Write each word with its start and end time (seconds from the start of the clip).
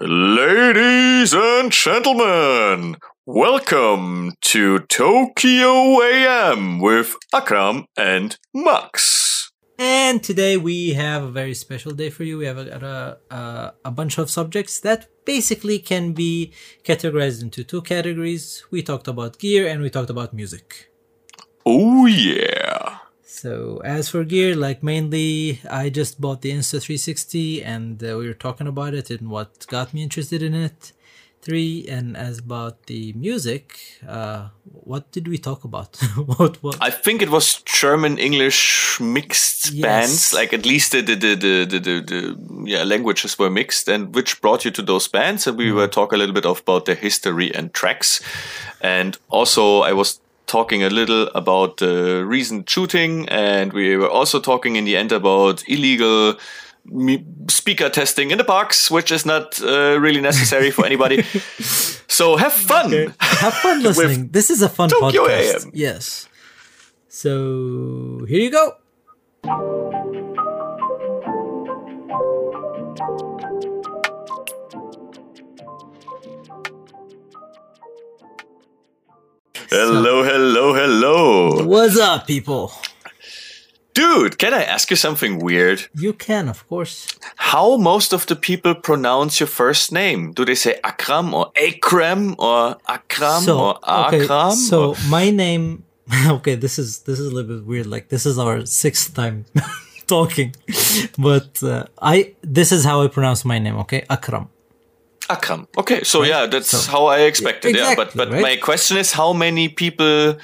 Ladies 0.00 1.34
and 1.34 1.70
gentlemen, 1.70 2.96
welcome 3.26 4.32
to 4.40 4.78
Tokyo 4.78 6.00
AM 6.00 6.80
with 6.80 7.14
Akram 7.30 7.84
and 7.94 8.38
Max. 8.54 9.52
And 9.78 10.22
today 10.22 10.56
we 10.56 10.94
have 10.94 11.22
a 11.24 11.30
very 11.30 11.52
special 11.52 11.92
day 11.92 12.08
for 12.08 12.24
you. 12.24 12.38
We 12.38 12.46
have 12.46 12.56
a, 12.56 13.18
a, 13.30 13.74
a, 13.84 13.90
bunch 13.90 14.16
of 14.16 14.30
subjects 14.30 14.80
that 14.80 15.10
basically 15.26 15.78
can 15.78 16.14
be 16.14 16.54
categorized 16.84 17.42
into 17.42 17.62
two 17.62 17.82
categories. 17.82 18.64
We 18.70 18.82
talked 18.82 19.08
about 19.08 19.38
gear 19.38 19.68
and 19.68 19.82
we 19.82 19.90
talked 19.90 20.08
about 20.08 20.32
music. 20.32 20.90
Oh, 21.66 22.06
yeah. 22.06 22.91
So 23.42 23.82
as 23.84 24.08
for 24.08 24.22
gear, 24.22 24.54
like 24.54 24.84
mainly, 24.84 25.58
I 25.68 25.90
just 25.90 26.20
bought 26.20 26.42
the 26.42 26.52
Insta360, 26.52 27.66
and 27.66 28.00
uh, 28.00 28.16
we 28.16 28.28
were 28.28 28.34
talking 28.34 28.68
about 28.68 28.94
it 28.94 29.10
and 29.10 29.28
what 29.28 29.66
got 29.66 29.92
me 29.92 30.04
interested 30.04 30.44
in 30.44 30.54
it. 30.54 30.92
Three, 31.40 31.84
and 31.88 32.16
as 32.16 32.38
about 32.38 32.86
the 32.86 33.12
music, 33.14 33.80
uh, 34.06 34.50
what 34.62 35.10
did 35.10 35.26
we 35.26 35.38
talk 35.38 35.64
about? 35.64 35.96
what, 36.36 36.62
what? 36.62 36.78
I 36.80 36.90
think 36.90 37.20
it 37.20 37.30
was 37.30 37.62
German 37.62 38.16
English 38.16 39.00
mixed 39.00 39.72
yes. 39.72 39.82
bands, 39.82 40.32
like 40.32 40.52
at 40.52 40.64
least 40.64 40.92
the 40.92 41.02
the, 41.02 41.16
the 41.16 41.34
the, 41.34 41.80
the 41.80 42.00
the 42.00 42.36
yeah 42.64 42.84
languages 42.84 43.36
were 43.40 43.50
mixed, 43.50 43.88
and 43.88 44.14
which 44.14 44.40
brought 44.40 44.64
you 44.64 44.70
to 44.70 44.82
those 44.82 45.08
bands. 45.08 45.48
And 45.48 45.58
we 45.58 45.70
mm. 45.70 45.74
were 45.74 45.88
talking 45.88 46.14
a 46.14 46.18
little 46.20 46.34
bit 46.34 46.44
about 46.44 46.84
the 46.84 46.94
history 46.94 47.52
and 47.52 47.74
tracks, 47.74 48.22
and 48.80 49.18
also 49.30 49.80
I 49.80 49.94
was 49.94 50.20
talking 50.52 50.82
a 50.82 50.90
little 50.90 51.28
about 51.34 51.78
the 51.78 52.24
recent 52.26 52.68
shooting, 52.68 53.26
and 53.30 53.72
we 53.72 53.96
were 53.96 54.10
also 54.10 54.38
talking 54.38 54.76
in 54.76 54.84
the 54.84 54.96
end 54.96 55.10
about 55.10 55.64
illegal 55.66 56.36
speaker 57.48 57.88
testing 57.88 58.30
in 58.30 58.38
the 58.38 58.44
parks, 58.44 58.90
which 58.90 59.10
is 59.10 59.24
not 59.24 59.62
uh, 59.62 59.98
really 59.98 60.20
necessary 60.20 60.70
for 60.70 60.84
anybody. 60.84 61.22
so 62.18 62.36
have 62.36 62.52
fun. 62.52 62.86
Okay. 62.86 63.12
Have 63.18 63.54
fun 63.54 63.82
listening. 63.88 64.28
this 64.28 64.50
is 64.50 64.60
a 64.60 64.68
fun 64.68 64.90
Tokyo 64.90 65.24
podcast. 65.24 65.64
AM. 65.64 65.70
Yes. 65.72 66.28
So 67.08 68.26
here 68.28 68.40
you 68.40 68.50
go. 68.50 70.01
Hello, 79.74 80.22
hello, 80.22 80.74
hello. 80.74 81.64
What's 81.64 81.96
up, 81.98 82.26
people? 82.26 82.70
Dude, 83.94 84.36
can 84.36 84.52
I 84.52 84.64
ask 84.64 84.90
you 84.90 84.96
something 84.96 85.38
weird? 85.38 85.88
You 85.94 86.12
can, 86.12 86.50
of 86.50 86.68
course. 86.68 87.08
How 87.36 87.78
most 87.78 88.12
of 88.12 88.26
the 88.26 88.36
people 88.36 88.74
pronounce 88.74 89.40
your 89.40 89.46
first 89.46 89.90
name? 89.90 90.32
Do 90.32 90.44
they 90.44 90.56
say 90.56 90.78
Akram 90.84 91.32
or 91.32 91.52
Akram 91.56 92.36
or 92.38 92.76
Akram 92.86 93.42
so, 93.42 93.60
or 93.60 93.78
Akram? 93.88 94.52
Okay, 94.52 94.54
so 94.56 94.90
or? 94.90 94.96
my 95.08 95.30
name 95.30 95.84
okay, 96.26 96.54
this 96.54 96.78
is 96.78 96.98
this 97.08 97.18
is 97.18 97.32
a 97.32 97.34
little 97.34 97.56
bit 97.56 97.66
weird. 97.66 97.86
Like 97.86 98.10
this 98.10 98.26
is 98.26 98.38
our 98.38 98.66
sixth 98.66 99.14
time 99.14 99.46
talking, 100.06 100.54
but 101.16 101.62
uh, 101.62 101.86
I 101.96 102.34
this 102.42 102.72
is 102.72 102.84
how 102.84 103.00
I 103.00 103.08
pronounce 103.08 103.42
my 103.46 103.58
name. 103.58 103.76
Okay, 103.78 104.04
Akram. 104.10 104.51
Akram. 105.30 105.68
Okay, 105.78 106.02
so 106.02 106.20
right? 106.20 106.28
yeah, 106.28 106.46
that's 106.46 106.70
so, 106.70 106.90
how 106.90 107.06
I 107.06 107.20
expected. 107.20 107.70
Exactly, 107.70 107.90
yeah, 107.90 107.96
but 107.96 108.16
but 108.16 108.30
right? 108.32 108.42
my 108.42 108.56
question 108.56 108.96
is, 108.96 109.12
how 109.12 109.32
many 109.32 109.68
people 109.68 110.36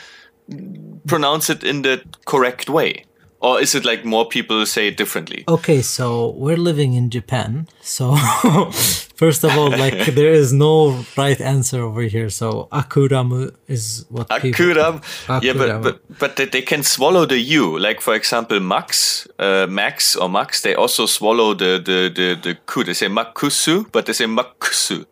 pronounce 1.07 1.51
it 1.51 1.65
in 1.65 1.83
the 1.83 2.03
correct 2.25 2.69
way? 2.69 3.05
or 3.41 3.61
is 3.61 3.75
it 3.75 3.85
like 3.85 4.05
more 4.05 4.27
people 4.27 4.67
say 4.67 4.89
it 4.89 4.97
differently 4.97 5.45
okay 5.49 5.81
so 5.81 6.31
we're 6.31 6.57
living 6.57 6.95
in 6.95 7.11
japan 7.11 7.69
so 7.81 8.17
first 9.19 9.43
of 9.45 9.51
all 9.59 9.71
like 9.85 9.99
there 10.21 10.33
is 10.33 10.53
no 10.53 11.05
right 11.17 11.41
answer 11.41 11.81
over 11.83 12.03
here 12.03 12.31
so 12.31 12.69
akuramu 12.71 13.53
is 13.67 14.07
what 14.09 14.29
akuram 14.29 15.03
people, 15.27 15.45
yeah 15.47 15.53
but 15.53 15.83
but 15.83 15.97
but 16.23 16.53
they 16.53 16.63
can 16.63 16.83
swallow 16.95 17.27
the 17.27 17.39
u 17.39 17.79
like 17.87 18.01
for 18.01 18.15
example 18.15 18.61
max 18.61 19.27
uh, 19.39 19.67
max 19.69 20.17
or 20.17 20.29
max 20.29 20.63
they 20.63 20.75
also 20.75 21.05
swallow 21.07 21.53
the 21.53 21.73
the 21.89 21.99
the, 22.19 22.29
the 22.45 22.53
ku 22.71 22.85
they 22.85 22.95
say 22.95 23.09
makusu 23.09 23.75
but 23.93 24.07
they 24.07 24.15
say 24.15 24.27
makusu 24.27 25.05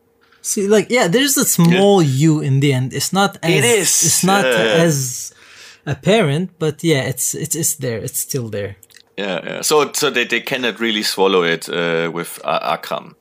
See, 0.47 0.69
like, 0.69 0.87
yeah, 0.91 1.09
there's 1.09 1.37
a 1.37 1.45
small 1.45 2.01
yeah. 2.01 2.29
U 2.31 2.41
in 2.41 2.61
the 2.61 2.73
end. 2.73 2.93
It's 2.93 3.13
not 3.13 3.37
as. 3.43 3.51
It 3.51 3.65
is. 3.65 3.91
It's 4.07 4.23
not 4.23 4.45
uh, 4.45 4.85
as 4.87 5.35
apparent, 5.87 6.51
but 6.61 6.85
yeah, 6.85 7.03
it's 7.03 7.35
it's 7.35 7.57
it's 7.57 7.75
there. 7.75 7.99
It's 7.99 8.21
still 8.21 8.49
there. 8.49 8.77
Yeah, 9.17 9.41
yeah. 9.45 9.63
So 9.63 9.91
so 9.93 10.09
they, 10.09 10.25
they 10.25 10.41
cannot 10.41 10.79
really 10.79 11.03
swallow 11.03 11.43
it 11.43 11.69
uh, 11.69 12.13
with 12.13 12.39
uh, 12.45 12.61
Akram. 12.63 13.17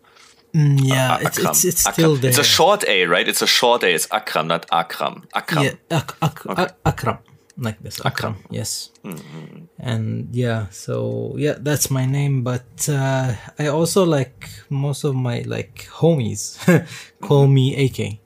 Mm, 0.55 0.79
yeah, 0.81 1.17
it's, 1.19 1.37
it's, 1.37 1.65
it's 1.65 1.81
still 1.81 2.15
there. 2.15 2.29
It's 2.29 2.39
a 2.39 2.43
short 2.43 2.87
A, 2.87 3.05
right? 3.05 3.27
It's 3.27 3.41
a 3.41 3.47
short 3.47 3.83
A. 3.83 3.93
It's 3.93 4.07
Akram, 4.09 4.47
not 4.47 4.65
Akram. 4.71 5.27
Akram. 5.35 5.63
Yeah, 5.65 5.73
ak- 5.91 6.15
ak- 6.21 6.45
okay. 6.45 6.67
Akram. 6.85 7.17
Like 7.57 7.79
this. 7.83 7.99
Akram. 7.99 8.35
Akram. 8.35 8.45
Yes. 8.49 8.91
Mm-hmm. 9.03 9.65
And 9.79 10.33
yeah, 10.33 10.67
so 10.69 11.35
yeah, 11.37 11.55
that's 11.59 11.91
my 11.91 12.05
name. 12.05 12.43
But 12.43 12.87
uh, 12.87 13.35
I 13.59 13.67
also 13.67 14.05
like 14.05 14.49
most 14.69 15.03
of 15.03 15.13
my 15.15 15.43
like 15.45 15.89
homies 15.91 16.55
call 17.21 17.45
mm-hmm. 17.45 17.53
me 17.53 17.85
AK. 17.85 18.19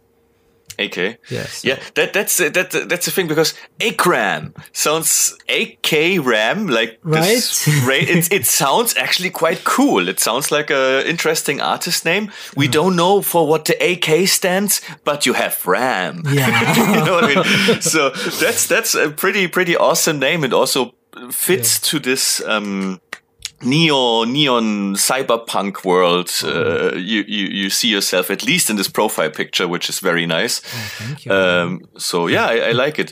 AK. 0.79 1.19
Yes. 1.29 1.63
Yeah, 1.63 1.79
that 1.95 2.13
that's 2.13 2.37
that 2.37 2.71
that's 2.71 3.05
the 3.05 3.11
thing 3.11 3.27
because 3.27 3.53
AKRAM 3.79 4.53
sounds 4.71 5.37
AK 5.49 6.25
RAM 6.25 6.67
like 6.67 6.99
right. 7.03 7.67
right 7.85 8.09
it, 8.09 8.31
it 8.31 8.45
sounds 8.45 8.95
actually 8.95 9.29
quite 9.29 9.63
cool. 9.63 10.07
It 10.07 10.19
sounds 10.19 10.51
like 10.51 10.69
a 10.69 11.07
interesting 11.07 11.61
artist 11.61 12.05
name. 12.05 12.31
We 12.55 12.67
mm. 12.67 12.71
don't 12.71 12.95
know 12.95 13.21
for 13.21 13.47
what 13.47 13.65
the 13.65 13.75
AK 13.75 14.27
stands, 14.27 14.81
but 15.03 15.25
you 15.25 15.33
have 15.33 15.65
RAM. 15.67 16.23
Yeah. 16.25 16.47
you 16.99 17.05
know 17.05 17.13
what 17.13 17.23
I 17.25 17.35
mean? 17.35 17.81
So 17.81 18.09
that's 18.09 18.67
that's 18.67 18.95
a 18.95 19.09
pretty 19.09 19.47
pretty 19.47 19.75
awesome 19.75 20.19
name 20.19 20.43
and 20.43 20.53
also 20.53 20.95
fits 21.31 21.79
yeah. 21.79 21.89
to 21.89 21.99
this 21.99 22.41
um 22.45 23.01
neon 23.63 24.31
neon 24.31 24.95
cyberpunk 24.95 25.83
world 25.83 26.31
uh, 26.43 26.95
you, 26.95 27.23
you 27.27 27.47
you 27.47 27.69
see 27.69 27.89
yourself 27.89 28.31
at 28.31 28.43
least 28.43 28.69
in 28.69 28.75
this 28.75 28.87
profile 28.87 29.29
picture 29.29 29.67
which 29.67 29.89
is 29.89 29.99
very 29.99 30.25
nice. 30.25 30.61
Oh, 30.65 30.89
thank 30.97 31.25
you. 31.25 31.31
Um, 31.31 31.81
so 31.97 32.27
yeah 32.27 32.45
I, 32.45 32.69
I, 32.69 32.71
like 32.71 32.99
it 32.99 33.11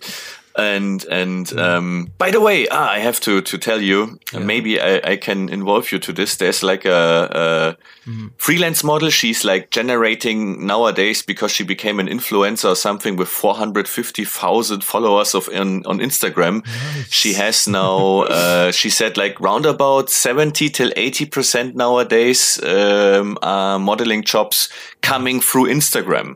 and 0.57 1.05
and 1.05 1.57
um, 1.57 2.11
by 2.17 2.31
the 2.31 2.41
way, 2.41 2.67
ah, 2.69 2.89
I 2.89 2.99
have 2.99 3.19
to 3.21 3.41
to 3.41 3.57
tell 3.57 3.81
you, 3.81 4.19
yeah. 4.33 4.39
maybe 4.39 4.81
I, 4.81 5.11
I 5.11 5.15
can 5.17 5.49
involve 5.49 5.91
you 5.91 5.99
to 5.99 6.11
this. 6.13 6.37
There's 6.37 6.63
like 6.63 6.83
a, 6.85 7.77
a 8.05 8.09
mm. 8.09 8.31
freelance 8.37 8.83
model. 8.83 9.09
She's 9.09 9.45
like 9.45 9.69
generating 9.69 10.65
nowadays 10.65 11.21
because 11.21 11.51
she 11.51 11.63
became 11.63 11.99
an 11.99 12.07
influencer 12.07 12.69
or 12.69 12.75
something 12.75 13.15
with 13.17 13.27
450,000 13.27 14.83
followers 14.83 15.35
of 15.35 15.47
on, 15.49 15.85
on 15.85 15.99
Instagram. 15.99 16.65
Nice. 16.65 17.11
She 17.11 17.33
has 17.33 17.67
now, 17.67 18.21
uh, 18.29 18.71
she 18.71 18.89
said 18.89 19.15
like 19.17 19.39
roundabout 19.39 20.09
70 20.09 20.69
till 20.69 20.91
80 20.95 21.25
percent 21.27 21.75
nowadays 21.75 22.61
um, 22.63 23.37
are 23.43 23.77
modeling 23.77 24.23
jobs 24.23 24.69
coming 25.01 25.39
through 25.39 25.65
Instagram. 25.65 26.35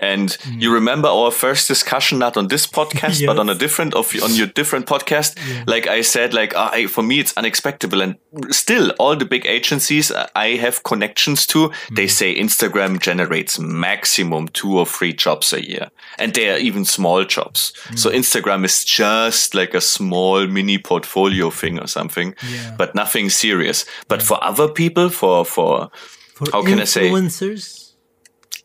And 0.00 0.28
mm. 0.28 0.62
you 0.62 0.72
remember 0.72 1.08
our 1.08 1.30
first 1.30 1.66
discussion, 1.68 2.18
not 2.18 2.36
on 2.36 2.48
this 2.48 2.66
podcast, 2.66 3.26
but 3.26 3.38
on 3.38 3.47
on 3.48 3.56
a 3.56 3.58
different 3.58 3.94
of 3.94 4.14
on 4.22 4.34
your 4.34 4.46
different 4.46 4.86
podcast 4.86 5.36
yeah. 5.48 5.64
like 5.66 5.86
i 5.86 6.00
said 6.00 6.34
like 6.34 6.54
I, 6.54 6.86
for 6.86 7.02
me 7.02 7.20
it's 7.20 7.36
unexpected 7.36 7.92
and 7.94 8.16
still 8.50 8.90
all 8.98 9.16
the 9.16 9.24
big 9.24 9.46
agencies 9.46 10.12
i 10.34 10.56
have 10.56 10.82
connections 10.82 11.46
to 11.48 11.68
mm. 11.68 11.96
they 11.96 12.06
say 12.06 12.34
instagram 12.34 13.00
generates 13.00 13.58
maximum 13.58 14.48
two 14.48 14.78
or 14.78 14.86
three 14.86 15.12
jobs 15.12 15.52
a 15.52 15.66
year 15.66 15.90
and 16.18 16.34
they 16.34 16.50
are 16.50 16.58
even 16.58 16.84
small 16.84 17.24
jobs 17.24 17.72
mm. 17.88 17.98
so 17.98 18.10
instagram 18.10 18.64
is 18.64 18.84
just 18.84 19.54
like 19.54 19.74
a 19.74 19.80
small 19.80 20.46
mini 20.46 20.78
portfolio 20.78 21.50
thing 21.50 21.78
or 21.78 21.86
something 21.86 22.34
yeah. 22.50 22.74
but 22.76 22.94
nothing 22.94 23.30
serious 23.30 23.84
but 24.08 24.20
yeah. 24.20 24.26
for 24.26 24.44
other 24.44 24.68
people 24.68 25.08
for 25.08 25.44
for, 25.44 25.90
for 26.34 26.46
how 26.52 26.62
can 26.62 26.80
i 26.80 26.84
say 26.84 27.10
influencers 27.10 27.77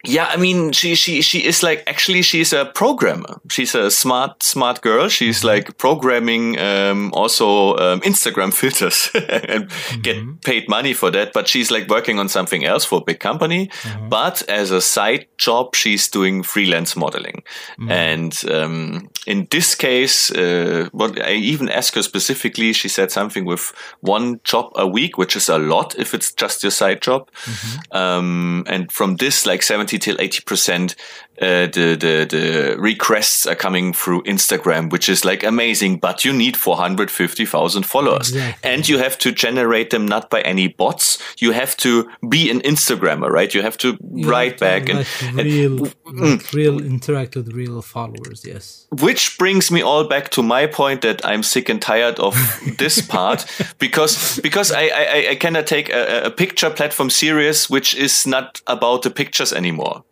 yeah, 0.06 0.26
I 0.26 0.36
mean, 0.36 0.74
she 0.74 0.96
she 0.96 1.22
she 1.22 1.46
is 1.46 1.64
like 1.64 1.82
actually 1.88 2.24
she's 2.24 2.52
a 2.52 2.66
programmer. 2.66 3.40
She's 3.50 3.74
a 3.74 3.90
smart 3.90 4.44
smart 4.44 4.82
girl. 4.82 5.08
She's 5.08 5.40
mm-hmm. 5.40 5.48
like 5.48 5.78
programming 5.78 6.60
um, 6.60 7.14
also 7.14 7.78
um, 7.78 8.02
Instagram 8.02 8.54
filters 8.62 9.10
and 9.14 9.70
mm-hmm. 9.70 10.02
get 10.02 10.42
paid 10.42 10.68
money 10.68 10.92
for 10.94 11.10
that. 11.12 11.32
But 11.32 11.48
she's 11.48 11.72
like 11.72 11.88
working 11.88 12.20
on 12.20 12.28
something 12.28 12.66
else 12.66 12.84
for 12.84 12.98
a 12.98 13.04
big 13.04 13.22
company. 13.22 13.68
Mm-hmm. 13.68 14.10
But 14.10 14.44
as 14.50 14.72
a 14.72 14.82
side 14.82 15.28
job, 15.38 15.74
she's 15.74 16.10
doing 16.10 16.44
freelance 16.44 16.98
modeling. 16.98 17.44
Mm-hmm. 17.80 17.92
And 17.92 18.44
um, 18.52 19.10
in 19.26 19.48
this 19.52 19.74
case, 19.74 20.32
uh, 20.32 20.90
what 20.92 21.18
I 21.26 21.36
even 21.36 21.70
asked 21.70 21.96
her 21.96 22.04
specifically, 22.04 22.74
she 22.74 22.90
said 22.90 23.10
something 23.10 23.46
with 23.46 23.72
one 24.02 24.42
job 24.44 24.74
a 24.76 24.86
week, 24.86 25.18
which 25.18 25.38
is 25.38 25.48
a 25.48 25.58
lot 25.58 25.98
if 25.98 26.14
it's 26.14 26.34
just 26.34 26.62
your 26.62 26.72
side 26.72 27.02
job. 27.02 27.32
Mm-hmm. 27.46 27.98
Um, 27.98 28.66
and 28.68 28.92
from 28.92 29.16
this, 29.16 29.46
like 29.46 29.64
70 29.74 29.98
till 30.00 30.16
80 30.20 30.42
percent 30.46 30.96
uh, 31.42 31.66
the, 31.74 31.98
the 32.00 32.16
the 32.30 32.76
requests 32.78 33.48
are 33.48 33.56
coming 33.56 33.92
through 33.94 34.22
Instagram, 34.24 34.92
which 34.92 35.10
is 35.10 35.26
like 35.26 35.44
amazing. 35.44 36.00
But 36.00 36.24
you 36.26 36.32
need 36.32 36.56
450,000 36.56 37.84
followers, 37.84 38.30
Exactly. 38.30 38.72
and 38.72 38.88
you 38.88 38.98
have 39.00 39.18
to 39.18 39.32
generate 39.32 39.90
them 39.90 40.06
not 40.06 40.30
by 40.30 40.42
any 40.42 40.68
bots. 40.68 41.18
You 41.40 41.52
have 41.54 41.76
to 41.78 42.08
be 42.30 42.52
an 42.52 42.62
Instagrammer, 42.62 43.30
right? 43.30 43.54
You 43.54 43.64
have 43.64 43.78
to 43.78 43.98
write 44.28 44.60
back 44.60 44.90
and, 44.90 45.00
like 45.00 45.24
and 45.24 45.38
real, 45.38 45.88
like 46.06 46.54
real 46.54 46.80
interact 46.82 47.36
with 47.36 47.48
real 47.54 47.82
followers. 47.82 48.44
Yes. 48.46 48.86
which 49.02 49.38
brings 49.40 49.72
me 49.72 49.82
all 49.82 50.08
back 50.08 50.30
to 50.30 50.44
my 50.44 50.68
point 50.68 51.02
that 51.02 51.26
I'm 51.26 51.44
sick 51.44 51.70
and 51.70 51.82
tired 51.82 52.20
of 52.20 52.36
this 52.78 53.02
part 53.02 53.46
because 53.80 54.40
because 54.44 54.72
I, 54.72 54.84
I, 54.84 55.28
I 55.32 55.36
cannot 55.36 55.66
take 55.68 55.90
a, 55.90 56.26
a 56.26 56.30
picture 56.30 56.70
platform 56.70 57.10
serious 57.10 57.70
which 57.70 57.96
is 57.96 58.28
not 58.28 58.62
about 58.68 59.02
the 59.02 59.10
pictures 59.10 59.52
anymore. 59.54 59.63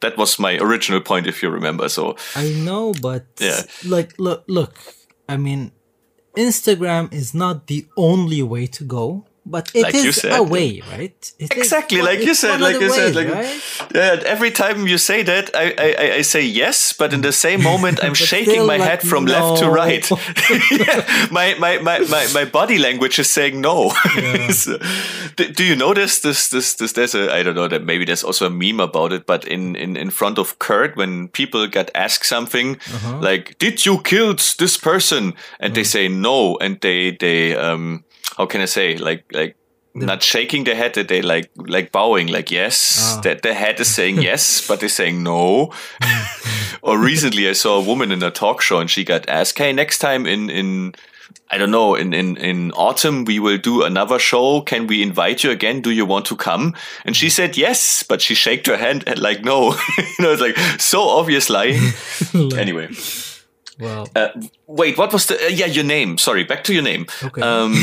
That 0.02 0.18
was 0.18 0.40
my 0.40 0.58
original 0.58 1.02
point, 1.02 1.28
if 1.28 1.42
you 1.44 1.50
remember. 1.50 1.90
So 1.90 2.16
I 2.36 2.52
know, 2.54 2.94
but 3.02 3.26
Yeah. 3.40 3.62
like 3.86 4.14
look 4.18 4.44
look. 4.48 4.78
I 5.30 5.38
mean, 5.38 5.72
Instagram 6.38 7.12
is 7.14 7.34
not 7.34 7.68
the 7.68 7.86
only 7.98 8.42
way 8.44 8.68
to 8.68 8.84
go, 8.84 9.26
but 9.46 9.72
it 9.74 9.78
is 9.80 9.84
Like 9.84 9.94
you 10.06 10.12
said, 10.12 10.32
a 10.40 10.44
way, 10.44 10.82
right? 10.92 11.34
It 11.40 11.52
is 11.52 11.58
exactly 11.58 11.98
one- 11.98 12.06
like 12.10 12.20
you 12.26 12.36
said, 12.36 12.62
like 12.62 12.80
you 12.80 12.90
said, 12.90 13.16
like 13.16 13.28
right? 13.34 13.62
yeah. 13.96 14.22
Every 14.26 14.52
time 14.52 14.86
you 14.88 14.98
say 15.00 15.24
that, 15.24 15.50
I, 15.56 15.74
I 15.78 16.16
I- 16.18 16.22
say 16.24 16.44
yes, 16.46 16.94
but 16.94 17.12
in 17.14 17.22
the 17.22 17.32
same 17.32 17.64
moment, 17.64 18.00
I'm 18.04 18.14
shaking 18.14 18.66
my 18.68 18.78
like, 18.78 18.90
head 18.90 19.02
from 19.02 19.26
left 19.26 19.60
to 19.62 19.70
right. 19.70 20.06
yeah, 20.72 21.28
my, 21.32 21.56
my, 21.60 21.80
my, 21.80 22.00
my, 22.10 22.28
my 22.34 22.46
body 22.46 22.78
language 22.78 23.18
is 23.20 23.30
saying 23.30 23.60
no. 23.62 23.90
So, 24.52 24.78
do, 25.36 25.48
do 25.52 25.64
you 25.64 25.76
notice 25.76 26.20
this? 26.22 26.50
This 26.50 26.76
this 26.76 26.94
there's 26.94 27.16
a 27.16 27.34
I 27.34 27.44
don't 27.44 27.56
know 27.56 27.68
that 27.68 27.84
maybe 27.84 28.06
there's 28.06 28.24
also 28.24 28.46
a 28.46 28.50
meme 28.50 28.80
about 28.80 29.12
it, 29.14 29.26
but 29.26 29.46
in 29.46 29.76
in 29.76 29.98
in 29.98 30.12
front 30.12 30.38
of 30.38 30.60
Kurt 30.60 30.96
when 30.96 31.30
people 31.30 31.68
get 31.68 31.90
asked 31.96 32.28
something 32.28 32.78
Uh-huh. 32.94 33.18
like 33.22 33.56
"Did 33.60 33.86
you 33.86 34.02
kill 34.04 34.36
this 34.58 34.78
person?" 34.78 35.34
and 35.60 35.74
they 35.74 35.84
say 35.84 36.08
no, 36.10 36.58
and 36.62 36.80
they 36.82 37.18
they 37.20 37.56
um 37.56 38.04
how 38.38 38.46
can 38.48 38.62
I 38.62 38.66
say 38.68 38.98
like 38.98 39.24
not 39.94 40.24
shaking 40.24 40.64
their 40.66 40.76
head 40.76 40.94
that 40.94 41.08
they 41.08 41.22
like 41.22 41.50
like 41.56 41.92
bowing 41.92 42.28
like 42.28 42.50
yes 42.52 43.16
Ah. 43.18 43.22
that 43.22 43.42
their 43.42 43.54
head 43.54 43.80
is 43.80 43.94
saying 43.94 44.22
yes 44.30 44.66
but 44.68 44.80
they're 44.80 44.90
saying 44.90 45.22
no 45.24 45.72
or 46.82 46.98
recently 46.98 47.50
i 47.50 47.54
saw 47.54 47.78
a 47.78 47.84
woman 47.86 48.12
in 48.12 48.24
a 48.24 48.32
talk 48.32 48.62
show 48.62 48.80
and 48.80 48.90
she 48.90 49.04
got 49.04 49.28
asked 49.28 49.58
hey 49.60 49.74
next 49.74 49.98
time 50.00 50.26
in 50.26 50.50
in 50.50 50.94
i 51.50 51.58
don't 51.58 51.72
know 51.72 51.96
in 51.96 52.14
in 52.14 52.38
in 52.38 52.72
autumn 52.74 53.26
we 53.26 53.40
will 53.40 53.58
do 53.58 53.84
another 53.84 54.18
show 54.20 54.62
can 54.62 54.88
we 54.88 55.02
invite 55.04 55.44
you 55.44 55.52
again 55.52 55.82
do 55.82 55.92
you 55.92 56.06
want 56.06 56.26
to 56.26 56.36
come 56.36 56.74
and 57.06 57.16
she 57.16 57.30
said 57.30 57.58
yes 57.58 58.04
but 58.04 58.22
she 58.22 58.34
shaked 58.36 58.68
her 58.68 58.78
hand 58.78 59.04
and 59.08 59.20
like 59.20 59.44
no 59.44 59.72
you 59.98 60.20
know 60.24 60.32
it's 60.32 60.42
like 60.42 60.58
so 60.80 61.02
obvious 61.02 61.50
lying 61.50 61.80
anyway 62.58 62.88
Well, 63.82 64.06
uh, 64.16 64.30
wait, 64.68 64.96
what 65.00 65.12
was 65.12 65.26
the? 65.26 65.36
Uh, 65.44 65.48
yeah, 65.50 65.66
your 65.66 65.84
name. 65.84 66.20
Sorry, 66.20 66.44
back 66.44 66.64
to 66.66 66.72
your 66.74 66.84
name. 66.84 67.08
Okay. 67.24 67.42
Um, 67.42 67.74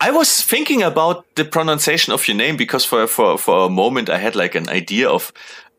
I 0.00 0.10
was 0.10 0.42
thinking 0.42 0.82
about 0.82 1.24
the 1.34 1.44
pronunciation 1.44 2.12
of 2.12 2.26
your 2.28 2.36
name 2.36 2.56
because 2.56 2.84
for 2.84 3.06
for 3.06 3.38
for 3.38 3.66
a 3.66 3.70
moment 3.70 4.10
I 4.10 4.18
had 4.18 4.36
like 4.36 4.54
an 4.54 4.68
idea 4.68 5.08
of 5.08 5.32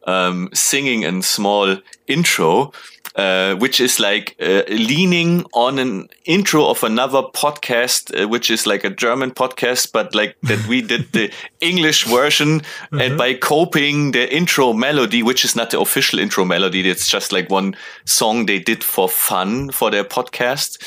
um, 0.08 0.50
singing 0.54 1.06
a 1.06 1.22
small 1.22 1.78
intro, 2.08 2.72
uh, 3.16 3.56
which 3.56 3.80
is 3.80 4.00
like 4.00 4.36
uh, 4.40 4.64
leaning 4.68 5.46
on 5.54 5.80
an 5.80 6.10
intro 6.26 6.66
of 6.66 6.84
another 6.84 7.22
podcast, 7.22 8.14
uh, 8.14 8.28
which 8.28 8.50
is 8.50 8.68
like 8.68 8.84
a 8.84 8.90
German 8.90 9.32
podcast, 9.32 9.92
but 9.92 10.14
like 10.14 10.36
that 10.44 10.66
we 10.68 10.82
did 10.82 11.12
the 11.12 11.32
English 11.62 12.06
version, 12.06 12.62
and 12.92 13.18
by 13.18 13.34
copying 13.34 14.12
the 14.12 14.34
intro 14.34 14.74
melody, 14.74 15.24
which 15.24 15.46
is 15.46 15.56
not 15.56 15.72
the 15.72 15.80
official 15.80 16.20
intro 16.20 16.46
melody, 16.46 16.88
it's 16.90 17.08
just 17.08 17.32
like 17.32 17.50
one 17.50 17.76
song 18.06 18.46
they 18.46 18.60
did 18.60 18.84
for 18.84 19.10
fun 19.10 19.72
for 19.72 19.92
their 19.92 20.04
podcast, 20.04 20.78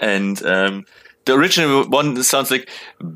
and. 0.00 0.44
Um, 0.44 0.84
the 1.24 1.34
original 1.34 1.84
one 1.88 2.22
sounds 2.22 2.50
like 2.50 2.68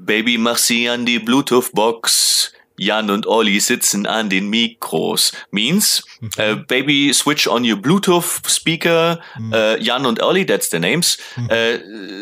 Baby 0.05 0.39
sie 0.57 0.87
an 0.87 1.05
die 1.05 1.19
Bluetooth-Box. 1.19 2.53
Jan 2.81 3.11
und 3.11 3.27
Olli 3.27 3.59
sitzen 3.59 4.07
an 4.07 4.29
den 4.29 4.49
Mikros. 4.51 5.33
Means, 5.51 6.03
uh, 6.39 6.55
baby, 6.69 7.13
switch 7.13 7.49
on 7.49 7.65
your 7.65 7.77
Bluetooth 7.77 8.49
speaker. 8.49 9.19
Uh, 9.53 9.77
Jan 9.79 10.07
and 10.07 10.23
Olli, 10.23 10.45
that's 10.45 10.69
the 10.69 10.79
names, 10.79 11.19
uh, 11.51 11.79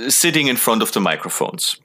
sitting 0.09 0.49
in 0.49 0.56
front 0.56 0.83
of 0.83 0.93
the 0.93 1.00
microphones. 1.00 1.77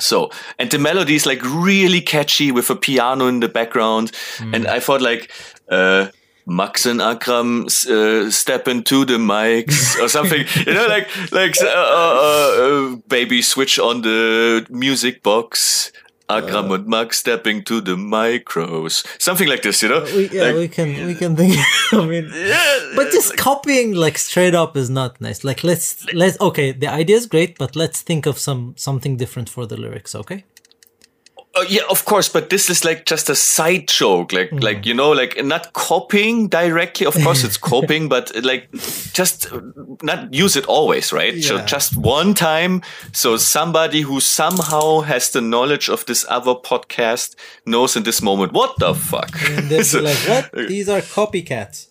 So, 0.00 0.30
and 0.58 0.70
the 0.70 0.78
melody 0.78 1.14
is 1.14 1.26
like 1.26 1.42
really 1.44 2.00
catchy 2.00 2.50
with 2.50 2.70
a 2.70 2.74
piano 2.76 3.28
in 3.28 3.40
the 3.40 3.48
background. 3.48 4.12
And 4.40 4.66
I 4.66 4.80
thought 4.80 5.02
like, 5.02 5.30
uh, 5.70 6.06
Max 6.46 6.84
and 6.86 7.00
Akram 7.00 7.64
uh, 7.66 8.30
step 8.30 8.68
into 8.68 9.04
the 9.04 9.14
mics 9.18 9.98
or 10.00 10.08
something, 10.08 10.44
you 10.66 10.74
know, 10.74 10.86
like, 10.86 11.08
like, 11.32 11.54
uh, 11.62 11.66
uh, 11.66 12.92
uh, 12.92 12.96
baby 13.08 13.40
switch 13.42 13.78
on 13.78 14.02
the 14.02 14.66
music 14.70 15.22
box. 15.22 15.90
Akram 16.26 16.70
and 16.72 16.86
Max 16.86 17.18
stepping 17.18 17.62
to 17.64 17.82
the 17.82 17.96
micros. 17.96 19.04
Something 19.20 19.46
like 19.46 19.60
this, 19.60 19.82
you 19.82 19.90
know? 19.90 20.00
we, 20.16 20.30
yeah, 20.30 20.44
Like- 20.44 20.56
we 20.56 20.68
can 20.68 21.06
we 21.06 21.14
can 21.14 21.36
think. 21.36 21.54
I 21.92 22.06
mean, 22.06 22.30
yeah, 22.34 22.92
but 22.96 23.12
just 23.12 23.36
copying 23.36 23.92
like 23.94 24.16
straight 24.16 24.54
up 24.54 24.74
is 24.74 24.88
not 24.88 25.20
nice. 25.20 25.44
Like 25.44 25.62
let's 25.62 26.10
let's 26.14 26.40
okay, 26.40 26.72
the 26.72 26.88
idea 26.88 27.16
is 27.16 27.26
great, 27.26 27.58
but 27.58 27.76
let's 27.76 28.00
think 28.00 28.24
of 28.24 28.38
some 28.38 28.72
something 28.76 29.18
different 29.18 29.50
for 29.50 29.66
the 29.66 29.76
lyrics. 29.76 30.14
Okay. 30.14 30.44
Uh, 31.56 31.64
yeah, 31.68 31.82
of 31.88 32.04
course, 32.04 32.28
but 32.28 32.50
this 32.50 32.68
is 32.68 32.84
like 32.84 33.04
just 33.06 33.30
a 33.30 33.34
side 33.34 33.86
joke, 33.86 34.32
like 34.32 34.50
like 34.62 34.84
you 34.84 34.92
know, 34.94 35.12
like 35.12 35.36
not 35.44 35.72
copying 35.72 36.48
directly. 36.48 37.06
Of 37.06 37.14
course, 37.22 37.44
it's 37.44 37.56
copying, 37.72 38.08
but 38.08 38.32
like 38.42 38.68
just 39.12 39.52
uh, 39.52 39.60
not 40.02 40.34
use 40.34 40.56
it 40.56 40.66
always, 40.66 41.12
right? 41.12 41.40
So 41.44 41.64
just 41.64 41.96
one 41.96 42.34
time, 42.34 42.82
so 43.12 43.36
somebody 43.36 44.00
who 44.00 44.18
somehow 44.20 45.02
has 45.02 45.30
the 45.30 45.40
knowledge 45.40 45.88
of 45.88 46.04
this 46.06 46.26
other 46.28 46.54
podcast 46.54 47.36
knows 47.66 47.94
in 47.96 48.02
this 48.02 48.20
moment 48.20 48.52
what 48.52 48.74
the 48.78 48.92
fuck. 48.94 49.30
So- 49.84 50.00
like, 50.00 50.16
"What? 50.28 50.50
These 50.68 50.88
are 50.88 51.00
copycats." 51.02 51.86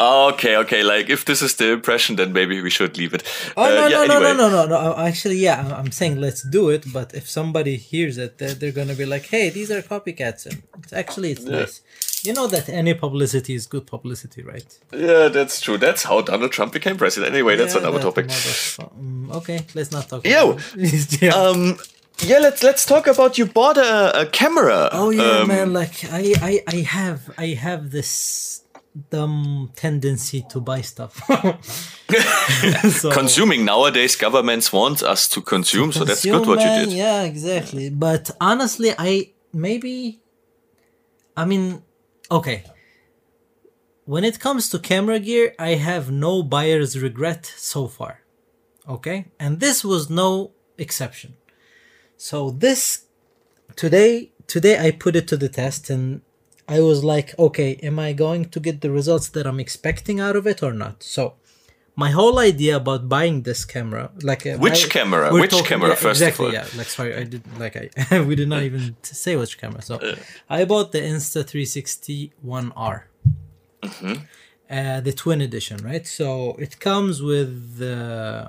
okay, 0.00 0.56
okay, 0.56 0.82
like 0.82 1.08
if 1.08 1.24
this 1.24 1.42
is 1.42 1.54
the 1.56 1.72
impression, 1.72 2.16
then 2.16 2.32
maybe 2.32 2.60
we 2.60 2.70
should 2.70 2.98
leave 2.98 3.14
it. 3.14 3.22
Oh 3.56 3.64
Uh, 3.64 3.68
no, 3.68 3.86
yeah, 3.88 3.88
no, 3.88 4.06
no, 4.06 4.14
anyway. 4.16 4.36
no, 4.36 4.48
no, 4.50 4.66
no, 4.66 4.92
no! 4.92 4.96
Actually, 4.96 5.36
yeah, 5.38 5.76
I'm- 5.76 5.90
saying 5.92 6.20
let's 6.20 6.42
do 6.42 6.68
it. 6.70 6.84
But 6.92 7.14
if 7.14 7.28
somebody 7.28 7.76
hears 7.76 8.18
it, 8.18 8.38
they're, 8.38 8.54
they're 8.58 8.72
gonna 8.80 8.94
be 8.94 9.06
like, 9.06 9.26
"Hey, 9.26 9.50
these 9.50 9.70
are 9.70 9.82
copycats." 9.82 10.46
And 10.46 10.62
it's 10.82 10.92
actually 10.92 11.30
it's 11.32 11.44
nice. 11.44 11.80
You 12.26 12.32
know 12.32 12.46
that 12.48 12.68
any 12.68 12.94
publicity 12.94 13.54
is 13.54 13.66
good 13.66 13.86
publicity, 13.86 14.42
right? 14.42 14.66
Yeah, 14.92 15.28
that's 15.28 15.60
true. 15.60 15.78
That's 15.78 16.02
how 16.02 16.20
Donald 16.22 16.50
Trump 16.52 16.72
became 16.72 16.96
president. 16.96 17.32
Anyway, 17.34 17.54
that's 17.56 17.74
Yeah, 17.74 17.80
another 17.82 17.98
that 17.98 18.04
topic. 18.04 18.26
mm, 18.26 19.32
okay, 19.38 19.60
let's 19.74 19.92
not 19.92 20.08
talk. 20.08 20.26
Yo, 20.26 20.52
about 20.52 20.62
it. 20.76 21.22
yeah. 21.22 21.30
Um, 21.34 21.78
yeah, 22.30 22.38
let's 22.40 22.62
let's 22.62 22.84
talk 22.84 23.06
about 23.06 23.38
you 23.38 23.46
bought 23.46 23.76
a, 23.78 24.22
a 24.22 24.26
camera. 24.26 24.88
Oh 24.92 25.10
yeah, 25.10 25.40
Um, 25.42 25.48
man! 25.48 25.72
Like 25.72 26.04
I, 26.10 26.34
I, 26.42 26.52
I 26.66 26.76
have, 26.80 27.30
I 27.38 27.46
have 27.54 27.90
this 27.92 28.62
dumb 29.10 29.70
tendency 29.76 30.44
to 30.50 30.60
buy 30.60 30.80
stuff. 30.80 31.14
so, 32.90 33.10
Consuming 33.10 33.64
nowadays, 33.64 34.16
governments 34.16 34.72
want 34.72 35.02
us 35.02 35.28
to 35.28 35.40
consume, 35.40 35.92
so 35.92 36.04
that's 36.04 36.24
good 36.24 36.46
what 36.46 36.60
you 36.60 36.66
did. 36.66 36.88
Uh, 36.88 36.92
yeah, 36.92 37.22
exactly. 37.22 37.90
But 37.90 38.30
honestly, 38.40 38.92
I 38.98 39.32
maybe, 39.52 40.20
I 41.36 41.44
mean, 41.44 41.82
okay. 42.30 42.64
When 44.04 44.24
it 44.24 44.40
comes 44.40 44.70
to 44.70 44.78
camera 44.78 45.18
gear, 45.18 45.54
I 45.58 45.74
have 45.74 46.10
no 46.10 46.42
buyer's 46.42 46.98
regret 46.98 47.52
so 47.56 47.88
far. 47.88 48.22
Okay, 48.88 49.26
and 49.38 49.60
this 49.60 49.84
was 49.84 50.08
no 50.08 50.52
exception. 50.78 51.36
So 52.16 52.50
this 52.50 53.04
today, 53.76 54.32
today 54.46 54.78
I 54.78 54.92
put 54.92 55.14
it 55.14 55.28
to 55.28 55.36
the 55.36 55.50
test, 55.50 55.90
and 55.90 56.22
I 56.68 56.80
was 56.80 57.02
like, 57.02 57.28
okay, 57.38 57.76
am 57.82 57.98
I 57.98 58.12
going 58.12 58.44
to 58.54 58.60
get 58.60 58.80
the 58.82 58.90
results 58.90 59.28
that 59.30 59.46
I'm 59.46 59.58
expecting 59.60 60.20
out 60.20 60.36
of 60.36 60.46
it 60.46 60.62
or 60.62 60.72
not? 60.72 61.02
So 61.02 61.34
my 61.96 62.10
whole 62.10 62.38
idea 62.38 62.76
about 62.76 63.08
buying 63.08 63.42
this 63.42 63.64
camera, 63.64 64.10
like 64.22 64.46
uh, 64.46 64.56
Which 64.58 64.84
I- 64.86 64.88
camera? 64.88 65.32
Which 65.32 65.54
camera, 65.64 65.96
first 65.96 66.20
of 66.22 66.40
all? 66.40 66.52
Yeah, 66.52 66.66
like 66.76 66.86
sorry, 66.88 67.14
I 67.16 67.24
did 67.24 67.42
like 67.58 67.74
I 67.76 68.20
we 68.28 68.34
did 68.36 68.48
not 68.48 68.62
even 68.62 68.96
say 69.02 69.34
which 69.36 69.58
camera. 69.58 69.82
So 69.82 69.98
I 70.48 70.64
bought 70.64 70.92
the 70.92 71.00
Insta360 71.00 72.32
One 72.42 72.72
R, 72.76 73.08
Mm-hmm. 73.82 74.14
uh, 74.70 75.00
the 75.00 75.12
twin 75.12 75.40
edition, 75.40 75.78
right? 75.84 76.06
So 76.06 76.54
it 76.58 76.78
comes 76.80 77.22
with 77.22 77.80
uh, 77.82 78.48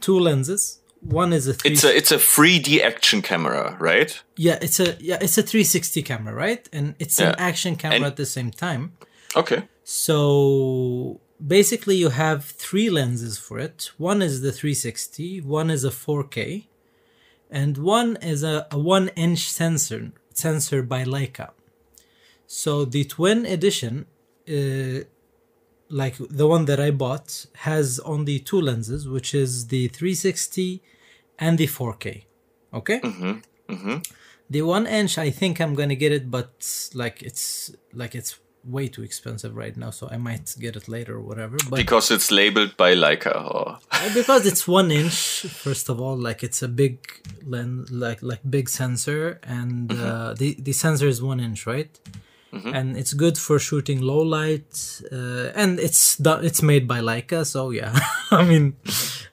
two 0.00 0.18
lenses. 0.18 0.79
One 1.00 1.32
is 1.32 1.46
a 1.46 1.54
three. 1.54 1.70
It's 1.72 1.84
a 1.84 1.96
it's 1.96 2.12
a 2.12 2.16
3D 2.18 2.82
action 2.82 3.22
camera, 3.22 3.76
right? 3.80 4.22
yeah, 4.36 4.58
it's 4.60 4.78
a 4.80 4.96
yeah, 5.00 5.18
it's 5.20 5.38
a 5.38 5.42
360 5.42 6.02
camera, 6.02 6.34
right? 6.34 6.68
And 6.72 6.94
it's 6.98 7.18
an 7.18 7.34
action 7.38 7.76
camera 7.76 7.96
And- 7.96 8.04
at 8.04 8.16
the 8.16 8.26
same 8.26 8.50
time. 8.50 8.92
Okay. 9.34 9.62
So 9.84 11.20
basically, 11.44 11.96
you 11.96 12.10
have 12.10 12.44
three 12.44 12.90
lenses 12.90 13.38
for 13.38 13.58
it. 13.58 13.90
One 13.96 14.20
is 14.22 14.40
the 14.42 14.52
360, 14.52 15.40
one 15.40 15.70
is 15.70 15.84
a 15.84 15.90
4K, 15.90 16.66
and 17.50 17.78
one 17.78 18.16
is 18.22 18.42
a, 18.42 18.66
a 18.70 18.78
one 18.78 19.08
inch 19.16 19.50
sensor 19.50 20.12
sensor 20.34 20.82
by 20.82 21.04
Leica. 21.04 21.50
So 22.46 22.84
the 22.84 23.04
twin 23.04 23.46
edition, 23.46 24.06
uh, 24.48 25.04
like 25.90 26.16
the 26.18 26.46
one 26.46 26.64
that 26.66 26.80
I 26.80 26.90
bought, 26.90 27.46
has 27.56 27.98
only 28.00 28.38
two 28.38 28.60
lenses, 28.60 29.08
which 29.08 29.34
is 29.34 29.66
the 29.66 29.88
360 29.88 30.82
and 31.38 31.58
the 31.58 31.66
4K. 31.66 32.24
Okay. 32.72 33.00
Mm 33.00 33.42
hmm. 33.68 33.96
The 34.48 34.62
one 34.62 34.86
inch, 34.86 35.16
I 35.16 35.30
think 35.30 35.60
I'm 35.60 35.74
gonna 35.76 35.94
get 35.94 36.10
it, 36.10 36.28
but 36.28 36.52
like 36.94 37.22
it's 37.22 37.72
like 37.94 38.16
it's 38.16 38.40
way 38.64 38.88
too 38.88 39.02
expensive 39.02 39.56
right 39.56 39.76
now, 39.76 39.90
so 39.90 40.08
I 40.10 40.16
might 40.16 40.54
get 40.58 40.74
it 40.74 40.88
later 40.88 41.14
or 41.14 41.20
whatever. 41.20 41.56
But 41.68 41.76
Because 41.76 42.10
it's 42.10 42.32
labeled 42.32 42.76
by 42.76 42.94
Leica 42.94 43.34
or 43.54 43.78
because 44.12 44.46
it's 44.46 44.66
one 44.66 44.90
inch 44.90 45.42
first 45.66 45.88
of 45.88 46.00
all 46.00 46.16
like 46.16 46.42
it's 46.42 46.62
a 46.62 46.68
big 46.68 46.98
lens 47.46 47.90
like 47.90 48.22
like 48.22 48.40
big 48.48 48.68
sensor 48.68 49.38
and 49.44 49.92
uh, 49.92 50.34
the 50.34 50.56
the 50.58 50.72
sensor 50.72 51.06
is 51.06 51.22
one 51.22 51.40
inch 51.40 51.66
right 51.66 51.98
and 52.52 52.96
it's 52.96 53.12
good 53.12 53.38
for 53.38 53.58
shooting 53.58 54.00
low 54.00 54.22
light 54.22 55.02
uh, 55.12 55.50
and 55.54 55.78
it's 55.78 56.20
it's 56.20 56.62
made 56.62 56.88
by 56.88 57.00
leica 57.00 57.46
so 57.46 57.70
yeah. 57.70 57.98
I 58.30 58.44
mean 58.44 58.76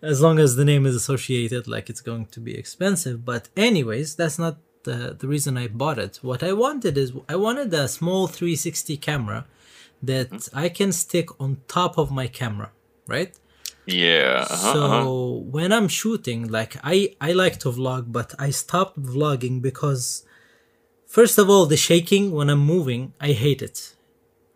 as 0.01 0.21
long 0.21 0.39
as 0.39 0.55
the 0.55 0.65
name 0.65 0.85
is 0.85 0.95
associated 0.95 1.67
like 1.67 1.89
it's 1.89 2.01
going 2.01 2.27
to 2.27 2.39
be 2.39 2.55
expensive. 2.55 3.25
But 3.25 3.49
anyways 3.57 4.15
that's 4.15 4.37
not 4.37 4.57
the, 4.83 5.17
the 5.19 5.27
reason 5.27 5.57
i 5.57 5.67
bought 5.67 5.99
it. 5.99 6.19
What 6.21 6.43
i 6.43 6.53
wanted 6.53 6.97
is 6.97 7.11
i 7.27 7.35
wanted 7.35 7.73
a 7.73 7.87
small 7.87 8.27
360 8.27 8.97
camera 8.97 9.45
that 10.01 10.49
i 10.53 10.69
can 10.69 10.91
stick 10.91 11.27
on 11.41 11.57
top 11.67 11.97
of 11.97 12.11
my 12.11 12.27
camera 12.27 12.71
right? 13.07 13.33
Yeah. 13.85 14.45
uh-huh, 14.49 14.73
so 14.73 14.83
uh-huh. 14.83 15.09
when 15.49 15.71
I'm 15.71 15.87
shooting, 15.87 16.47
like 16.49 16.77
I 16.83 17.15
I 17.21 17.31
like 17.31 17.57
to 17.59 17.69
vlog, 17.71 18.11
but 18.11 18.35
I 18.37 18.49
stopped 18.51 19.01
vlogging 19.01 19.61
because 19.61 20.23
first 21.07 21.37
of 21.37 21.49
all, 21.49 21.65
the 21.65 21.77
shaking 21.77 22.31
when 22.31 22.49
I'm 22.49 22.59
moving, 22.59 23.13
I 23.19 23.31
hate 23.31 23.61
it. 23.61 23.93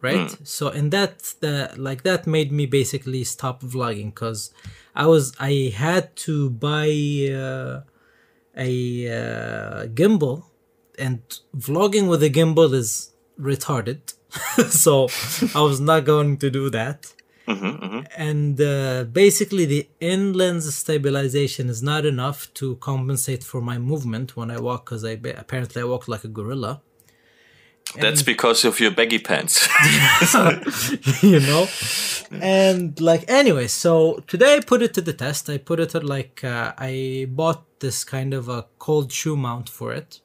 Right? 0.01 0.35
So 0.43 0.69
and 0.69 0.91
that 0.91 1.19
the 1.41 1.73
like 1.77 2.01
that 2.03 2.25
made 2.25 2.51
me 2.51 2.65
basically 2.65 3.23
stop 3.23 3.61
vlogging 3.61 4.07
because 4.13 4.51
I 4.95 5.05
was 5.05 5.33
I 5.39 5.71
had 5.75 6.15
to 6.27 6.49
buy 6.49 6.87
uh, 7.31 7.81
a 8.57 8.71
uh, 9.07 9.85
gimbal 9.87 10.45
and 10.97 11.21
vlogging 11.55 12.09
with 12.09 12.23
a 12.23 12.31
gimbal 12.31 12.73
is 12.73 13.11
retarded. 13.39 14.13
so 14.69 15.07
I 15.53 15.61
was 15.61 15.79
not 15.79 16.05
going 16.05 16.37
to 16.37 16.49
do 16.49 16.71
that 16.71 17.13
and 18.15 18.59
uh, 18.61 19.03
basically 19.05 19.65
the 19.65 19.87
in 19.99 20.33
lens 20.33 20.73
stabilization 20.75 21.69
is 21.69 21.81
not 21.81 22.05
enough 22.05 22.53
to 22.55 22.75
compensate 22.77 23.43
for 23.43 23.61
my 23.61 23.77
movement 23.77 24.35
when 24.37 24.51
I 24.51 24.59
walk 24.59 24.85
because 24.85 25.03
I 25.03 25.15
ba- 25.15 25.39
apparently 25.39 25.81
I 25.81 25.85
walk 25.85 26.07
like 26.07 26.23
a 26.23 26.27
gorilla, 26.27 26.81
That's 27.99 28.23
because 28.23 28.63
of 28.63 28.79
your 28.79 28.91
baggy 28.91 29.19
pants. 29.19 29.67
you 31.23 31.39
know. 31.39 31.67
And 32.31 32.99
like 33.01 33.29
anyway, 33.29 33.67
so 33.67 34.23
today 34.27 34.55
I 34.55 34.59
put 34.61 34.81
it 34.81 34.93
to 34.93 35.01
the 35.01 35.13
test. 35.13 35.49
I 35.49 35.57
put 35.57 35.79
it 35.79 35.93
at 35.95 36.03
like 36.03 36.43
uh, 36.43 36.73
I 36.77 37.27
bought 37.29 37.63
this 37.79 38.03
kind 38.03 38.33
of 38.33 38.47
a 38.47 38.65
cold 38.79 39.11
shoe 39.11 39.35
mount 39.35 39.67
for 39.69 39.91
it. 39.91 40.21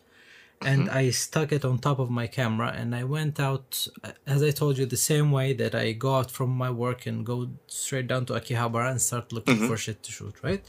And 0.66 0.88
mm-hmm. 0.88 0.98
I 0.98 1.10
stuck 1.10 1.52
it 1.52 1.64
on 1.64 1.78
top 1.78 1.98
of 2.00 2.10
my 2.10 2.26
camera, 2.26 2.70
and 2.80 2.88
I 3.00 3.04
went 3.04 3.38
out, 3.38 3.86
as 4.26 4.42
I 4.42 4.50
told 4.50 4.78
you, 4.78 4.84
the 4.86 5.04
same 5.12 5.28
way 5.30 5.48
that 5.62 5.74
I 5.76 5.92
go 5.92 6.16
out 6.18 6.30
from 6.30 6.50
my 6.50 6.70
work 6.84 7.06
and 7.06 7.24
go 7.24 7.38
straight 7.68 8.08
down 8.08 8.26
to 8.26 8.32
Akihabara 8.32 8.90
and 8.90 9.00
start 9.00 9.32
looking 9.32 9.56
mm-hmm. 9.56 9.68
for 9.68 9.76
shit 9.76 10.02
to 10.02 10.10
shoot, 10.10 10.34
right? 10.42 10.64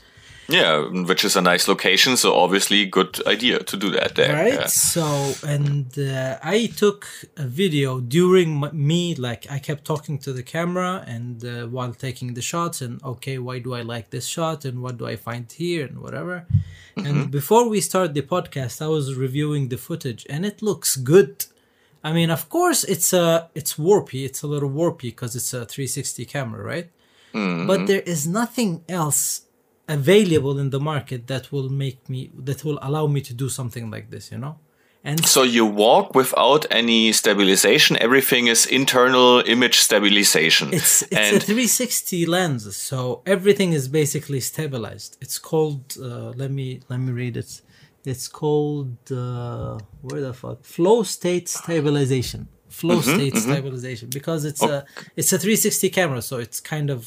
Yeah, 0.50 0.88
which 1.10 1.26
is 1.26 1.36
a 1.36 1.42
nice 1.42 1.68
location, 1.68 2.16
so 2.16 2.34
obviously 2.34 2.86
good 2.86 3.20
idea 3.28 3.60
to 3.60 3.76
do 3.76 3.90
that 3.92 4.16
there. 4.16 4.34
right? 4.34 4.54
Yeah. 4.54 4.68
so 4.68 5.34
and 5.46 5.88
uh, 6.00 6.38
i 6.42 6.68
took 6.68 7.06
a 7.36 7.48
video 7.62 8.00
during 8.00 8.52
me 8.90 9.14
like 9.16 9.46
i 9.52 9.60
kept 9.60 9.84
talking 9.84 10.18
to 10.26 10.32
the 10.32 10.44
camera 10.44 11.04
and 11.16 11.44
uh, 11.44 11.66
while 11.76 11.94
taking 11.94 12.34
the 12.34 12.42
shots 12.42 12.82
and 12.82 13.04
okay 13.04 13.38
why 13.40 13.60
do 13.60 13.74
i 13.74 13.82
like 13.82 14.10
this 14.10 14.26
shot 14.26 14.64
and 14.64 14.76
what 14.84 14.98
do 14.98 15.06
i 15.06 15.16
find 15.18 15.52
here 15.52 15.86
and 15.86 16.00
whatever. 16.00 16.46
And 17.08 17.30
before 17.40 17.70
we 17.74 17.80
start 17.82 18.14
the 18.14 18.24
podcast 18.36 18.82
i 18.82 18.88
was 18.88 19.06
reviewing 19.26 19.64
the 19.68 19.78
footage 19.88 20.26
and 20.34 20.42
it 20.46 20.58
looks 20.70 20.96
good. 21.14 21.46
I 22.04 22.10
mean 22.18 22.30
of 22.38 22.44
course 22.50 22.82
it's 22.94 23.12
a 23.14 23.50
it's 23.60 23.74
warpy 23.88 24.22
it's 24.30 24.42
a 24.42 24.48
little 24.54 24.70
warpy 24.82 25.10
because 25.14 25.36
it's 25.40 25.54
a 25.54 25.66
360 25.66 26.26
camera 26.26 26.64
right? 26.74 26.90
But 27.70 27.80
there 27.86 28.02
is 28.14 28.26
nothing 28.26 28.72
else 28.90 29.42
available 29.88 30.60
in 30.60 30.70
the 30.70 30.80
market 30.80 31.28
that 31.28 31.52
will 31.52 31.70
make 31.70 32.10
me 32.10 32.32
that 32.38 32.64
will 32.64 32.80
allow 32.82 33.08
me 33.08 33.22
to 33.22 33.34
do 33.34 33.50
something 33.50 33.90
like 33.90 34.10
this 34.10 34.32
you 34.32 34.38
know? 34.38 34.58
And 35.04 35.26
So 35.26 35.44
you 35.44 35.66
walk 35.66 36.16
without 36.16 36.66
any 36.70 37.14
stabilization. 37.14 37.98
Everything 38.02 38.48
is 38.48 38.66
internal 38.66 39.42
image 39.46 39.78
stabilization. 39.80 40.74
it's 40.74 41.02
it's 41.04 41.16
and 41.16 41.38
a 41.38 41.40
360 41.40 42.26
lens 42.26 42.76
so 42.76 43.22
everything 43.26 43.72
is 43.74 43.88
basically 43.88 44.42
stabilized. 44.42 45.18
It's 45.22 45.40
called 45.40 45.96
uh, 46.02 46.32
let 46.42 46.52
me 46.52 46.82
let 46.90 47.00
me 47.00 47.12
read 47.12 47.38
it. 47.38 47.62
It's 48.04 48.28
called 48.28 48.98
uh, 49.12 49.78
where 50.02 50.22
the 50.22 50.34
fuck? 50.34 50.64
Flow 50.64 51.04
state 51.04 51.48
stabilization. 51.48 52.50
Flow 52.70 53.00
state 53.02 53.36
stabilization. 53.48 54.10
Because 54.10 54.44
it's 54.44 54.64
a 54.64 54.86
it's 55.16 55.32
a 55.32 55.40
360 55.40 55.90
camera 55.90 56.22
so 56.22 56.38
it's 56.38 56.60
kind 56.60 56.90
of 56.90 57.00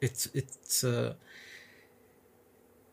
it's 0.00 0.28
it's 0.32 0.84
uh, 0.84 1.14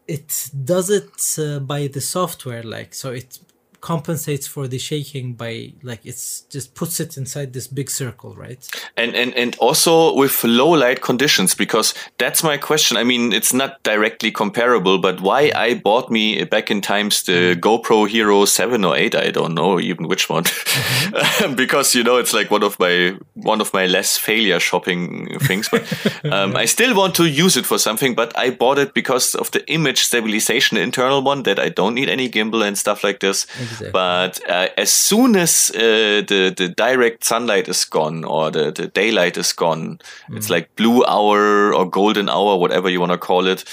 it 0.08 0.50
does 0.64 0.90
it 0.90 1.40
uh, 1.40 1.60
by 1.60 1.88
the 1.88 2.02
software 2.02 2.64
like 2.64 2.94
so 2.94 3.12
it 3.12 3.40
compensates 3.86 4.48
for 4.48 4.68
the 4.68 4.80
shaking 4.80 5.36
by 5.36 5.72
like 5.84 6.04
it's 6.04 6.42
just 6.50 6.74
puts 6.74 7.00
it 7.00 7.18
inside 7.18 7.54
this 7.54 7.68
big 7.68 7.92
circle 7.92 8.34
right? 8.34 8.68
And 8.98 9.14
and 9.16 9.32
and 9.36 9.56
also 9.60 10.16
with 10.16 10.44
low 10.44 10.72
light 10.72 11.04
conditions 11.04 11.54
because 11.54 11.94
that's 12.18 12.42
my 12.44 12.58
question. 12.58 12.98
I 12.98 13.04
mean 13.04 13.32
it's 13.32 13.54
not 13.54 13.84
directly 13.84 14.32
comparable 14.32 14.98
but 14.98 15.22
why 15.22 15.50
mm. 15.50 15.56
i 15.56 15.76
bought 15.76 16.10
me 16.10 16.44
back 16.46 16.72
in 16.72 16.82
times 16.82 17.24
the 17.24 17.40
mm. 17.54 17.60
gopro 17.66 18.08
hero 18.08 18.46
7 18.46 18.84
or 18.84 18.96
8 18.98 19.16
i 19.16 19.30
don't 19.30 19.54
know 19.54 19.80
even 19.80 20.08
which 20.08 20.30
one. 20.30 20.44
Mm-hmm. 20.44 21.16
Um, 21.46 21.56
because 21.56 21.96
you 21.96 22.04
know 22.04 22.18
it's 22.18 22.34
like 22.34 22.50
one 22.50 22.64
of 22.64 22.80
my 22.80 23.18
one 23.34 23.62
of 23.62 23.74
my 23.74 23.86
less 23.88 24.18
failure 24.18 24.60
shopping 24.60 25.38
things 25.40 25.68
but 25.70 25.84
um, 26.34 26.56
i 26.56 26.66
still 26.66 26.96
want 26.96 27.16
to 27.16 27.26
use 27.26 27.58
it 27.58 27.66
for 27.66 27.78
something 27.78 28.16
but 28.16 28.38
i 28.38 28.50
bought 28.50 28.80
it 28.80 28.94
because 28.94 29.36
of 29.36 29.52
the 29.52 29.62
image 29.70 30.02
stabilization 30.04 30.78
internal 30.78 31.22
one 31.22 31.44
that 31.44 31.60
i 31.60 31.70
don't 31.70 31.96
need 31.96 32.10
any 32.10 32.30
gimbal 32.30 32.64
and 32.68 32.78
stuff 32.78 33.04
like 33.04 33.20
this. 33.20 33.46
Exactly. 33.46 33.75
But 33.92 34.40
uh, 34.50 34.70
as 34.78 34.92
soon 34.92 35.36
as 35.36 35.72
uh, 35.76 36.24
the 36.28 36.54
the 36.56 36.70
direct 36.70 37.24
sunlight 37.24 37.68
is 37.68 37.86
gone 37.86 38.24
or 38.24 38.52
the, 38.52 38.72
the 38.72 38.88
daylight 38.88 39.38
is 39.38 39.54
gone, 39.54 40.00
it's 40.30 40.50
like 40.50 40.76
blue 40.76 41.04
hour 41.06 41.74
or 41.74 41.90
golden 41.90 42.30
hour, 42.30 42.58
whatever 42.58 42.90
you 42.90 43.00
want 43.00 43.12
to 43.12 43.18
call 43.18 43.48
it. 43.48 43.64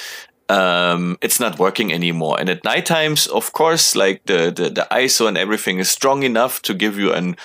Um, 0.49 1.17
it's 1.23 1.41
not 1.41 1.59
working 1.59 1.93
anymore. 1.93 2.39
And 2.39 2.51
at 2.51 2.65
night 2.65 2.85
times, 2.85 3.27
of 3.29 3.53
course, 3.53 3.97
like 3.97 4.23
the, 4.27 4.53
the, 4.55 4.69
the 4.69 4.87
ISO 4.91 5.27
and 5.27 5.39
everything 5.39 5.79
is 5.79 5.89
strong 5.89 6.25
enough 6.25 6.61
to 6.63 6.75
give 6.75 6.99
you 6.99 7.13
an 7.13 7.37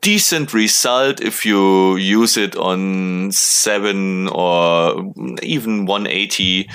decent 0.00 0.54
result 0.54 1.20
if 1.20 1.44
you 1.44 1.96
use 1.96 2.36
it 2.36 2.54
on 2.56 3.32
7 3.32 4.28
or 4.28 5.12
even 5.42 5.84
180 5.84 6.68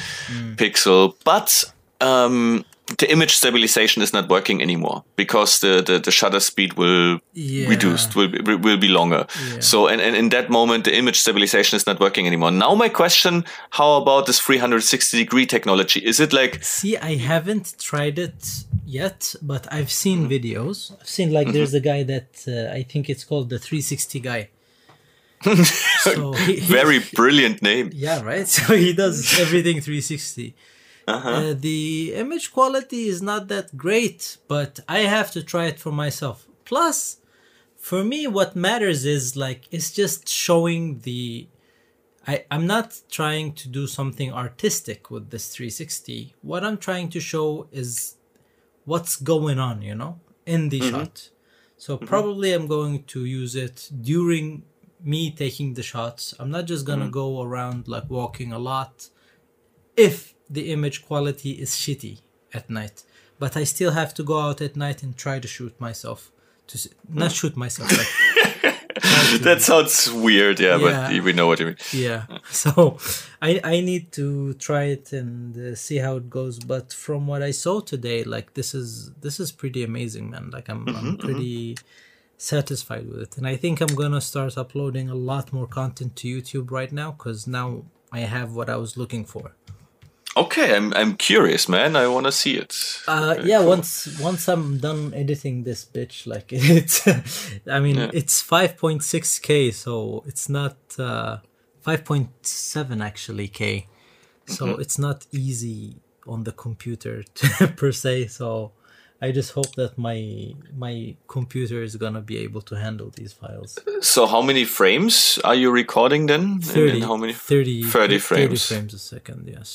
pixel. 0.57 1.15
But 1.23 1.63
um, 2.01 2.65
the 2.97 3.11
image 3.11 3.35
stabilization 3.35 4.01
is 4.01 4.13
not 4.13 4.29
working 4.29 4.61
anymore 4.61 5.03
because 5.15 5.59
the, 5.59 5.81
the, 5.81 5.99
the 5.99 6.11
shutter 6.11 6.39
speed 6.39 6.73
will 6.73 7.19
Yeah. 7.33 7.67
reduced 7.69 8.15
will 8.15 8.27
be, 8.27 8.55
will 8.55 8.77
be 8.77 8.87
longer. 8.87 9.25
So 9.59 9.87
and, 9.87 10.01
and 10.01 10.15
in 10.15 10.29
that 10.29 10.49
moment 10.49 10.83
the 10.85 10.95
image 10.95 11.19
stabilization 11.19 11.77
is 11.77 11.85
not 11.87 11.99
working 11.99 12.27
anymore. 12.27 12.51
Now 12.51 12.75
my 12.75 12.89
question: 12.89 13.43
How 13.71 13.97
about 14.01 14.25
this 14.25 14.39
360 14.39 15.17
degree 15.23 15.45
technology? 15.45 15.99
Is 16.05 16.19
it 16.19 16.33
like 16.33 16.63
See, 16.63 16.97
I 16.97 17.15
haven't 17.15 17.75
tried 17.79 18.17
it 18.19 18.63
yet, 18.85 19.35
but 19.41 19.67
I've 19.71 19.91
seen 19.91 20.27
videos. 20.29 20.91
I've 20.99 21.07
seen 21.07 21.31
like 21.31 21.51
there's 21.53 21.73
a 21.73 21.79
guy 21.79 22.03
that 22.03 22.29
uh, 22.47 22.73
I 22.79 22.83
think 22.83 23.09
it's 23.09 23.23
called 23.23 23.49
the 23.49 23.59
360 23.59 24.19
guy. 24.19 24.49
so 26.03 26.33
he, 26.33 26.55
he- 26.57 26.59
very 26.73 26.99
brilliant 27.15 27.61
name? 27.61 27.89
yeah, 27.93 28.21
right. 28.21 28.47
So 28.57 28.75
he 28.75 28.93
does 28.93 29.39
everything 29.39 29.81
360. 29.81 30.53
Uh, 31.11 31.53
the 31.53 32.13
image 32.15 32.51
quality 32.51 33.07
is 33.07 33.21
not 33.21 33.47
that 33.47 33.75
great, 33.77 34.37
but 34.47 34.79
I 34.87 34.99
have 34.99 35.31
to 35.31 35.43
try 35.43 35.65
it 35.65 35.79
for 35.79 35.91
myself. 35.91 36.47
Plus, 36.65 37.17
for 37.77 38.03
me, 38.03 38.27
what 38.27 38.55
matters 38.55 39.05
is 39.05 39.35
like 39.35 39.67
it's 39.71 39.91
just 39.91 40.27
showing 40.27 40.99
the. 40.99 41.47
I, 42.27 42.45
I'm 42.51 42.67
not 42.67 43.01
trying 43.09 43.53
to 43.53 43.67
do 43.67 43.87
something 43.87 44.31
artistic 44.31 45.09
with 45.09 45.31
this 45.31 45.47
360. 45.55 46.35
What 46.43 46.63
I'm 46.63 46.77
trying 46.77 47.09
to 47.09 47.19
show 47.19 47.67
is 47.71 48.15
what's 48.85 49.15
going 49.15 49.57
on, 49.57 49.81
you 49.81 49.95
know, 49.95 50.19
in 50.45 50.69
the 50.69 50.79
mm-hmm. 50.79 50.91
shot. 50.91 51.29
So 51.77 51.97
mm-hmm. 51.97 52.05
probably 52.05 52.53
I'm 52.53 52.67
going 52.67 53.03
to 53.05 53.25
use 53.25 53.55
it 53.55 53.89
during 54.01 54.63
me 55.03 55.31
taking 55.31 55.73
the 55.73 55.83
shots. 55.83 56.35
I'm 56.39 56.51
not 56.51 56.65
just 56.65 56.85
gonna 56.85 57.05
mm-hmm. 57.05 57.11
go 57.11 57.41
around 57.41 57.87
like 57.87 58.09
walking 58.09 58.51
a 58.53 58.59
lot 58.59 59.09
if 59.97 60.33
the 60.55 60.63
image 60.75 60.97
quality 61.09 61.51
is 61.63 61.71
shitty 61.83 62.15
at 62.53 62.69
night. 62.69 62.97
But 63.39 63.51
I 63.61 63.63
still 63.73 63.91
have 64.01 64.11
to 64.17 64.23
go 64.31 64.37
out 64.47 64.59
at 64.61 64.75
night 64.75 65.01
and 65.03 65.11
try 65.25 65.39
to 65.39 65.47
shoot 65.55 65.73
myself. 65.87 66.19
To 66.67 66.75
s- 66.77 66.89
not 67.21 67.31
shoot 67.39 67.55
myself, 67.65 67.89
like 67.99 68.11
that 69.47 69.59
sounds 69.61 70.11
weird, 70.27 70.57
yeah, 70.59 70.77
Yeah. 70.77 71.07
but 71.11 71.23
we 71.25 71.33
know 71.33 71.47
what 71.47 71.59
you 71.61 71.67
mean. 71.69 71.77
yeah 72.07 72.21
so 72.63 72.97
i 73.49 73.51
i 73.63 73.75
need 73.89 74.05
to 74.19 74.53
try 74.67 74.83
it 74.95 75.05
and 75.21 75.57
uh, 75.57 75.75
see 75.85 75.97
how 76.05 76.13
it 76.21 76.27
goes 76.29 76.55
but 76.73 76.85
from 77.05 77.21
what 77.31 77.41
i 77.49 77.51
saw 77.51 77.75
today 77.93 78.19
like 78.35 78.47
this 78.53 78.69
is 78.81 78.89
this 79.25 79.35
is 79.43 79.47
pretty 79.61 79.81
amazing 79.91 80.25
man 80.33 80.45
like 80.55 80.67
i'm 80.69 80.85
Mm-hmm, 80.85 80.97
i'm 81.07 81.17
pretty 81.25 81.77
satisfied 82.37 83.05
with 83.09 83.21
it 83.21 83.37
and 83.37 83.45
i 83.47 83.55
think 83.55 83.81
i'm 83.81 83.95
gonna 84.01 84.21
start 84.21 84.57
uploading 84.57 85.09
a 85.09 85.15
lot 85.31 85.45
more 85.53 85.67
content 85.67 86.15
to 86.19 86.27
youtube 86.27 86.67
right 86.71 86.91
now 86.91 87.09
because 87.11 87.39
now 87.47 87.67
i 88.11 88.21
have 88.35 88.49
what 88.57 88.69
i 88.69 88.77
was 88.83 88.97
looking 88.97 89.23
for 89.25 89.45
Okay, 90.37 90.75
I'm 90.75 90.93
I'm 90.93 91.15
curious, 91.17 91.67
man. 91.67 91.95
I 91.95 92.07
want 92.07 92.25
to 92.25 92.31
see 92.31 92.55
it. 92.55 92.73
uh 93.07 93.35
yeah 93.43 93.59
once 93.59 94.07
once 94.21 94.47
i'm 94.47 94.77
done 94.77 95.13
editing 95.13 95.63
this 95.63 95.83
bitch 95.85 96.25
like 96.25 96.47
it's 96.79 97.05
i 97.67 97.79
mean 97.79 97.97
it's 98.13 98.41
5.6k 98.43 99.73
so 99.73 100.23
it's 100.25 100.47
not 100.49 100.77
uh 100.99 101.37
5.7 101.85 103.03
actually 103.03 103.47
k 103.47 103.87
so 104.45 104.63
it's 104.83 104.97
not 104.99 105.25
easy 105.31 105.95
on 106.27 106.43
the 106.43 106.51
computer 106.51 107.23
per 107.77 107.91
se 107.91 108.27
so 108.27 108.71
i 109.21 109.31
just 109.31 109.51
hope 109.57 109.71
that 109.75 109.97
my 109.97 110.53
my 110.85 111.15
computer 111.27 111.81
is 111.83 111.95
gonna 111.95 112.21
be 112.21 112.37
able 112.45 112.61
to 112.61 112.75
handle 112.75 113.09
these 113.19 113.33
files 113.33 113.77
So, 114.01 114.25
how 114.27 114.41
many 114.41 114.65
frames 114.65 115.39
are 115.43 115.55
you 115.55 115.69
recording 115.71 116.27
then? 116.27 116.41
And- 116.41 116.65
30 116.65 116.91
and 116.91 117.03
how 117.03 117.17
many? 117.17 117.33
30 117.33 117.83
30 117.83 118.19
30 118.19 118.19
frames. 118.19 118.67
frames 118.67 118.93
a 118.93 118.99
second 118.99 119.39
yes 119.55 119.71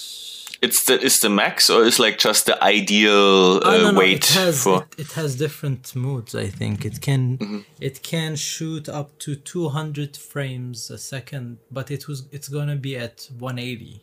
It's 0.66 0.80
the 0.86 0.94
is 1.08 1.20
the 1.20 1.28
max 1.28 1.70
or 1.70 1.84
is 1.86 1.98
like 1.98 2.16
just 2.28 2.46
the 2.46 2.56
ideal 2.76 3.60
uh, 3.62 3.68
Oh, 3.70 3.78
no, 3.82 3.90
no, 3.92 3.98
weight 4.00 4.24
it 4.30 4.34
has 4.44 4.62
for? 4.64 4.76
it, 4.82 5.00
it 5.04 5.12
has 5.20 5.36
different 5.36 5.94
modes. 5.94 6.32
I 6.34 6.48
think 6.60 6.76
it 6.90 6.96
can 7.06 7.22
Mm-hmm. 7.38 7.60
it 7.88 7.96
can 8.12 8.36
shoot 8.36 8.88
up 8.88 9.08
to 9.24 9.30
200 9.36 10.16
frames 10.16 10.90
a 10.90 10.98
second, 11.12 11.58
but 11.70 11.90
it 11.90 12.02
was 12.08 12.18
it's 12.36 12.48
gonna 12.56 12.76
be 12.88 12.92
at 13.06 13.16
180. 13.38 14.00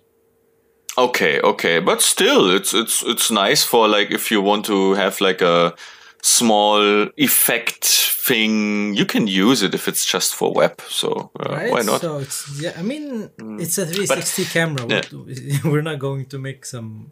Okay, 0.98 1.40
okay, 1.42 1.80
but 1.80 2.02
still, 2.02 2.52
it's 2.56 2.74
it's 2.74 3.02
it's 3.04 3.32
nice 3.32 3.64
for 3.64 3.88
like 3.88 4.12
if 4.12 4.30
you 4.32 4.42
want 4.42 4.66
to 4.66 4.94
have 4.94 5.20
like 5.22 5.42
a 5.42 5.74
small 6.22 7.10
effect 7.18 7.86
thing, 8.28 8.94
you 8.96 9.06
can 9.06 9.28
use 9.28 9.64
it 9.64 9.74
if 9.74 9.88
it's 9.88 10.06
just 10.06 10.36
for 10.36 10.54
web. 10.54 10.80
So 10.88 11.32
uh, 11.40 11.50
Right? 11.56 11.72
why 11.72 11.82
not? 11.82 12.02
Mm. 12.02 12.02
So 12.02 12.18
it's 12.20 12.62
yeah. 12.62 12.74
I 12.78 12.84
mean, 12.84 13.30
it's 13.60 13.78
a 13.78 13.86
360 13.86 14.46
camera. 14.46 14.86
yeah. 14.88 15.60
We're 15.72 15.82
not 15.82 16.00
going 16.00 16.28
to 16.28 16.38
make 16.38 16.64
some 16.66 17.12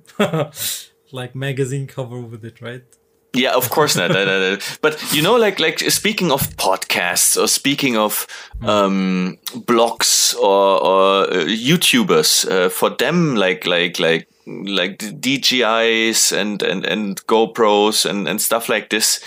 like 1.11 1.35
magazine 1.35 1.87
cover 1.87 2.21
with 2.21 2.45
it, 2.45 2.61
right? 2.61 2.83
Yeah, 3.33 3.53
of 3.55 3.69
course 3.69 3.95
not. 3.95 4.11
No, 4.11 4.25
no, 4.25 4.39
no. 4.39 4.57
But 4.81 5.01
you 5.13 5.21
know, 5.21 5.37
like 5.37 5.59
like 5.59 5.79
speaking 5.79 6.31
of 6.31 6.41
podcasts 6.57 7.41
or 7.41 7.47
speaking 7.47 7.95
of 7.95 8.27
um, 8.61 9.37
blogs 9.51 10.35
or, 10.35 10.83
or 10.83 11.23
uh, 11.23 11.45
YouTubers, 11.45 12.49
uh, 12.51 12.69
for 12.69 12.89
them, 12.89 13.35
like 13.35 13.65
like 13.65 13.99
like 13.99 14.27
like 14.45 14.97
DJIs 14.97 16.37
and 16.37 16.61
and 16.61 16.85
and 16.85 17.25
GoPros 17.27 18.05
and 18.09 18.27
and 18.27 18.41
stuff 18.41 18.67
like 18.67 18.89
this, 18.89 19.21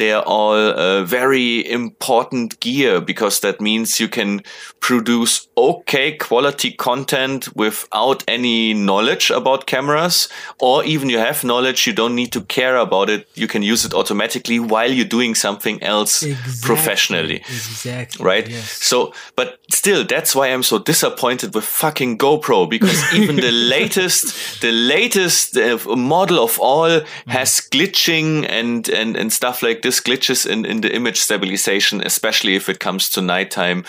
they 0.00 0.12
are 0.12 0.24
all 0.26 0.54
uh, 0.56 1.04
very 1.04 1.46
important 1.70 2.58
gear 2.60 3.00
because 3.00 3.40
that 3.40 3.60
means 3.60 4.00
you 4.00 4.08
can 4.08 4.40
produce 4.80 5.34
okay 5.56 6.16
quality 6.16 6.70
content 6.72 7.48
without 7.54 8.24
any 8.26 8.72
knowledge 8.74 9.30
about 9.30 9.66
cameras 9.66 10.28
or 10.58 10.82
even 10.84 11.10
you 11.10 11.18
have 11.18 11.44
knowledge 11.44 11.86
you 11.86 11.92
don't 11.92 12.14
need 12.14 12.32
to 12.32 12.40
care 12.56 12.76
about 12.86 13.10
it 13.10 13.28
you 13.34 13.46
can 13.46 13.62
use 13.72 13.84
it 13.88 13.92
automatically 13.94 14.58
while 14.58 14.90
you're 14.96 15.04
doing 15.18 15.34
something 15.36 15.82
else 15.82 16.24
professionally 16.62 17.36
Exactly. 17.48 18.24
right 18.24 18.48
Yes. 18.48 18.70
so 18.90 19.12
but 19.36 19.48
still 19.70 20.02
that's 20.04 20.34
why 20.34 20.46
i'm 20.52 20.62
so 20.62 20.78
disappointed 20.78 21.54
with 21.54 21.64
fucking 21.82 22.16
gopro 22.18 22.68
because 22.68 23.00
even 23.20 23.36
the 23.36 23.52
latest 23.76 24.22
the 24.62 24.72
latest 24.96 25.56
uh, 25.56 25.78
model 25.96 26.38
of 26.42 26.58
all 26.60 27.00
has 27.26 27.50
glitching 27.72 28.46
and 28.58 28.88
and 28.88 29.16
and 29.20 29.28
stuff 29.32 29.62
like 29.62 29.78
this 29.82 29.89
glitches 29.98 30.46
in 30.46 30.66
in 30.66 30.82
the 30.82 30.94
image 30.94 31.18
stabilization 31.18 32.02
especially 32.04 32.54
if 32.54 32.68
it 32.68 32.80
comes 32.80 33.08
to 33.10 33.20
nighttime. 33.20 33.84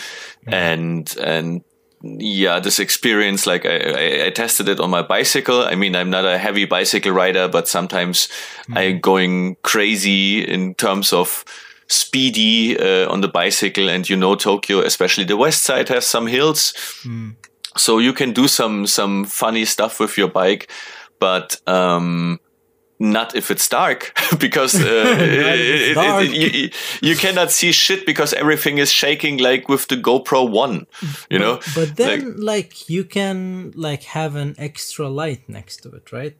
And 0.48 1.16
and 1.18 1.64
yeah, 2.04 2.60
this 2.60 2.80
experience, 2.80 3.46
like 3.46 3.66
I, 3.66 3.78
I, 3.78 4.26
I 4.28 4.30
tested 4.32 4.68
it 4.70 4.80
on 4.80 4.90
my 4.90 5.02
bicycle. 5.02 5.62
I 5.62 5.76
mean, 5.76 5.96
I'm 5.96 6.10
not 6.10 6.26
a 6.26 6.38
heavy 6.38 6.66
bicycle 6.66 7.12
rider, 7.12 7.48
but 7.48 7.68
sometimes 7.68 8.28
I'm 8.74 9.00
going 9.00 9.58
crazy 9.64 10.42
in 10.42 10.74
terms 10.76 11.14
of 11.14 11.46
speedy 11.88 12.80
uh, 12.80 13.12
on 13.12 13.22
the 13.22 13.28
bicycle. 13.28 13.90
And 13.90 14.10
you 14.10 14.16
know, 14.16 14.36
Tokyo, 14.36 14.80
especially 14.80 15.26
the 15.26 15.38
west 15.38 15.64
side, 15.64 15.90
has 15.90 16.08
some 16.08 16.28
hills, 16.28 16.74
so 17.78 18.00
you 18.00 18.14
can 18.14 18.34
do 18.34 18.48
some 18.48 18.88
some 18.88 19.26
funny 19.26 19.66
stuff 19.66 20.00
with 20.00 20.18
your 20.18 20.30
bike, 20.30 20.72
but 21.20 21.62
um, 21.68 22.40
not 23.02 23.36
if 23.36 23.50
it's 23.52 23.68
dark 23.68 24.14
because 24.40 24.76
uh, 24.76 24.86
it's 25.20 25.82
it- 25.82 25.92
it- 25.92 25.94
dark. 25.96 26.24
it- 26.26 26.54
you, 26.54 26.70
you 27.10 27.16
cannot 27.16 27.52
see 27.52 27.72
shit 27.72 28.06
because 28.06 28.34
everything 28.34 28.78
is 28.78 28.92
shaking 28.92 29.38
like 29.40 29.68
with 29.68 29.88
the 29.88 29.98
GoPro 29.98 30.50
One, 30.50 30.86
you 31.30 31.40
know. 31.40 31.60
But 31.76 31.96
then, 31.96 32.40
like, 32.40 32.90
you 32.90 33.04
can 33.04 33.72
like 33.76 34.04
have 34.04 34.36
an 34.36 34.56
extra 34.58 35.10
light 35.10 35.50
next 35.50 35.78
to 35.84 35.90
it, 35.92 36.12
right? 36.12 36.38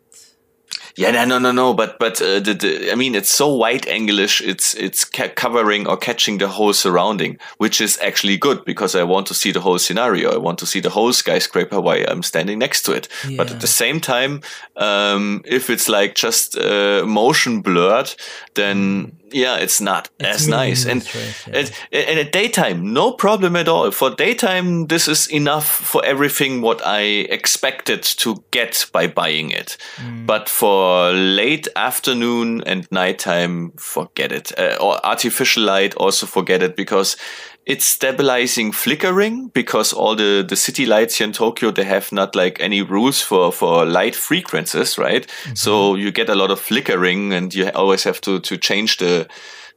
Yeah, 0.96 1.12
no, 1.12 1.26
no, 1.26 1.40
no, 1.40 1.52
no. 1.52 1.74
But 1.74 2.00
but 2.00 2.22
uh, 2.22 2.40
the, 2.40 2.54
the 2.54 2.92
I 2.92 2.96
mean, 2.96 3.16
it's 3.16 3.30
so 3.30 3.54
wide 3.56 3.88
anglish. 3.88 4.42
It's 4.42 4.74
it's 4.74 5.06
ca- 5.06 5.30
covering 5.36 5.88
or 5.88 5.98
catching 5.98 6.38
the 6.38 6.48
whole 6.48 6.74
surrounding, 6.74 7.38
which 7.58 7.82
is 7.82 8.00
actually 8.02 8.38
good 8.38 8.66
because 8.66 8.96
I 8.96 9.04
want 9.04 9.28
to 9.28 9.34
see 9.34 9.52
the 9.52 9.62
whole 9.62 9.80
scenario. 9.80 10.34
I 10.34 10.38
want 10.38 10.60
to 10.60 10.66
see 10.66 10.82
the 10.82 10.90
whole 10.90 11.14
skyscraper 11.14 11.80
while 11.80 12.04
I'm 12.08 12.24
standing 12.24 12.60
next 12.60 12.84
to 12.84 12.94
it. 12.94 13.08
But 13.38 13.52
at 13.52 13.60
the 13.62 13.68
same 13.68 14.00
time, 14.00 14.42
um, 14.76 15.42
if 15.46 15.70
it's 15.70 15.88
like 15.88 16.16
just 16.16 16.58
uh, 16.58 17.04
motion 17.06 17.62
blurred, 17.62 18.14
then 18.56 19.18
yeah, 19.34 19.58
it's 19.58 19.82
not 19.82 20.10
as 20.20 20.48
nice. 20.48 20.86
And 20.86 21.04
right, 21.04 21.48
yeah. 21.48 21.60
and, 21.60 21.72
and 21.92 22.20
at 22.20 22.32
daytime, 22.32 22.94
no 22.94 23.14
problem 23.14 23.56
at 23.56 23.68
all. 23.68 23.92
For 23.92 24.10
daytime, 24.10 24.88
this 24.88 25.08
is 25.08 25.28
enough 25.28 25.68
for 25.68 26.04
everything 26.06 26.62
what 26.62 26.86
I 26.86 27.02
expected 27.02 28.04
to 28.04 28.44
get 28.52 28.86
by 28.92 29.08
buying 29.08 29.52
it. 29.52 29.78
Mm. 29.98 30.26
But 30.26 30.50
for 30.50 31.12
late 31.12 31.68
afternoon 31.76 32.64
and 32.66 32.88
nighttime, 32.92 33.72
forget 33.78 34.32
it. 34.32 34.58
Uh, 34.58 34.78
or 34.80 35.04
artificial 35.06 35.64
light, 35.64 35.96
also 35.96 36.26
forget 36.26 36.64
it 36.64 36.76
because 36.76 37.18
it's 37.66 37.86
stabilizing 37.86 38.72
flickering 38.72 39.50
because 39.50 39.94
all 39.94 40.16
the, 40.16 40.44
the 40.48 40.56
city 40.56 40.86
lights 40.86 41.16
here 41.16 41.28
in 41.28 41.34
Tokyo, 41.34 41.72
they 41.72 41.84
have 41.84 42.12
not 42.12 42.36
like 42.36 42.60
any 42.60 42.82
rules 42.82 43.22
for, 43.22 43.52
for 43.52 43.86
light 43.86 44.16
frequencies, 44.16 44.98
right? 44.98 45.30
So 45.56 45.96
you 45.96 46.12
get 46.12 46.30
a 46.30 46.36
lot 46.36 46.50
of 46.52 46.60
flickering 46.60 47.34
and 47.34 47.54
you 47.54 47.70
always 47.70 48.04
have 48.04 48.20
to, 48.22 48.40
to 48.40 48.58
change 48.58 48.98
the, 48.98 49.28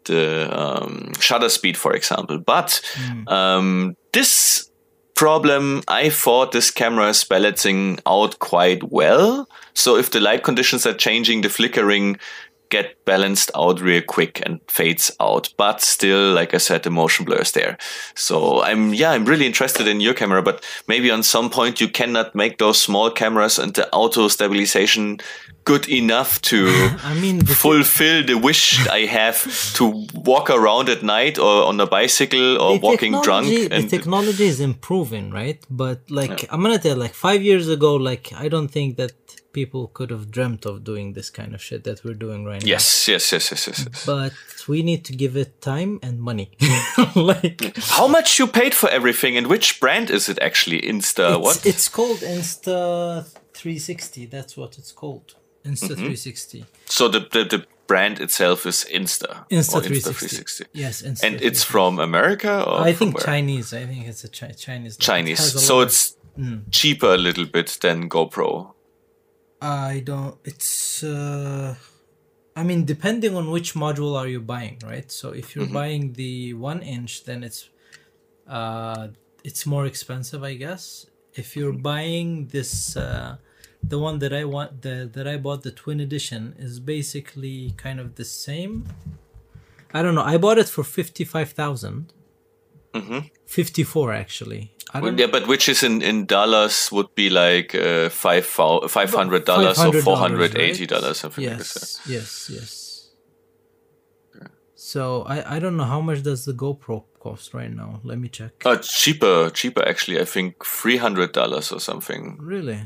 the 0.04 0.48
um, 0.50 1.12
shutter 1.20 1.50
speed, 1.50 1.76
for 1.76 1.94
example. 1.94 2.38
But 2.38 2.80
um, 3.26 3.96
this 4.12 4.70
problem, 5.14 5.82
I 5.86 6.08
thought 6.10 6.52
this 6.52 6.70
camera 6.70 7.08
is 7.08 7.22
balancing 7.24 8.00
out 8.06 8.38
quite 8.38 8.82
well. 8.90 9.48
So 9.74 9.96
if 9.96 10.10
the 10.10 10.20
light 10.20 10.42
conditions 10.42 10.86
are 10.86 10.94
changing, 10.94 11.42
the 11.42 11.48
flickering 11.48 12.18
get 12.74 13.04
balanced 13.04 13.50
out 13.54 13.80
real 13.80 14.02
quick 14.02 14.42
and 14.44 14.60
fades 14.68 15.10
out. 15.20 15.44
But 15.56 15.80
still, 15.80 16.32
like 16.34 16.54
I 16.54 16.58
said, 16.58 16.82
the 16.82 16.90
motion 16.90 17.24
blur 17.24 17.42
is 17.42 17.52
there. 17.52 17.78
So 18.14 18.62
I'm, 18.62 18.92
yeah, 18.94 19.10
I'm 19.12 19.24
really 19.24 19.46
interested 19.46 19.86
in 19.86 20.00
your 20.00 20.14
camera, 20.14 20.42
but 20.42 20.64
maybe 20.88 21.08
on 21.10 21.22
some 21.22 21.50
point 21.50 21.80
you 21.80 21.88
cannot 21.88 22.34
make 22.34 22.58
those 22.58 22.80
small 22.80 23.10
cameras 23.10 23.58
and 23.58 23.74
the 23.74 23.86
auto 23.92 24.28
stabilization 24.28 25.20
good 25.64 25.88
enough 25.88 26.40
to 26.42 26.66
I 27.12 27.14
mean, 27.14 27.38
the 27.38 27.54
fulfill 27.54 28.24
the 28.24 28.36
wish 28.36 28.86
I 28.88 29.06
have 29.06 29.38
to 29.78 30.06
walk 30.14 30.50
around 30.50 30.88
at 30.88 31.02
night 31.02 31.38
or 31.38 31.64
on 31.70 31.80
a 31.80 31.86
bicycle 31.86 32.60
or 32.62 32.74
the 32.74 32.80
walking 32.86 33.12
drunk. 33.22 33.46
And 33.70 33.84
the 33.84 33.96
technology 33.96 34.44
is 34.44 34.60
improving, 34.60 35.30
right? 35.30 35.58
But 35.70 36.10
like 36.10 36.46
I'm 36.52 36.60
gonna 36.62 36.78
tell, 36.78 36.96
like 36.96 37.14
five 37.14 37.42
years 37.42 37.68
ago, 37.68 37.96
like 37.96 38.32
I 38.44 38.48
don't 38.48 38.68
think 38.68 38.96
that 38.96 39.12
people 39.60 39.82
could 39.96 40.10
have 40.10 40.30
dreamt 40.30 40.66
of 40.66 40.84
doing 40.84 41.14
this 41.14 41.30
kind 41.30 41.54
of 41.54 41.60
shit 41.62 41.84
that 41.84 42.04
we're 42.04 42.20
doing 42.26 42.44
right 42.44 42.62
now. 42.62 42.68
yes, 42.74 43.08
yes, 43.08 43.32
yes, 43.32 43.50
yes, 43.52 43.66
yes. 43.68 43.86
yes. 43.88 44.06
But 44.06 44.32
we 44.68 44.82
need 44.82 45.02
to 45.06 45.12
give 45.22 45.34
it 45.36 45.50
time 45.62 45.98
and 46.02 46.20
money. 46.20 46.50
like 47.14 47.76
How 47.98 48.06
much 48.08 48.38
you 48.38 48.46
paid 48.46 48.74
for 48.74 48.88
everything 48.90 49.36
and 49.38 49.46
which 49.46 49.80
brand 49.80 50.10
is 50.10 50.28
it 50.28 50.38
actually? 50.48 50.80
Insta 50.82 51.36
it's, 51.36 51.44
what? 51.44 51.66
it's 51.66 51.88
called 51.88 52.18
Insta 52.18 53.24
360. 53.54 54.26
That's 54.26 54.56
what 54.56 54.76
it's 54.78 54.92
called. 54.92 55.34
Insta 55.64 55.94
Mm-hmm. 55.94 56.12
360. 56.12 56.66
So 56.84 57.08
the, 57.08 57.20
the 57.20 57.44
the 57.44 57.66
brand 57.86 58.20
itself 58.20 58.66
is 58.66 58.84
Insta. 58.92 59.46
Insta 59.50 59.76
or 59.76 59.80
360. 59.80 60.64
Yes, 60.72 61.02
Insta. 61.02 61.24
And 61.24 61.40
it's 61.40 61.62
from 61.64 61.98
America 61.98 62.62
or 62.66 62.80
I 62.80 62.92
think? 62.92 63.18
Chinese. 63.20 63.72
I 63.72 63.86
think 63.86 64.06
it's 64.06 64.24
a 64.24 64.28
chi- 64.28 64.52
Chinese. 64.52 64.94
like, 64.94 65.02
it 65.02 65.10
Chinese. 65.12 65.66
So 65.66 65.80
it's 65.80 66.16
cheaper 66.70 67.14
a 67.14 67.16
little 67.16 67.46
bit 67.46 67.78
than 67.80 68.08
GoPro. 68.10 68.73
I 69.64 70.00
don't. 70.04 70.36
It's. 70.44 71.02
uh 71.02 71.74
I 72.56 72.62
mean, 72.62 72.84
depending 72.84 73.34
on 73.34 73.50
which 73.50 73.74
module 73.74 74.16
are 74.16 74.28
you 74.28 74.40
buying, 74.40 74.78
right? 74.84 75.10
So 75.10 75.30
if 75.30 75.46
Mm-hmm. 75.48 75.60
you're 75.60 75.68
buying 75.80 76.12
the 76.12 76.54
one 76.54 76.82
inch, 76.82 77.24
then 77.24 77.42
it's 77.42 77.68
uh, 78.46 79.08
it's 79.42 79.66
more 79.66 79.86
expensive, 79.86 80.42
I 80.44 80.54
guess. 80.54 81.06
If 81.34 81.56
you're 81.56 81.72
buying 81.92 82.46
this, 82.56 82.96
uh, 82.96 83.36
the 83.82 83.98
one 83.98 84.20
that 84.20 84.32
I 84.32 84.44
want, 84.44 84.82
the 84.82 85.10
that 85.16 85.26
I 85.26 85.36
bought, 85.36 85.62
the 85.64 85.72
twin 85.72 85.98
edition, 86.00 86.54
is 86.58 86.78
basically 86.78 87.72
kind 87.76 87.98
of 87.98 88.14
the 88.14 88.24
same. 88.24 88.74
I 89.92 90.02
don't 90.02 90.14
know. 90.14 90.22
I 90.34 90.36
bought 90.36 90.58
it 90.58 90.68
for 90.68 90.84
fifty 90.84 91.24
five 91.24 91.50
thousand. 91.60 92.12
Mhm. 92.92 93.30
Fifty 93.46 93.82
four 93.82 94.12
actually. 94.12 94.70
I 94.94 95.00
Well, 95.00 95.10
don't 95.10 95.18
yeah, 95.18 95.26
but 95.26 95.46
which 95.48 95.68
is 95.68 95.82
in, 95.82 96.02
in 96.02 96.24
dollars 96.26 96.90
would 96.92 97.14
be 97.16 97.28
like 97.28 97.74
uh, 97.74 98.08
five 98.10 98.46
five 98.46 99.12
hundred 99.12 99.44
dollars 99.44 99.78
or 99.78 99.92
$500, 99.92 100.02
four 100.02 100.16
hundred 100.16 100.56
eighty 100.56 100.82
right? 100.82 100.88
dollars, 100.88 101.18
something 101.18 101.44
like 101.44 101.58
this. 101.58 102.00
Yes, 102.06 102.48
yes, 102.48 102.50
yes. 102.54 102.80
So 104.76 105.22
I 105.26 105.56
I 105.56 105.58
don't 105.58 105.76
know 105.76 105.84
how 105.94 106.00
much 106.00 106.22
does 106.22 106.44
the 106.44 106.52
GoPro 106.52 107.04
cost 107.18 107.54
right 107.54 107.72
now. 107.72 108.00
Let 108.04 108.18
me 108.18 108.28
check. 108.28 108.52
Uh, 108.64 108.76
cheaper, 108.76 109.50
cheaper 109.50 109.82
actually. 109.88 110.20
I 110.20 110.24
think 110.24 110.64
three 110.64 110.98
hundred 110.98 111.32
dollars 111.32 111.72
or 111.72 111.80
something. 111.80 112.36
really? 112.40 112.80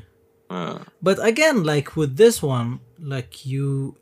Uh, 0.51 0.79
But 1.03 1.19
again, 1.23 1.63
like 1.65 1.95
with 1.97 2.17
this 2.17 2.43
one, 2.43 2.81
like 2.99 3.45
you, 3.45 3.97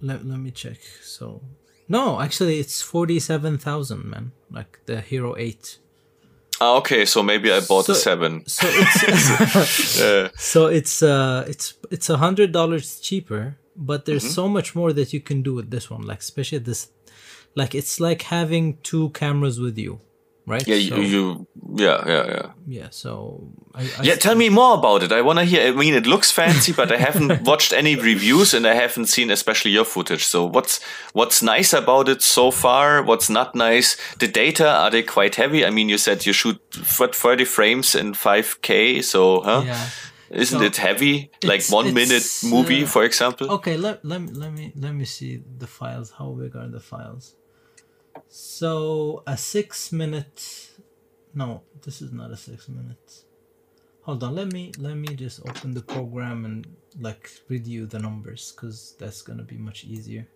let, 0.00 0.26
let 0.26 0.40
me 0.40 0.50
check. 0.50 0.78
So, 1.00 1.42
no, 1.88 2.20
actually, 2.20 2.58
it's 2.58 2.82
forty 2.82 3.20
seven 3.20 3.56
thousand, 3.58 4.04
man. 4.10 4.32
Like 4.50 4.80
the 4.86 5.00
Hero 5.00 5.36
Eight. 5.38 5.78
Ah, 6.60 6.76
okay, 6.76 7.04
so 7.06 7.22
maybe 7.22 7.50
I 7.52 7.60
bought 7.60 7.86
So- 7.86 7.94
seven. 7.94 8.42
So 8.46 8.66
it's 8.68 10.00
Uh, 10.00 10.28
so 10.36 10.66
it's 10.66 11.02
uh 11.02 11.44
it's 11.48 11.74
it's 11.90 12.08
a 12.10 12.16
hundred 12.16 12.52
dollars 12.52 13.00
cheaper, 13.00 13.56
but 13.76 14.04
there's 14.04 14.24
Mm-hmm. 14.24 14.34
so 14.40 14.48
much 14.48 14.74
more 14.74 14.92
that 14.92 15.12
you 15.12 15.20
can 15.20 15.42
do 15.42 15.54
with 15.54 15.70
this 15.70 15.90
one. 15.90 16.02
Like 16.02 16.20
especially 16.20 16.58
this, 16.58 16.88
like 17.54 17.74
it's 17.74 18.00
like 18.00 18.22
having 18.22 18.78
two 18.82 19.10
cameras 19.10 19.58
with 19.58 19.76
you, 19.78 20.00
right? 20.46 20.66
yeah, 20.66 20.88
So- 20.88 20.96
you, 20.96 21.02
you, 21.02 21.46
yeah, 21.76 22.02
yeah, 22.06 22.26
yeah. 22.26 22.46
yeah. 22.66 22.88
So 22.90 23.48
I, 23.74 23.82
I 23.98 24.02
Yeah, 24.02 24.16
tell 24.16 24.34
me 24.34 24.48
more 24.48 24.74
about 24.78 25.02
it. 25.02 25.12
I 25.12 25.20
want 25.22 25.38
to 25.38 25.44
hear. 25.44 25.68
I 25.68 25.70
mean, 25.72 25.94
it 25.94 26.06
looks 26.06 26.30
fancy, 26.30 26.72
but 26.72 26.90
I 26.92 26.96
haven't 26.96 27.42
watched 27.50 27.72
any 27.72 27.94
reviews 27.96 28.54
and 28.54 28.66
I 28.66 28.74
haven't 28.74 29.06
seen 29.06 29.30
especially 29.30 29.70
your 29.72 29.84
footage. 29.84 30.24
So 30.24 30.44
what's 30.44 30.80
what's 31.12 31.42
nice 31.42 31.72
about 31.72 32.08
it 32.08 32.22
so 32.22 32.50
far? 32.50 33.02
What's 33.02 33.28
not 33.30 33.54
nice? 33.54 33.96
The 34.18 34.28
data 34.28 34.68
are 34.68 34.90
they 34.90 35.02
quite 35.02 35.36
heavy? 35.36 35.64
I 35.64 35.70
mean, 35.70 35.88
you 35.88 35.98
said 35.98 36.26
you 36.26 36.32
shoot 36.32 36.58
what 36.98 37.14
30 37.14 37.44
frames 37.44 37.94
in 37.94 38.12
5K, 38.14 39.02
so 39.04 39.42
huh? 39.42 39.62
yeah. 39.66 39.86
Isn't 40.32 40.60
So 40.60 40.64
it 40.64 40.76
heavy? 40.76 41.30
Like 41.42 41.64
one 41.70 41.92
minute 41.92 42.22
movie, 42.44 42.84
uh, 42.84 42.86
for 42.86 43.02
example. 43.04 43.50
Okay, 43.50 43.76
let, 43.76 44.04
let, 44.04 44.20
me- 44.22 44.32
let 44.32 44.52
me 44.52 44.72
let 44.76 44.94
me 44.94 45.04
see 45.04 45.42
the 45.58 45.66
files. 45.66 46.12
How 46.16 46.30
big 46.38 46.54
are 46.54 46.68
the 46.68 46.78
files? 46.78 47.34
So 48.32 49.22
a 49.26 49.36
six 49.36 49.90
minute. 49.92 50.70
No, 51.34 51.62
this 51.82 52.00
is 52.00 52.12
not 52.12 52.30
a 52.30 52.36
six 52.36 52.68
minute. 52.68 53.24
Hold 54.02 54.22
on. 54.24 54.34
Let 54.36 54.52
me 54.52 54.72
let 54.78 54.94
me 54.96 55.14
just 55.16 55.40
open 55.48 55.74
the 55.74 55.82
program 55.82 56.44
and 56.44 56.66
like 57.00 57.30
read 57.48 57.66
you 57.66 57.86
the 57.86 57.98
numbers 57.98 58.52
because 58.54 58.94
that's 58.98 59.20
gonna 59.22 59.42
be 59.42 59.56
much 59.56 59.84
easier. 59.84 60.26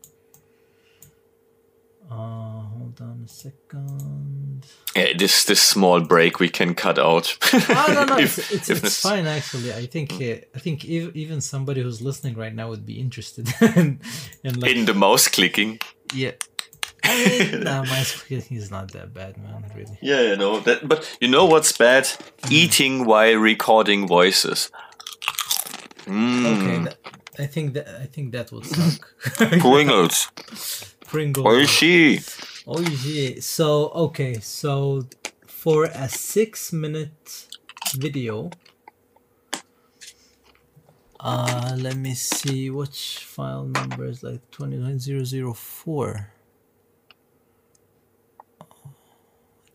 Uh, 2.11 2.61
hold 2.77 2.99
on 3.01 3.23
a 3.25 3.29
second. 3.29 4.67
Yeah, 4.95 5.17
this 5.17 5.45
this 5.45 5.63
small 5.63 6.01
break 6.03 6.39
we 6.39 6.49
can 6.51 6.75
cut 6.75 6.99
out. 6.99 7.37
Oh 7.71 7.93
no 7.95 8.05
no, 8.05 8.19
If- 8.19 8.39
it's, 8.39 8.53
it's, 8.53 8.71
if 8.71 8.85
it's 8.85 9.01
fine 9.01 9.27
actually. 9.27 9.73
I 9.73 9.87
think 9.87 10.13
uh, 10.15 10.45
I 10.55 10.59
think 10.59 10.85
ev- 10.85 11.17
even 11.17 11.41
somebody 11.41 11.81
who's 11.83 12.03
listening 12.03 12.35
right 12.35 12.55
now 12.55 12.69
would 12.69 12.85
be 12.85 13.01
interested 13.01 13.49
in, 13.77 14.01
in 14.43 14.61
like 14.61 14.73
In 14.77 14.85
the 14.85 14.95
mouse 14.95 15.29
clicking. 15.29 15.79
Yeah. 16.13 16.33
Nah, 17.65 17.83
my 17.85 18.03
squeaking 18.03 18.57
is 18.57 18.71
not 18.71 18.93
that 18.93 19.13
bad, 19.13 19.37
man. 19.37 19.65
Really. 19.75 19.99
Yeah, 20.01 20.23
you 20.23 20.37
know 20.37 20.61
that. 20.61 20.89
But 20.89 21.17
you 21.21 21.29
know 21.29 21.45
what's 21.45 21.73
bad? 21.77 22.07
Hmm. 22.07 22.53
Eating 22.53 23.05
while 23.05 23.37
recording 23.37 24.07
voices. 24.09 24.71
Mm. 26.07 26.45
Okay, 26.53 26.95
I 27.43 27.47
think 27.47 27.75
that 27.75 27.89
I 27.89 28.07
think 28.07 28.33
that 28.33 28.53
would 28.53 28.67
suck. 28.75 29.15
Pringles. 29.61 30.29
Pringles. 31.07 31.47
Oishi. 31.47 32.19
Oishi. 32.67 33.43
So 33.43 33.91
okay, 34.07 34.35
so 34.41 35.07
for 35.47 35.85
a 35.85 36.09
six-minute 36.09 37.47
video, 37.95 38.51
uh, 41.21 41.77
let 41.79 41.97
me 41.97 42.15
see 42.15 42.71
which 42.71 43.19
file 43.19 43.65
number 43.65 44.07
is 44.07 44.23
like 44.23 44.41
29004. 44.51 46.34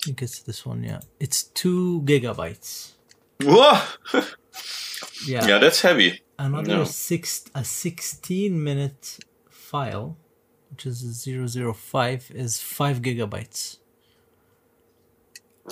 It 0.08 0.16
gets 0.16 0.40
this 0.40 0.66
one, 0.66 0.84
yeah. 0.84 1.02
It's 1.20 1.44
two 1.44 2.02
gigabytes. 2.06 2.94
Whoa! 3.42 3.82
yeah. 5.26 5.46
Yeah, 5.48 5.58
that's 5.58 5.82
heavy. 5.82 6.22
Another 6.38 6.78
no. 6.78 6.84
six 6.86 7.46
a 7.54 7.64
sixteen 7.64 8.64
minute 8.64 9.20
file, 9.50 10.18
which 10.70 10.86
is 10.86 11.28
005, 11.28 12.32
is 12.34 12.60
five 12.62 13.02
gigabytes. 13.02 13.78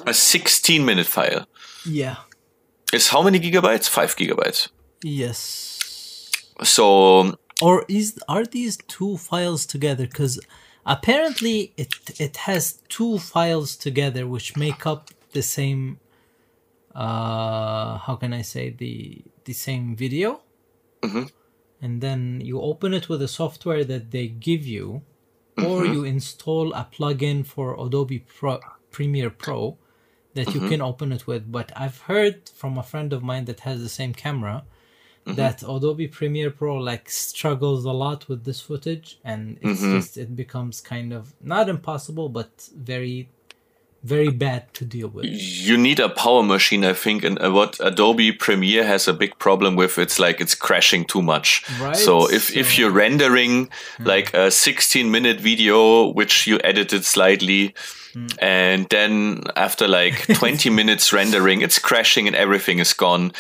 A 0.06 0.14
sixteen 0.14 0.86
minute 0.86 1.08
file. 1.08 1.48
Yeah. 1.86 2.18
Is 2.94 3.10
how 3.10 3.22
many 3.22 3.40
gigabytes? 3.40 3.90
Five 3.90 4.16
gigabytes. 4.16 4.70
Yes. 5.04 5.80
So. 6.64 7.38
Or 7.62 7.86
is 7.88 8.20
are 8.28 8.46
these 8.46 8.78
two 8.88 9.18
files 9.18 9.66
together? 9.66 10.06
Because 10.06 10.40
apparently 10.96 11.74
it 11.78 11.92
it 12.20 12.36
has 12.48 12.64
two 12.96 13.14
files 13.20 13.76
together 13.76 14.24
which 14.34 14.56
make 14.66 14.82
up 14.92 15.02
the 15.34 15.42
same 15.58 16.00
uh 16.96 17.98
how 18.06 18.16
can 18.22 18.32
i 18.34 18.42
say 18.42 18.66
the 18.84 18.96
the 19.46 19.54
same 19.54 19.96
video. 19.96 20.30
Mhm. 21.04 21.30
and 21.84 22.02
then 22.06 22.42
you 22.50 22.60
open 22.72 22.92
it 23.00 23.06
with 23.10 23.22
a 23.22 23.28
software 23.28 23.84
that 23.92 24.06
they 24.16 24.28
give 24.50 24.64
you 24.76 25.04
or 25.68 25.86
you 25.96 26.02
install 26.16 26.68
a 26.74 26.84
plugin 26.96 27.46
for 27.46 27.66
adobe 27.86 28.20
pro, 28.20 28.60
premiere 28.96 29.30
pro 29.30 29.78
that 30.34 30.48
you 30.56 30.62
can 30.70 30.82
open 30.82 31.12
it 31.18 31.24
with. 31.30 31.44
But 31.58 31.68
i've 31.84 32.00
heard 32.12 32.38
from 32.60 32.74
a 32.78 32.84
friend 32.92 33.10
of 33.14 33.22
mine 33.30 33.46
that 33.50 33.62
has 33.68 33.78
the 33.82 33.94
same 34.00 34.14
camera 34.26 34.58
that 35.36 35.62
Adobe 35.64 36.08
Premiere 36.08 36.52
Pro 36.52 36.78
like 36.78 37.10
struggles 37.10 37.86
a 37.86 37.92
lot 37.92 38.28
with 38.30 38.44
this 38.46 38.62
footage 38.62 39.20
and 39.24 39.58
it's 39.62 39.82
just 39.82 40.18
it 40.18 40.36
becomes 40.36 40.80
kind 40.82 41.12
of 41.14 41.34
not 41.42 41.68
impossible 41.70 42.30
but 42.30 42.70
very 42.76 43.30
very 44.04 44.30
bad 44.30 44.74
to 44.76 44.86
deal 44.86 45.10
with. 45.10 45.26
you 45.26 45.76
need 45.76 46.00
a 46.00 46.08
power 46.08 46.44
machine, 46.44 46.86
I 46.86 46.94
think. 46.94 47.26
And 47.26 47.42
uh, 47.44 47.52
what 47.52 47.78
Adobe 47.82 48.32
Premiere 48.32 48.86
has 48.86 49.08
a 49.08 49.12
big 49.14 49.38
problem 49.40 49.76
with, 49.76 49.98
it's 49.98 50.18
like 50.20 50.40
it's 50.40 50.56
crashing 50.56 51.04
too 51.04 51.22
much. 51.22 51.64
Right, 51.82 51.96
So 51.96 52.30
if, 52.32 52.56
if 52.56 52.68
so- 52.68 52.76
Hmm. 52.76 52.82
you're 52.82 52.92
rendering 52.92 53.70
like 54.00 54.34
a 54.34 54.50
16 54.52 55.12
minute 55.12 55.40
video, 55.42 56.08
which 56.14 56.48
you 56.48 56.60
edited 56.64 57.04
slightly, 57.06 57.74
Hmm. 58.14 58.28
and 58.40 58.88
then 58.90 59.44
after 59.58 59.88
like 59.88 60.28
20 60.36 60.70
minutes 60.70 61.12
rendering, 61.12 61.62
it's 61.62 61.80
crashing 61.80 62.28
and 62.28 62.36
everything 62.36 62.80
is 62.80 62.94
gone. 62.94 63.34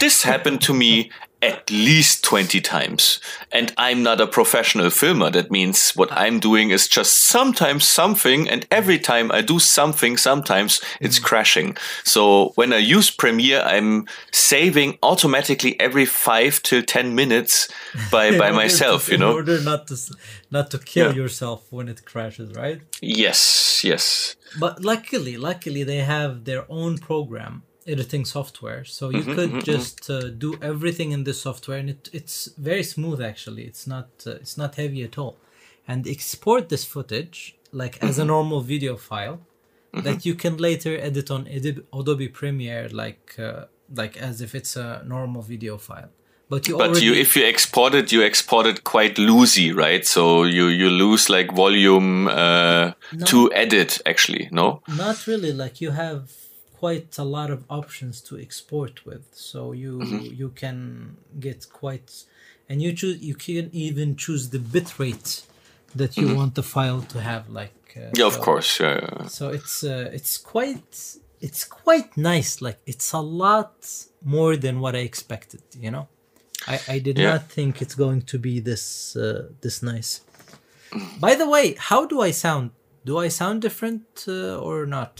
This 0.00 0.22
happened 0.22 0.62
to 0.62 0.72
me 0.72 1.10
at 1.44 1.70
least 1.70 2.24
20 2.24 2.60
times. 2.62 3.20
And 3.52 3.72
I'm 3.76 4.02
not 4.02 4.20
a 4.20 4.26
professional 4.26 4.88
filmer. 4.88 5.30
That 5.30 5.50
means 5.50 5.92
what 5.92 6.10
I'm 6.10 6.40
doing 6.40 6.70
is 6.70 6.88
just 6.88 7.28
sometimes 7.28 7.84
something, 7.84 8.48
and 8.48 8.66
every 8.70 8.98
time 8.98 9.30
I 9.30 9.42
do 9.42 9.58
something, 9.58 10.16
sometimes 10.16 10.80
it's 11.00 11.18
mm. 11.18 11.24
crashing. 11.24 11.76
So 12.02 12.52
when 12.54 12.72
I 12.72 12.78
use 12.78 13.10
Premiere, 13.10 13.60
I'm 13.60 14.06
saving 14.32 14.98
automatically 15.02 15.78
every 15.78 16.06
five 16.06 16.62
till 16.62 16.82
10 16.82 17.14
minutes 17.14 17.68
by, 18.10 18.38
by 18.42 18.50
myself, 18.50 19.06
to- 19.06 19.12
you 19.12 19.16
In 19.16 19.22
order 19.22 19.60
not 19.60 19.86
to 19.88 19.96
not 20.50 20.70
to 20.70 20.78
kill 20.78 21.08
Yeah. 21.08 21.22
yourself 21.22 21.60
when 21.70 21.88
it 21.88 22.04
crashes, 22.04 22.54
right? 22.54 22.80
Yes, 23.02 23.82
yes. 23.84 24.36
But 24.58 24.82
luckily, 24.82 25.36
luckily 25.36 25.82
they 25.84 25.98
have 25.98 26.44
their 26.44 26.64
own 26.68 26.98
program 26.98 27.64
editing 27.86 28.24
software, 28.24 28.84
so 28.84 29.10
you 29.10 29.18
Mm-hmm, 29.18 29.34
could 29.34 29.60
just 29.64 30.10
uh, 30.10 30.28
do 30.30 30.58
everything 30.62 31.12
in 31.12 31.24
this 31.24 31.40
software, 31.42 31.78
and 31.78 31.90
it, 31.90 32.08
it's 32.12 32.46
very 32.56 32.82
smooth. 32.82 33.20
Actually, 33.20 33.64
it's 33.64 33.86
not 33.86 34.08
uh, 34.26 34.32
it's 34.32 34.56
not 34.56 34.74
heavy 34.76 35.02
at 35.02 35.18
all, 35.18 35.36
and 35.86 36.06
export 36.06 36.68
this 36.68 36.84
footage 36.84 37.56
like 37.72 37.98
as 38.02 38.18
Mm-hmm. 38.18 38.22
a 38.22 38.24
normal 38.24 38.60
video 38.60 38.96
file 38.96 39.40
that 40.02 40.24
you 40.24 40.34
can 40.34 40.56
later 40.56 40.98
edit 40.98 41.30
on 41.30 41.46
Adobe, 41.46 41.82
Adobe 41.92 42.28
Premiere, 42.28 42.88
like 42.90 43.34
uh, 43.38 43.66
like 43.94 44.16
as 44.16 44.40
if 44.40 44.54
it's 44.54 44.76
a 44.76 45.02
normal 45.06 45.42
video 45.42 45.78
file. 45.78 46.10
But 46.48 46.68
you 46.68 46.78
But 46.78 46.86
already 46.86 47.06
you, 47.06 47.14
if 47.14 47.36
you 47.36 47.44
export 47.44 47.94
it, 47.94 48.12
you 48.12 48.22
export 48.22 48.66
it 48.66 48.84
quite 48.84 49.16
loosey, 49.16 49.74
right? 49.74 50.06
So 50.06 50.44
you, 50.44 50.66
you 50.68 50.88
lose 50.90 51.28
like 51.28 51.52
volume 51.52 52.28
uh, 52.28 52.92
to 53.26 53.52
edit, 53.52 54.00
actually, 54.06 54.48
no? 54.50 54.82
Not 54.86 55.26
really. 55.26 55.52
Like 55.52 55.80
you 55.80 55.90
have 55.92 56.30
quite 56.84 57.12
a 57.24 57.26
lot 57.38 57.50
of 57.56 57.60
options 57.80 58.14
to 58.28 58.32
export 58.46 58.94
with, 59.08 59.24
so 59.50 59.58
you 59.82 59.94
you 60.42 60.48
can 60.62 60.78
get 61.46 61.60
quite, 61.82 62.10
and 62.68 62.76
you 62.84 62.90
choose 63.00 63.18
you 63.30 63.36
can 63.46 63.64
even 63.86 64.08
choose 64.24 64.44
the 64.54 64.58
bitrate 64.72 65.30
that 66.00 66.12
you 66.20 66.26
want 66.38 66.52
the 66.54 66.62
file 66.74 67.02
to 67.12 67.18
have 67.30 67.44
like. 67.60 67.78
Uh, 67.96 68.10
Yeah, 68.20 68.26
of 68.32 68.34
so- 68.36 68.44
course. 68.46 68.70
Yeah, 68.84 68.96
yeah. 69.08 69.28
So 69.38 69.44
it's 69.58 69.76
uh, 69.94 70.16
it's 70.18 70.34
quite 70.52 70.90
it's 71.46 71.64
quite 71.84 72.10
nice. 72.32 72.52
Like 72.66 72.78
it's 72.92 73.10
a 73.22 73.24
lot 73.44 73.74
more 74.36 74.54
than 74.64 74.74
what 74.84 74.94
I 74.94 75.02
expected. 75.10 75.62
You 75.84 75.90
know, 75.94 76.06
I 76.72 76.76
I 76.94 76.96
did 77.06 77.16
Yeah. 77.18 77.32
not 77.32 77.42
think 77.56 77.72
it's 77.84 77.96
going 78.04 78.20
to 78.32 78.36
be 78.48 78.54
this 78.70 78.84
uh, 79.16 79.22
this 79.64 79.76
nice. 79.92 80.10
By 81.26 81.32
the 81.40 81.48
way, 81.54 81.66
how 81.90 82.00
do 82.12 82.16
I 82.28 82.32
sound? 82.44 82.70
Do 83.04 83.14
I 83.26 83.28
sound 83.40 83.56
different 83.62 84.04
uh, 84.28 84.66
or 84.68 84.86
not? 84.86 85.14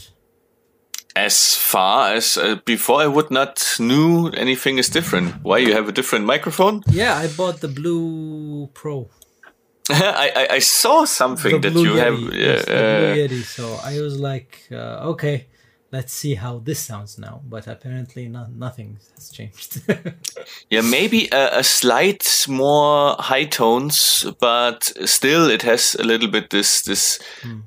As 1.15 1.55
far 1.55 2.13
as 2.13 2.37
uh, 2.37 2.57
before, 2.65 3.01
I 3.01 3.07
would 3.07 3.31
not 3.31 3.77
knew 3.79 4.27
anything 4.29 4.77
is 4.77 4.89
different. 4.89 5.43
Why 5.43 5.59
you 5.59 5.73
have 5.73 5.87
a 5.87 5.93
different 5.93 6.25
microphone? 6.25 6.83
Yeah, 6.89 7.15
I 7.15 7.27
bought 7.27 7.61
the 7.61 7.69
Blue 7.69 8.67
Pro. 8.73 9.09
I, 9.89 10.31
I 10.35 10.47
I 10.55 10.59
saw 10.59 11.05
something 11.05 11.61
the 11.61 11.69
that 11.69 11.79
you 11.79 11.95
have. 11.95 12.19
Yeah, 12.19 12.47
yes, 12.47 12.65
the 12.65 12.71
Blue 12.73 13.11
uh, 13.11 13.15
Yeti. 13.15 13.43
So 13.43 13.79
I 13.83 14.01
was 14.01 14.19
like, 14.19 14.67
uh, 14.71 15.11
okay, 15.11 15.47
let's 15.91 16.13
see 16.13 16.35
how 16.35 16.59
this 16.59 16.79
sounds 16.79 17.17
now. 17.17 17.41
But 17.47 17.67
apparently, 17.67 18.27
not 18.27 18.51
nothing 18.51 18.97
has 19.15 19.29
changed. 19.29 19.81
yeah, 20.69 20.81
maybe 20.81 21.29
a, 21.31 21.59
a 21.59 21.63
slight 21.63 22.45
more 22.47 23.15
high 23.19 23.45
tones, 23.45 24.25
but 24.39 24.83
still 25.05 25.49
it 25.49 25.61
has 25.61 25.95
a 25.99 26.03
little 26.03 26.29
bit 26.29 26.49
this 26.49 26.81
this 26.83 27.19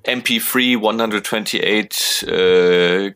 MP3 0.04 0.76
128 0.80 2.24
uh, 2.26 2.30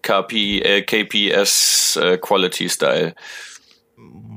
KP 0.02 0.60
uh, 0.60 0.84
KPS 0.84 1.96
uh, 1.96 2.16
quality 2.18 2.68
style. 2.68 3.12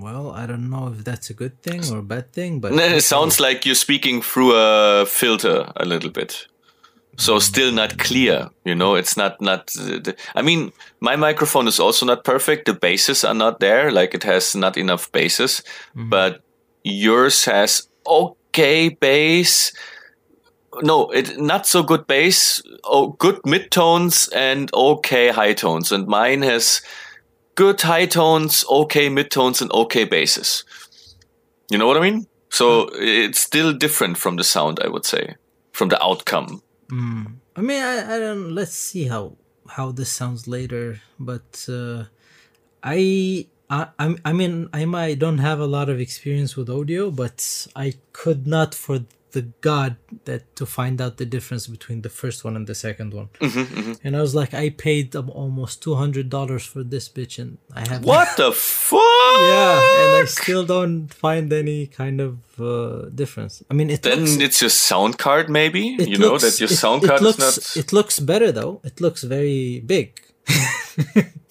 well, 0.02 0.32
I 0.32 0.46
don't 0.46 0.70
know 0.70 0.88
if 0.90 1.04
that's 1.04 1.30
a 1.30 1.34
good 1.34 1.62
thing 1.64 1.82
or 1.92 2.00
a 2.00 2.04
bad 2.04 2.32
thing, 2.34 2.60
but 2.60 2.74
It 2.98 3.04
sounds 3.04 3.40
like 3.40 3.66
you're 3.66 3.76
speaking 3.76 4.22
through 4.22 4.54
a 4.56 5.06
filter 5.06 5.72
a 5.76 5.86
little 5.86 6.12
bit. 6.12 6.48
So 7.18 7.40
still 7.40 7.72
not 7.72 7.98
clear, 7.98 8.50
you 8.66 8.76
know. 8.76 8.96
It's 8.96 9.16
not 9.16 9.40
not. 9.40 9.74
I 10.36 10.42
mean, 10.42 10.74
my 11.00 11.16
microphone 11.16 11.68
is 11.68 11.80
also 11.80 12.06
not 12.06 12.24
perfect. 12.24 12.66
The 12.66 12.74
bases 12.74 13.24
are 13.24 13.34
not 13.34 13.60
there. 13.60 13.92
Like 13.92 14.14
it 14.14 14.24
has 14.24 14.56
not 14.56 14.78
enough 14.78 15.12
basses, 15.12 15.64
mm-hmm. 15.96 16.10
but 16.10 16.42
yours 16.84 17.46
has 17.46 17.88
okay 18.06 18.90
bass. 18.90 19.72
No, 20.84 21.10
it 21.12 21.40
not 21.40 21.66
so 21.66 21.84
good 21.84 22.06
bass. 22.06 22.62
Oh, 22.84 23.16
good 23.18 23.42
midtones 23.44 24.30
and 24.36 24.70
okay 24.74 25.30
high 25.30 25.54
tones. 25.54 25.94
And 25.94 26.08
mine 26.08 26.42
has 26.42 26.82
good 27.56 27.82
high 27.82 28.08
tones, 28.08 28.66
okay 28.70 29.10
midtones, 29.10 29.62
and 29.62 29.72
okay 29.72 30.04
basses. 30.04 30.66
You 31.72 31.78
know 31.78 31.88
what 31.88 31.98
I 31.98 32.02
mean? 32.02 32.28
So 32.50 32.88
mm-hmm. 32.88 33.02
it's 33.02 33.40
still 33.40 33.72
different 33.72 34.18
from 34.18 34.36
the 34.36 34.44
sound, 34.44 34.82
I 34.84 34.90
would 34.90 35.06
say, 35.06 35.36
from 35.72 35.88
the 35.88 36.04
outcome. 36.04 36.62
I 36.92 37.62
mean, 37.62 37.82
I, 37.82 38.16
I 38.16 38.20
don't. 38.20 38.54
Let's 38.54 38.76
see 38.76 39.06
how 39.06 39.38
how 39.68 39.92
this 39.92 40.12
sounds 40.12 40.48
later. 40.48 41.02
But 41.20 41.66
uh, 41.70 42.06
I, 42.84 43.48
I, 43.70 43.88
I 44.24 44.34
mean, 44.34 44.70
I 44.74 44.86
might 44.86 45.20
don't 45.20 45.40
have 45.40 45.60
a 45.60 45.66
lot 45.66 45.90
of 45.90 46.00
experience 46.00 46.56
with 46.56 46.70
audio, 46.70 47.10
but 47.10 47.68
I 47.76 47.94
could 48.14 48.46
not, 48.46 48.76
for 48.76 49.06
the 49.36 49.44
god, 49.70 49.92
that 50.30 50.42
to 50.60 50.66
find 50.78 50.96
out 51.04 51.14
the 51.22 51.26
difference 51.36 51.66
between 51.76 52.00
the 52.08 52.10
first 52.22 52.40
one 52.46 52.56
and 52.60 52.66
the 52.72 52.78
second 52.88 53.10
one. 53.20 53.30
And 54.06 54.12
I 54.18 54.22
was 54.26 54.34
like, 54.42 54.52
I 54.64 54.66
paid 54.88 55.06
almost 55.16 55.74
two 55.86 55.96
hundred 56.04 56.28
dollars 56.38 56.64
for 56.74 56.82
this 56.94 57.06
bitch, 57.16 57.36
and 57.44 57.52
I 57.80 57.82
have 57.90 58.02
What 58.14 58.30
the 58.42 58.52
fuck? 58.52 59.38
Yeah, 59.54 59.76
and 60.02 60.12
I 60.22 60.26
still 60.40 60.64
don't 60.76 61.00
find 61.26 61.48
any 61.64 61.80
kind 62.02 62.18
of 62.28 62.32
uh, 62.60 63.10
difference. 63.22 63.54
I 63.70 63.74
mean, 63.80 63.90
it 63.96 64.02
Then 64.02 64.20
looks, 64.22 64.38
it's 64.48 64.60
your 64.64 64.74
sound 64.90 65.14
card, 65.26 65.46
maybe. 65.62 65.84
you 66.14 66.18
know 66.18 66.38
that 66.46 66.56
your 66.64 66.72
it- 66.72 66.82
sound 66.84 67.04
it 67.04 67.08
card 67.10 67.22
looks, 67.22 67.40
is 67.58 67.76
not. 67.76 67.84
It 67.84 67.90
looks 67.98 68.16
better 68.32 68.50
though. 68.60 68.74
It 68.90 68.96
looks 69.06 69.22
very 69.36 69.82
big. 69.94 70.08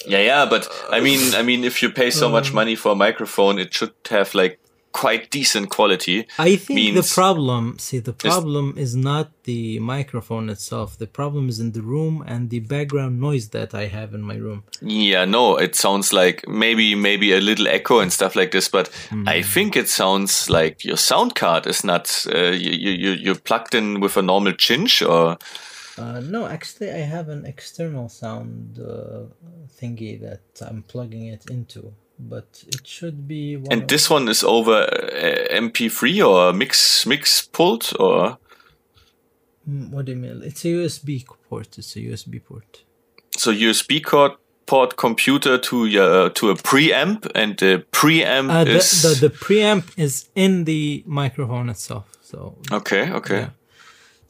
Yeah, 0.06 0.20
yeah, 0.30 0.44
but 0.54 0.68
I 0.96 1.00
mean, 1.00 1.34
I 1.34 1.42
mean, 1.42 1.64
if 1.64 1.82
you 1.82 1.88
pay 1.88 2.10
so 2.10 2.28
much 2.28 2.48
Um, 2.50 2.54
money 2.60 2.76
for 2.76 2.92
a 2.92 2.94
microphone, 3.06 3.58
it 3.58 3.72
should 3.72 3.94
have 4.10 4.34
like 4.34 4.58
quite 4.94 5.28
decent 5.30 5.68
quality. 5.70 6.24
I 6.38 6.56
think 6.56 6.94
the 6.94 7.02
problem, 7.14 7.78
see, 7.78 7.98
the 7.98 8.12
problem 8.12 8.74
is 8.78 8.94
not 8.94 9.26
the 9.42 9.80
microphone 9.80 10.48
itself. 10.48 10.96
The 10.96 11.08
problem 11.08 11.48
is 11.48 11.58
in 11.58 11.72
the 11.72 11.82
room 11.82 12.22
and 12.26 12.48
the 12.48 12.60
background 12.60 13.20
noise 13.20 13.48
that 13.48 13.74
I 13.74 13.88
have 13.88 14.14
in 14.14 14.22
my 14.22 14.36
room. 14.36 14.62
Yeah, 14.80 15.24
no, 15.26 15.56
it 15.56 15.74
sounds 15.74 16.12
like 16.12 16.46
maybe 16.48 16.94
maybe 16.94 17.32
a 17.32 17.40
little 17.40 17.66
echo 17.68 17.98
and 17.98 18.12
stuff 18.12 18.36
like 18.36 18.50
this, 18.52 18.68
but 18.70 18.88
Hmm. 19.10 19.28
I 19.28 19.42
think 19.42 19.76
it 19.76 19.88
sounds 19.88 20.48
like 20.48 20.84
your 20.88 20.96
sound 20.96 21.34
card 21.34 21.66
is 21.66 21.82
not 21.84 22.26
uh, 22.32 22.52
you, 22.52 22.92
you 23.04 23.10
you 23.24 23.34
plugged 23.34 23.74
in 23.74 24.00
with 24.00 24.16
a 24.16 24.22
normal 24.22 24.52
chinch 24.52 25.02
or 25.02 25.36
Uh, 25.96 26.20
no, 26.20 26.46
actually, 26.46 26.90
I 26.90 27.06
have 27.06 27.28
an 27.32 27.44
external 27.46 28.08
sound 28.08 28.78
uh, 28.78 29.26
thingy 29.80 30.18
that 30.20 30.42
I'm 30.68 30.82
plugging 30.82 31.26
it 31.34 31.44
into, 31.50 31.94
but 32.18 32.64
it 32.68 32.86
should 32.86 33.26
be. 33.28 33.56
One 33.56 33.72
and 33.72 33.88
this 33.88 34.08
one 34.10 34.28
is 34.28 34.42
over 34.44 34.82
uh, 34.82 35.54
MP3 35.60 36.26
or 36.26 36.52
mix 36.52 37.06
mix 37.06 37.42
pult 37.46 37.92
or 37.98 38.38
Mm, 39.68 39.90
What 39.90 40.04
do 40.04 40.12
you 40.12 40.18
mean? 40.18 40.42
It's 40.44 40.62
a 40.66 40.68
USB 40.68 41.24
port. 41.48 41.78
It's 41.78 41.96
a 41.96 42.00
USB 42.00 42.38
port. 42.44 42.84
so 43.36 43.50
USB 43.50 44.02
cord 44.04 44.32
port 44.66 44.96
computer 44.96 45.58
to 45.58 45.86
your 45.86 46.30
to 46.30 46.50
a 46.50 46.54
preamp 46.54 47.26
and 47.34 47.56
the 47.58 47.84
preamp 47.90 48.50
Uh, 48.50 48.64
the, 48.64 48.76
is 48.76 49.02
the 49.02 49.28
the 49.28 49.34
preamp 49.34 49.84
is 49.96 50.28
in 50.34 50.64
the 50.64 51.02
microphone 51.06 51.70
itself. 51.70 52.04
So 52.20 52.56
okay 52.72 53.10
okay 53.12 53.38
Yeah. 53.40 53.50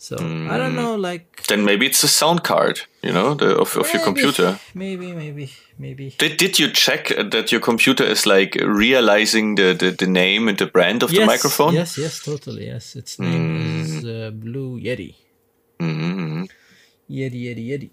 So 0.05 0.17
I 0.53 0.59
don't 0.61 0.77
know, 0.81 0.95
like 1.09 1.25
then 1.49 1.64
maybe 1.64 1.85
it's 1.87 2.03
a 2.05 2.09
sound 2.09 2.40
card 2.43 2.77
you 3.03 3.12
know 3.12 3.35
the 3.35 3.51
of, 3.62 3.77
of 3.77 3.87
your 3.95 4.03
computer 4.05 4.59
Maybe, 4.75 5.12
maybe, 5.12 5.53
maybe. 5.79 6.14
Did, 6.19 6.37
did 6.37 6.59
you 6.59 6.69
check 6.73 7.09
that 7.35 7.53
your 7.53 7.61
computer 7.61 8.05
is 8.05 8.27
like 8.27 8.57
realizing 8.61 9.55
the, 9.55 9.73
the, 9.73 9.93
the 9.93 10.07
name 10.07 10.49
and 10.49 10.59
the 10.59 10.67
brand 10.67 11.03
of 11.05 11.11
the 11.11 11.25
microphone? 11.25 11.75
Yes, 11.75 11.97
yes, 11.97 12.21
totally. 12.21 12.67
Yes, 12.67 12.97
its 12.97 13.21
name 13.21 13.47
is 13.57 14.05
uh, 14.05 14.31
Blue 14.35 14.81
Yeti. 14.81 15.14
hmm 15.79 16.45
Yeti, 17.09 17.38
Yeti, 17.47 17.64
Yeti. 17.71 17.90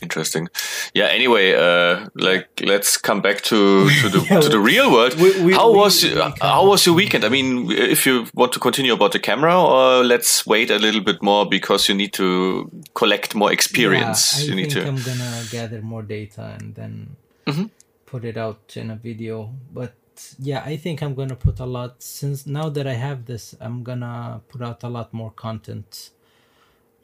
Interesting. 0.00 0.48
Yeah. 0.94 1.06
Anyway, 1.06 1.54
uh, 1.54 2.08
like 2.14 2.48
let's 2.64 2.96
come 2.96 3.20
back 3.20 3.40
to 3.42 3.88
to 4.02 4.08
the 4.08 4.20
Yeah, 4.30 4.40
to 4.40 4.48
the 4.48 4.60
real 4.60 4.92
world. 4.92 5.14
we- 5.20 5.40
we- 5.42 5.54
how 5.54 5.72
we- 5.72 5.78
was 5.78 6.04
how 6.40 6.66
was 6.68 6.86
your 6.86 6.94
weekend? 6.94 7.24
I 7.24 7.28
mean, 7.28 7.70
if 7.70 8.06
you 8.06 8.26
want 8.34 8.52
to 8.52 8.60
continue 8.60 8.92
about 8.92 9.10
the 9.12 9.18
camera, 9.18 9.54
or 9.60 10.04
let's 10.04 10.46
wait 10.46 10.70
a 10.70 10.78
little 10.78 11.00
bit 11.00 11.20
more 11.22 11.46
because 11.48 11.88
you 11.88 11.96
need 11.98 12.12
to 12.12 12.70
collect 12.94 13.34
more 13.34 13.52
experience. 13.52 14.38
Yeah, 14.38 14.44
I 14.44 14.48
you 14.48 14.54
need 14.54 14.70
to. 14.70 14.80
I'm 14.86 15.02
gonna 15.02 15.42
gather 15.50 15.82
more 15.82 16.02
data 16.02 16.56
and 16.60 16.74
then 16.74 17.16
Mm-hmm. 17.46 17.66
put 18.06 18.24
it 18.24 18.36
out 18.36 18.76
in 18.76 18.90
a 18.90 18.96
video. 18.96 19.50
But 19.72 19.94
yeah, 20.38 20.62
I 20.72 20.76
think 20.76 21.02
I'm 21.02 21.14
gonna 21.14 21.34
put 21.36 21.58
a 21.60 21.66
lot 21.66 22.02
since 22.02 22.46
now 22.46 22.68
that 22.70 22.86
I 22.86 22.94
have 22.94 23.24
this, 23.24 23.54
I'm 23.60 23.82
gonna 23.82 24.40
put 24.48 24.62
out 24.62 24.84
a 24.84 24.88
lot 24.88 25.12
more 25.12 25.32
content 25.32 26.10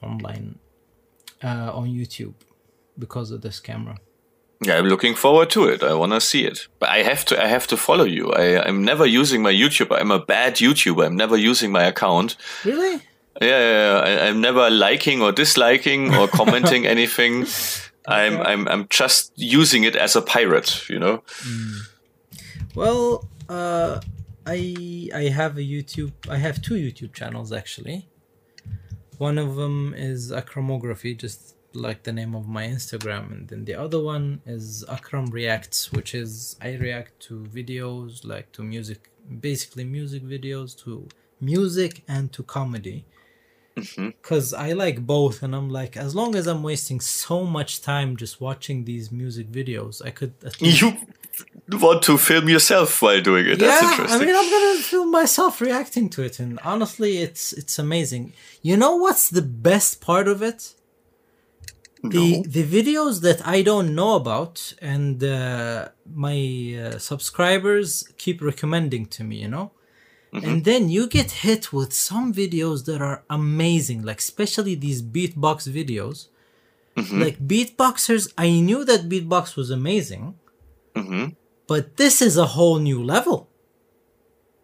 online 0.02 0.58
uh, 1.42 1.70
on 1.74 1.88
YouTube 1.88 2.34
because 2.98 3.30
of 3.30 3.40
this 3.42 3.60
camera. 3.60 3.98
Yeah, 4.60 4.78
I'm 4.78 4.86
looking 4.86 5.14
forward 5.14 5.50
to 5.50 5.64
it. 5.64 5.82
I 5.82 5.94
want 5.94 6.12
to 6.12 6.20
see 6.20 6.44
it, 6.44 6.68
but 6.78 6.88
I 6.88 6.98
have 6.98 7.24
to. 7.26 7.42
I 7.42 7.48
have 7.48 7.66
to 7.66 7.76
follow 7.76 8.04
you. 8.04 8.32
I, 8.32 8.64
I'm 8.66 8.84
never 8.84 9.04
using 9.04 9.42
my 9.42 9.52
YouTube. 9.52 9.94
I'm 9.96 10.10
a 10.10 10.18
bad 10.18 10.56
YouTuber. 10.56 11.04
I'm 11.04 11.16
never 11.16 11.36
using 11.36 11.70
my 11.72 11.84
account. 11.84 12.36
Really? 12.64 13.02
Yeah, 13.42 13.48
yeah, 13.48 13.72
yeah. 13.72 14.00
I, 14.00 14.28
I'm 14.28 14.40
never 14.40 14.70
liking 14.70 15.20
or 15.20 15.32
disliking 15.32 16.14
or 16.14 16.28
commenting 16.28 16.86
anything. 16.94 17.46
I'm, 18.06 18.40
I'm, 18.42 18.68
I'm 18.68 18.86
just 18.88 19.32
using 19.34 19.84
it 19.84 19.96
as 19.96 20.14
a 20.14 20.22
pirate. 20.22 20.88
You 20.88 20.98
know. 20.98 21.22
Well, 22.74 23.28
uh, 23.48 24.00
I 24.46 25.10
I 25.14 25.22
have 25.28 25.58
a 25.58 25.62
YouTube. 25.62 26.12
I 26.28 26.38
have 26.38 26.62
two 26.62 26.74
YouTube 26.74 27.12
channels 27.12 27.52
actually. 27.52 28.08
One 29.18 29.38
of 29.38 29.56
them 29.56 29.94
is 29.96 30.32
Akramography, 30.32 31.16
just 31.16 31.53
like 31.74 32.02
the 32.02 32.12
name 32.12 32.34
of 32.34 32.48
my 32.48 32.66
Instagram, 32.66 33.32
and 33.32 33.48
then 33.48 33.64
the 33.64 33.74
other 33.74 34.02
one 34.02 34.40
is 34.46 34.84
Akram 34.88 35.26
Reacts, 35.26 35.92
which 35.92 36.14
is 36.14 36.56
I 36.60 36.74
react 36.74 37.20
to 37.26 37.40
videos 37.40 38.24
like 38.24 38.52
to 38.52 38.62
music, 38.62 39.10
basically 39.40 39.84
music 39.84 40.22
videos, 40.22 40.76
to 40.84 41.08
music 41.40 42.02
and 42.08 42.32
to 42.32 42.42
comedy. 42.42 43.04
Mm-hmm. 43.76 44.06
Because 44.06 44.54
I 44.54 44.72
like 44.72 45.04
both, 45.04 45.42
and 45.42 45.54
I'm 45.54 45.68
like, 45.68 45.96
as 45.96 46.14
long 46.14 46.36
as 46.36 46.46
I'm 46.46 46.62
wasting 46.62 47.00
so 47.00 47.44
much 47.44 47.82
time 47.82 48.16
just 48.16 48.40
watching 48.40 48.84
these 48.84 49.10
music 49.10 49.50
videos, 49.50 50.00
I 50.04 50.10
could 50.10 50.34
at 50.44 50.60
least 50.60 50.80
You 50.80 51.78
want 51.78 52.02
to 52.04 52.18
film 52.18 52.48
yourself 52.48 53.00
while 53.00 53.20
doing 53.20 53.46
it? 53.46 53.58
That's 53.58 53.82
interesting. 53.82 54.22
I 54.22 54.24
mean, 54.24 54.36
I'm 54.36 54.50
gonna 54.50 54.82
film 54.82 55.10
myself 55.10 55.60
reacting 55.60 56.08
to 56.10 56.22
it, 56.22 56.38
and 56.38 56.58
honestly, 56.60 57.18
it's 57.18 57.52
it's 57.52 57.78
amazing. 57.78 58.32
You 58.62 58.76
know 58.76 58.96
what's 58.96 59.30
the 59.30 59.42
best 59.42 60.00
part 60.00 60.28
of 60.28 60.42
it? 60.42 60.74
The 62.12 62.26
No. 62.36 62.42
the 62.56 62.64
videos 62.78 63.14
that 63.26 63.40
I 63.56 63.62
don't 63.62 63.90
know 63.94 64.12
about, 64.22 64.74
and 64.92 65.22
uh, 65.24 65.88
my 66.26 66.38
uh, 66.84 66.98
subscribers 66.98 67.88
keep 68.22 68.38
recommending 68.42 69.04
to 69.16 69.24
me. 69.24 69.36
You 69.44 69.48
know, 69.54 69.66
And 70.48 70.64
then 70.64 70.82
you 70.96 71.06
get 71.18 71.30
hit 71.46 71.72
with 71.72 71.92
some 71.92 72.26
videos 72.42 72.78
that 72.88 73.00
are 73.00 73.18
amazing, 73.30 74.00
like 74.08 74.20
especially 74.28 74.74
these 74.86 75.00
beatbox 75.14 75.58
videos. 75.80 76.18
Like 77.24 77.38
beatboxers, 77.52 78.24
I 78.46 78.48
knew 78.66 78.80
that 78.84 79.08
beatbox 79.12 79.56
was 79.60 79.70
amazing, 79.80 80.24
but 81.66 81.84
this 81.96 82.16
is 82.28 82.36
a 82.36 82.48
whole 82.56 82.78
new 82.90 83.00
level. 83.14 83.38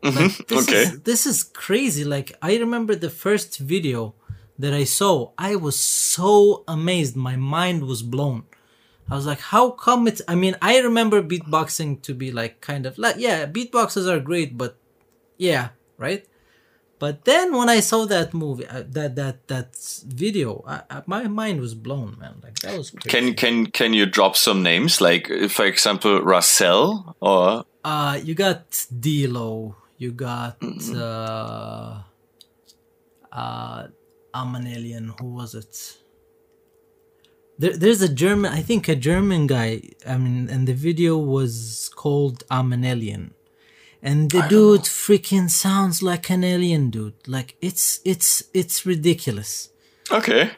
Like, 0.03 0.33
this 0.51 0.69
Okay. 0.69 0.83
is 0.83 1.01
this 1.11 1.23
is 1.27 1.39
crazy. 1.43 2.05
Like 2.05 2.29
I 2.43 2.53
remember 2.65 2.95
the 2.97 3.11
first 3.25 3.51
video 3.75 4.01
that 4.61 4.73
I 4.73 4.85
saw, 4.85 5.33
I 5.37 5.57
was 5.57 5.79
so 5.79 6.65
amazed. 6.69 7.17
My 7.17 7.37
mind 7.37 7.85
was 7.85 8.03
blown. 8.03 8.45
I 9.11 9.17
was 9.17 9.27
like, 9.27 9.41
how 9.41 9.71
come 9.71 10.07
it's 10.07 10.23
I 10.29 10.35
mean, 10.35 10.55
I 10.63 10.79
remember 10.79 11.23
beatboxing 11.23 12.03
to 12.03 12.15
be 12.15 12.31
like 12.31 12.61
kind 12.61 12.87
of 12.87 12.97
like 12.97 13.17
yeah, 13.19 13.47
beatboxes 13.47 14.07
are 14.07 14.21
great, 14.21 14.57
but 14.57 14.77
yeah, 15.37 15.71
right? 15.99 16.25
But 17.01 17.25
then 17.25 17.57
when 17.57 17.71
I 17.71 17.81
saw 17.81 18.05
that 18.07 18.35
movie, 18.35 18.67
uh, 18.69 18.85
that 18.93 19.17
that 19.17 19.49
that 19.49 19.75
video, 20.07 20.63
I, 20.69 20.83
I, 20.91 21.03
my 21.07 21.25
mind 21.27 21.61
was 21.61 21.75
blown, 21.75 22.17
man. 22.21 22.35
Like 22.45 22.61
that 22.61 22.77
was 22.77 22.91
crazy. 22.91 23.09
Can 23.09 23.35
can 23.35 23.67
can 23.73 23.95
you 23.95 24.05
drop 24.05 24.37
some 24.37 24.63
names 24.63 25.01
like, 25.01 25.27
for 25.49 25.65
example, 25.65 26.21
Rahzel 26.21 27.15
or 27.21 27.65
Uh, 27.83 28.21
you 28.23 28.35
got 28.35 28.87
D-Low. 28.93 29.75
You 29.97 30.13
got 30.13 30.61
uh, 30.95 32.03
uh, 33.33 33.83
I'm 34.33 34.55
an 34.55 34.67
alien. 34.67 35.15
Who 35.21 35.27
was 35.27 35.55
it? 35.55 35.97
There, 37.59 37.77
there's 37.77 38.03
a 38.03 38.09
German. 38.09 38.53
I 38.53 38.63
think 38.63 38.89
a 38.89 38.97
German 38.97 39.47
guy. 39.47 39.83
I 40.07 40.17
mean, 40.17 40.49
and 40.49 40.67
the 40.67 40.73
video 40.73 41.19
was 41.19 41.91
called 41.95 42.45
I'm 42.51 42.73
an 42.73 42.85
alien, 42.85 43.35
and 44.03 44.31
the 44.31 44.43
dude 44.49 44.83
freaking 44.83 45.51
sounds 45.51 46.03
like 46.03 46.31
an 46.31 46.45
alien, 46.45 46.91
dude. 46.91 47.15
Like 47.27 47.57
it's 47.61 48.01
it's 48.05 48.43
it's 48.55 48.87
ridiculous. 48.87 49.69
okay? 50.11 50.51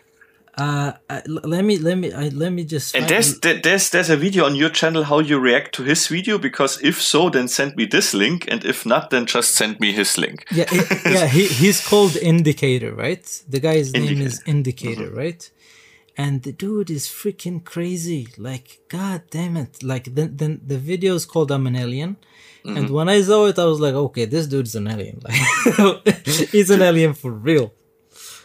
Uh, 0.58 0.92
let 1.26 1.64
me 1.64 1.78
let 1.78 1.96
me 1.96 2.12
I, 2.12 2.28
let 2.28 2.52
me 2.52 2.64
just. 2.64 2.94
And 2.94 3.08
there's 3.08 3.40
there- 3.40 3.60
there's 3.62 3.88
there's 3.90 4.10
a 4.10 4.16
video 4.18 4.44
on 4.44 4.54
your 4.54 4.68
channel 4.68 5.04
how 5.04 5.20
you 5.20 5.38
react 5.38 5.74
to 5.76 5.82
his 5.82 6.06
video 6.08 6.36
because 6.36 6.78
if 6.82 7.00
so, 7.00 7.30
then 7.30 7.48
send 7.48 7.74
me 7.76 7.86
this 7.86 8.12
link, 8.12 8.44
and 8.50 8.62
if 8.64 8.84
not, 8.84 9.08
then 9.10 9.24
just 9.26 9.54
send 9.54 9.80
me 9.80 9.92
his 9.92 10.18
link. 10.18 10.44
yeah, 10.52 10.66
it- 10.70 11.04
yeah. 11.14 11.26
He, 11.26 11.46
he's 11.46 11.80
called 11.86 12.16
Indicator, 12.16 12.92
right? 12.94 13.24
The 13.48 13.60
guy's 13.60 13.94
name 13.94 14.20
is 14.20 14.42
Indicator. 14.44 14.90
Indicator, 15.04 15.10
right? 15.16 15.50
And 16.18 16.42
the 16.42 16.52
dude 16.52 16.90
is 16.90 17.06
freaking 17.06 17.64
crazy. 17.64 18.28
Like, 18.36 18.80
god 18.90 19.22
damn 19.30 19.56
it! 19.56 19.82
Like, 19.82 20.14
then 20.14 20.36
the, 20.36 20.60
the 20.62 20.76
video 20.78 21.14
is 21.14 21.24
called 21.24 21.50
"I'm 21.50 21.66
an 21.66 21.76
Alien," 21.76 22.18
and 22.66 22.90
when 22.90 23.08
I 23.08 23.22
saw 23.22 23.46
it, 23.46 23.58
I 23.58 23.64
was 23.64 23.80
like, 23.80 23.94
okay, 23.94 24.26
this 24.26 24.46
dude's 24.46 24.74
an 24.74 24.86
alien. 24.88 25.20
Like, 25.78 26.26
he's 26.52 26.68
an 26.68 26.82
alien 26.82 27.14
for 27.14 27.30
real. 27.32 27.72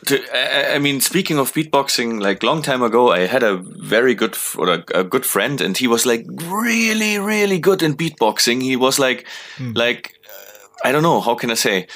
To- 0.06 0.24
I, 0.34 0.76
I 0.76 0.80
mean, 0.80 1.02
speaking 1.02 1.40
of 1.40 1.52
beatboxing, 1.54 2.22
like 2.22 2.44
long 2.44 2.62
time 2.62 2.82
ago, 2.84 3.12
I 3.12 3.28
had 3.28 3.44
a 3.44 3.58
very 3.58 4.14
good 4.16 4.38
or 4.58 4.70
a, 4.70 4.84
a 4.94 5.04
good 5.04 5.26
friend, 5.26 5.60
and 5.62 5.78
he 5.78 5.88
was 5.88 6.06
like 6.06 6.26
really, 6.46 7.18
really 7.20 7.60
good 7.60 7.82
in 7.84 7.96
beatboxing. 7.96 8.62
He 8.62 8.76
was 8.76 9.00
like, 9.00 9.26
like 9.74 10.14
uh, 10.30 10.88
I 10.88 10.92
don't 10.92 11.04
know 11.04 11.20
how 11.22 11.36
can 11.36 11.52
I 11.52 11.56
say, 11.56 11.88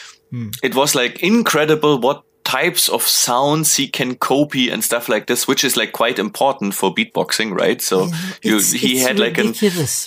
it 0.64 0.76
was 0.76 0.96
like 0.96 1.22
incredible 1.24 2.00
what 2.00 2.24
types 2.44 2.90
of 2.90 3.04
sounds 3.04 3.76
he 3.78 3.88
can 3.88 4.16
copy 4.16 4.70
and 4.72 4.84
stuff 4.84 5.08
like 5.08 5.28
this, 5.28 5.48
which 5.48 5.64
is 5.64 5.78
like 5.78 5.92
quite 5.92 6.20
important 6.20 6.74
for 6.74 6.94
beatboxing, 6.94 7.52
right? 7.56 7.82
So 7.82 8.08
you, 8.42 8.58
It's- 8.58 8.72
he 8.72 8.94
it's 8.98 9.08
had 9.08 9.20
like 9.20 9.38
an 9.38 9.54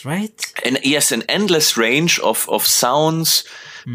right? 0.05 0.53
and 0.65 0.79
yes, 0.83 1.13
an 1.13 1.23
endless 1.29 1.77
range 1.77 2.19
of, 2.21 2.47
of 2.49 2.67
sounds 2.67 3.45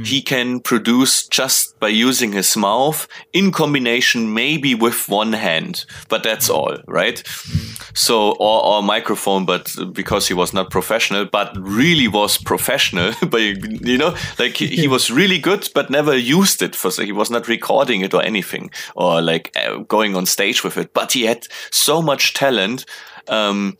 he 0.03 0.21
can 0.21 0.59
produce 0.59 1.27
just 1.27 1.79
by 1.79 1.87
using 1.87 2.31
his 2.31 2.55
mouth 2.55 3.07
in 3.33 3.51
combination 3.51 4.33
maybe 4.33 4.75
with 4.75 5.09
one 5.09 5.33
hand, 5.33 5.85
but 6.09 6.23
that's 6.23 6.49
all, 6.49 6.77
right? 6.87 7.23
So, 7.95 8.31
or, 8.33 8.65
or 8.65 8.83
microphone, 8.83 9.45
but 9.45 9.75
because 9.93 10.27
he 10.27 10.33
was 10.33 10.53
not 10.53 10.69
professional, 10.69 11.25
but 11.25 11.55
really 11.57 12.07
was 12.07 12.37
professional, 12.37 13.13
but 13.29 13.41
you 13.41 13.97
know, 13.97 14.15
like 14.37 14.57
he, 14.57 14.67
he 14.67 14.87
was 14.95 15.09
really 15.09 15.39
good, 15.39 15.69
but 15.73 15.89
never 15.89 16.15
used 16.15 16.61
it 16.61 16.75
for, 16.75 16.91
he 17.03 17.11
was 17.11 17.31
not 17.31 17.47
recording 17.47 18.01
it 18.01 18.13
or 18.13 18.23
anything 18.23 18.69
or 18.95 19.21
like 19.21 19.51
uh, 19.55 19.77
going 19.77 20.15
on 20.15 20.25
stage 20.25 20.63
with 20.63 20.77
it, 20.77 20.93
but 20.93 21.11
he 21.11 21.23
had 21.23 21.47
so 21.71 22.01
much 22.01 22.33
talent. 22.33 22.85
Um, 23.27 23.77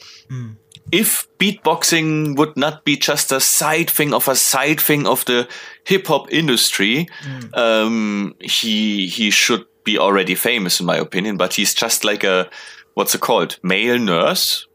if 0.91 1.27
beatboxing 1.37 2.35
would 2.37 2.55
not 2.57 2.83
be 2.85 2.95
just 2.97 3.31
a 3.31 3.39
side 3.39 3.89
thing 3.89 4.13
of 4.13 4.27
a 4.27 4.35
side 4.35 4.79
thing 4.81 5.05
of 5.07 5.25
the 5.25 5.47
hip 5.83 6.07
hop 6.07 6.31
industry, 6.31 7.07
um, 7.53 8.35
he 8.39 9.07
he 9.07 9.29
should 9.31 9.65
be 9.83 9.97
already 9.97 10.35
famous 10.35 10.79
in 10.79 10.85
my 10.85 10.97
opinion. 10.97 11.37
But 11.37 11.53
he's 11.53 11.73
just 11.73 12.03
like 12.03 12.23
a 12.23 12.49
what's 12.93 13.15
it 13.15 13.21
called 13.21 13.59
male 13.63 13.99
nurse. 13.99 14.65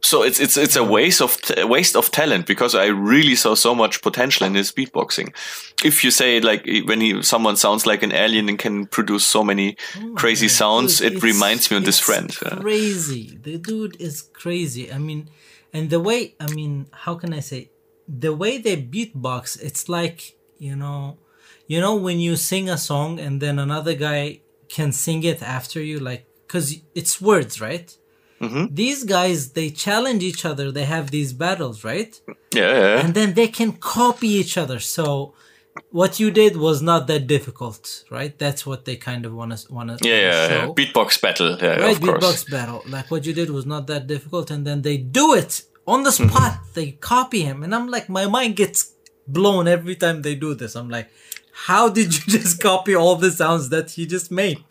So 0.00 0.22
it's 0.22 0.38
it's 0.38 0.56
it's 0.56 0.76
a 0.76 0.84
waste 0.84 1.20
of 1.20 1.36
a 1.56 1.66
waste 1.66 1.96
of 1.96 2.10
talent 2.12 2.46
because 2.46 2.76
I 2.76 2.86
really 2.86 3.34
saw 3.34 3.56
so 3.56 3.74
much 3.74 4.00
potential 4.00 4.46
in 4.46 4.54
his 4.54 4.70
beatboxing. 4.70 5.34
If 5.84 6.04
you 6.04 6.12
say 6.12 6.40
like 6.40 6.64
when 6.86 7.00
he 7.00 7.20
someone 7.22 7.56
sounds 7.56 7.84
like 7.84 8.04
an 8.04 8.12
alien 8.12 8.48
and 8.48 8.58
can 8.58 8.86
produce 8.86 9.26
so 9.26 9.42
many 9.42 9.76
crazy 10.14 10.46
sounds, 10.48 10.98
Dude, 10.98 11.14
it 11.14 11.22
reminds 11.22 11.70
me 11.70 11.78
of 11.78 11.84
this 11.84 11.98
friend. 11.98 12.32
yeah. 12.42 12.58
Crazy. 12.60 13.38
The 13.42 13.58
dude 13.58 14.00
is 14.00 14.22
crazy. 14.22 14.92
I 14.92 14.98
mean, 14.98 15.30
and 15.72 15.90
the 15.90 16.00
way 16.00 16.34
I 16.40 16.46
mean, 16.52 16.86
how 16.92 17.14
can 17.14 17.32
I 17.32 17.40
say? 17.40 17.70
The 18.08 18.34
way 18.34 18.58
they 18.58 18.76
beatbox, 18.76 19.60
it's 19.62 19.88
like 19.88 20.36
you 20.58 20.76
know, 20.76 21.18
you 21.66 21.80
know 21.80 21.94
when 21.96 22.18
you 22.20 22.36
sing 22.36 22.68
a 22.68 22.78
song 22.78 23.20
and 23.20 23.40
then 23.40 23.58
another 23.58 23.94
guy 23.94 24.40
can 24.68 24.92
sing 24.92 25.22
it 25.24 25.42
after 25.42 25.82
you, 25.82 25.98
like 25.98 26.26
because 26.46 26.76
it's 26.94 27.20
words, 27.20 27.60
right? 27.60 27.96
Mm-hmm. 28.40 28.74
These 28.74 29.04
guys 29.04 29.52
they 29.52 29.70
challenge 29.70 30.22
each 30.22 30.44
other. 30.44 30.70
They 30.70 30.84
have 30.84 31.10
these 31.10 31.32
battles, 31.32 31.84
right? 31.84 32.18
Yeah, 32.54 32.78
yeah. 32.78 33.00
and 33.04 33.14
then 33.14 33.34
they 33.34 33.48
can 33.48 33.72
copy 33.72 34.28
each 34.28 34.56
other. 34.56 34.78
So 34.78 35.34
what 35.90 36.18
you 36.20 36.30
did 36.30 36.56
was 36.56 36.82
not 36.82 37.06
that 37.06 37.26
difficult, 37.26 38.04
right? 38.10 38.38
That's 38.38 38.64
what 38.66 38.84
they 38.84 38.96
kind 38.96 39.24
of 39.26 39.32
want 39.34 39.56
to 39.56 39.72
want 39.72 39.98
to 39.98 40.08
Yeah, 40.08 40.20
yeah, 40.20 40.48
yeah. 40.54 40.66
Beatbox 40.68 41.20
battle. 41.20 41.56
Yeah, 41.60 41.76
right 41.80 41.96
of 41.96 42.00
course. 42.00 42.24
beatbox 42.24 42.50
battle 42.50 42.82
like 42.86 43.10
what 43.10 43.24
you 43.26 43.32
did 43.32 43.50
was 43.50 43.66
not 43.66 43.86
that 43.86 44.06
difficult 44.06 44.50
and 44.50 44.66
then 44.66 44.82
they 44.82 44.96
do 44.96 45.34
it 45.34 45.62
on 45.86 46.02
the 46.02 46.10
Mm-hmm. 46.10 46.28
spot 46.28 46.58
they 46.74 46.92
copy 46.92 47.40
him 47.42 47.62
and 47.62 47.74
i'm 47.74 47.88
like 47.88 48.08
my 48.08 48.26
mind 48.26 48.56
gets 48.56 48.92
blown 49.26 49.66
every 49.66 49.96
time 49.96 50.22
they 50.22 50.34
do 50.34 50.54
this 50.54 50.74
i'm 50.76 50.88
like 50.90 51.08
how 51.66 51.88
did 51.88 52.08
you 52.14 52.22
just 52.38 52.60
copy 52.60 52.94
all 52.94 53.16
the 53.16 53.30
sounds 53.30 53.68
that 53.70 53.90
he 53.92 54.06
just 54.06 54.30
made 54.30 54.62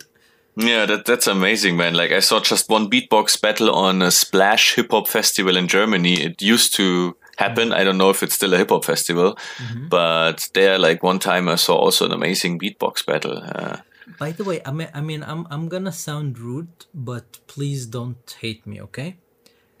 Yeah, 0.56 0.86
that 0.90 1.04
that's 1.04 1.28
amazing, 1.28 1.76
man. 1.76 1.94
Like 1.94 2.10
I 2.10 2.20
saw 2.28 2.40
just 2.40 2.68
one 2.68 2.90
beatbox 2.90 3.40
battle 3.40 3.70
on 3.70 4.02
a 4.02 4.10
Splash 4.10 4.74
hip 4.74 4.90
hop 4.90 5.06
festival 5.06 5.56
in 5.56 5.68
Germany. 5.68 6.14
It 6.28 6.42
used 6.42 6.74
to 6.80 7.14
happen. 7.38 7.72
I 7.72 7.84
don't 7.84 7.98
know 7.98 8.10
if 8.10 8.22
it's 8.22 8.34
still 8.34 8.52
a 8.54 8.58
hip 8.58 8.70
hop 8.70 8.84
festival, 8.84 9.30
Mm-hmm. 9.58 9.88
but 9.88 10.48
there, 10.54 10.78
like 10.78 11.02
one 11.02 11.18
time, 11.18 11.48
I 11.48 11.56
saw 11.56 11.74
also 11.76 12.04
an 12.04 12.12
amazing 12.12 12.58
beatbox 12.58 13.04
battle. 13.06 13.38
Uh, 13.54 13.76
by 14.18 14.32
the 14.32 14.42
way 14.48 14.58
i 14.64 14.70
mean 14.72 14.88
i 14.94 15.02
mean 15.02 15.22
i'm, 15.22 15.46
I'm 15.52 15.68
gonna 15.68 15.92
sound 15.92 16.38
rude 16.38 16.86
but 16.94 17.26
please 17.46 17.84
don't 17.98 18.36
hate 18.40 18.62
me 18.66 18.80
okay 18.88 19.10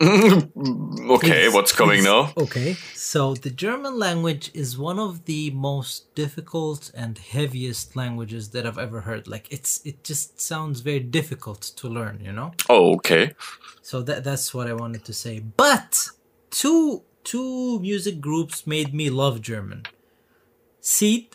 okay, 0.00 0.46
Please, 1.48 1.54
what's 1.54 1.72
coming 1.72 2.04
now? 2.04 2.32
Okay, 2.36 2.74
so 2.94 3.34
the 3.34 3.50
German 3.50 3.98
language 3.98 4.50
is 4.54 4.78
one 4.78 4.98
of 5.08 5.24
the 5.24 5.50
most 5.50 6.14
difficult 6.14 6.92
and 6.94 7.18
heaviest 7.18 7.96
languages 7.96 8.50
that 8.50 8.64
I've 8.64 8.78
ever 8.78 9.00
heard. 9.00 9.26
Like 9.26 9.48
it's 9.50 9.72
it 9.84 10.04
just 10.04 10.40
sounds 10.40 10.80
very 10.80 11.00
difficult 11.18 11.62
to 11.80 11.88
learn, 11.88 12.20
you 12.22 12.30
know? 12.38 12.52
Oh, 12.68 12.94
okay. 12.98 13.34
So 13.82 14.02
that 14.02 14.22
that's 14.22 14.54
what 14.54 14.68
I 14.68 14.74
wanted 14.82 15.04
to 15.06 15.12
say. 15.12 15.40
But 15.40 16.10
two 16.50 17.02
two 17.30 17.78
music 17.80 18.16
groups 18.20 18.66
made 18.66 18.90
me 18.94 19.06
love 19.10 19.36
German. 19.50 19.82
Seeed, 20.80 21.26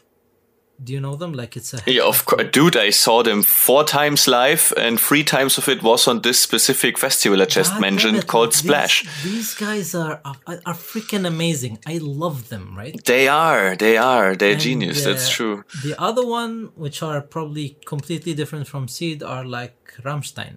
do 0.83 0.91
you 0.93 0.99
know 0.99 1.15
them? 1.15 1.33
Like 1.33 1.55
it's 1.59 1.73
a 1.73 1.79
Yeah, 1.85 2.03
of 2.13 2.25
course, 2.25 2.47
dude. 2.51 2.75
I 2.75 2.89
saw 2.89 3.21
them 3.23 3.43
four 3.43 3.83
times 3.83 4.27
live, 4.27 4.73
and 4.75 4.99
three 4.99 5.23
times 5.23 5.57
of 5.59 5.67
it 5.69 5.83
was 5.83 6.07
on 6.07 6.21
this 6.21 6.39
specific 6.39 6.97
festival 6.97 7.41
I 7.41 7.45
just 7.45 7.73
God 7.73 7.81
mentioned 7.81 8.17
it, 8.17 8.27
called 8.27 8.51
these- 8.53 8.63
Splash. 8.63 8.95
These, 9.23 9.53
guys 9.55 9.93
are, 9.93 10.19
are 10.25 10.59
are 10.69 10.77
freaking 10.91 11.25
amazing. 11.27 11.77
I 11.85 11.99
love 12.23 12.49
them, 12.49 12.65
right? 12.81 12.95
They 13.05 13.27
are, 13.27 13.75
they 13.75 13.95
are, 13.97 14.35
they're 14.35 14.53
And, 14.53 14.61
genius. 14.67 15.03
That's 15.05 15.27
uh, 15.29 15.37
true. 15.37 15.63
The 15.83 15.95
other 16.09 16.25
one, 16.25 16.53
which 16.75 17.03
are 17.03 17.21
probably 17.21 17.77
completely 17.85 18.33
different 18.33 18.67
from 18.67 18.87
Seeed, 18.87 19.21
are 19.21 19.45
like 19.45 19.77
Rammstein. 20.07 20.55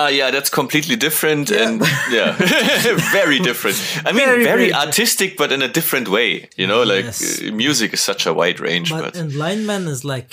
Ah, 0.00 0.08
yeah, 0.20 0.30
that's 0.30 0.50
completely 0.50 0.96
different, 0.96 1.50
and 1.50 1.82
yeah, 2.10 2.36
very 3.12 3.38
different. 3.48 3.76
I 4.06 4.12
mean, 4.12 4.26
Very, 4.26 4.44
very, 4.44 4.72
artistic, 4.72 5.36
but 5.36 5.50
in 5.50 5.60
a 5.60 5.66
different 5.78 6.08
way. 6.08 6.48
You 6.60 6.66
know, 6.70 6.82
like 6.84 7.06
uh, 7.06 7.52
music 7.52 7.92
is 7.94 8.00
such 8.00 8.22
a 8.26 8.32
wide 8.32 8.60
range, 8.60 8.90
But 8.90 9.02
but, 9.04 9.16
and 9.16 9.32
Lindemann 9.32 9.88
is 9.88 10.04
like, 10.04 10.32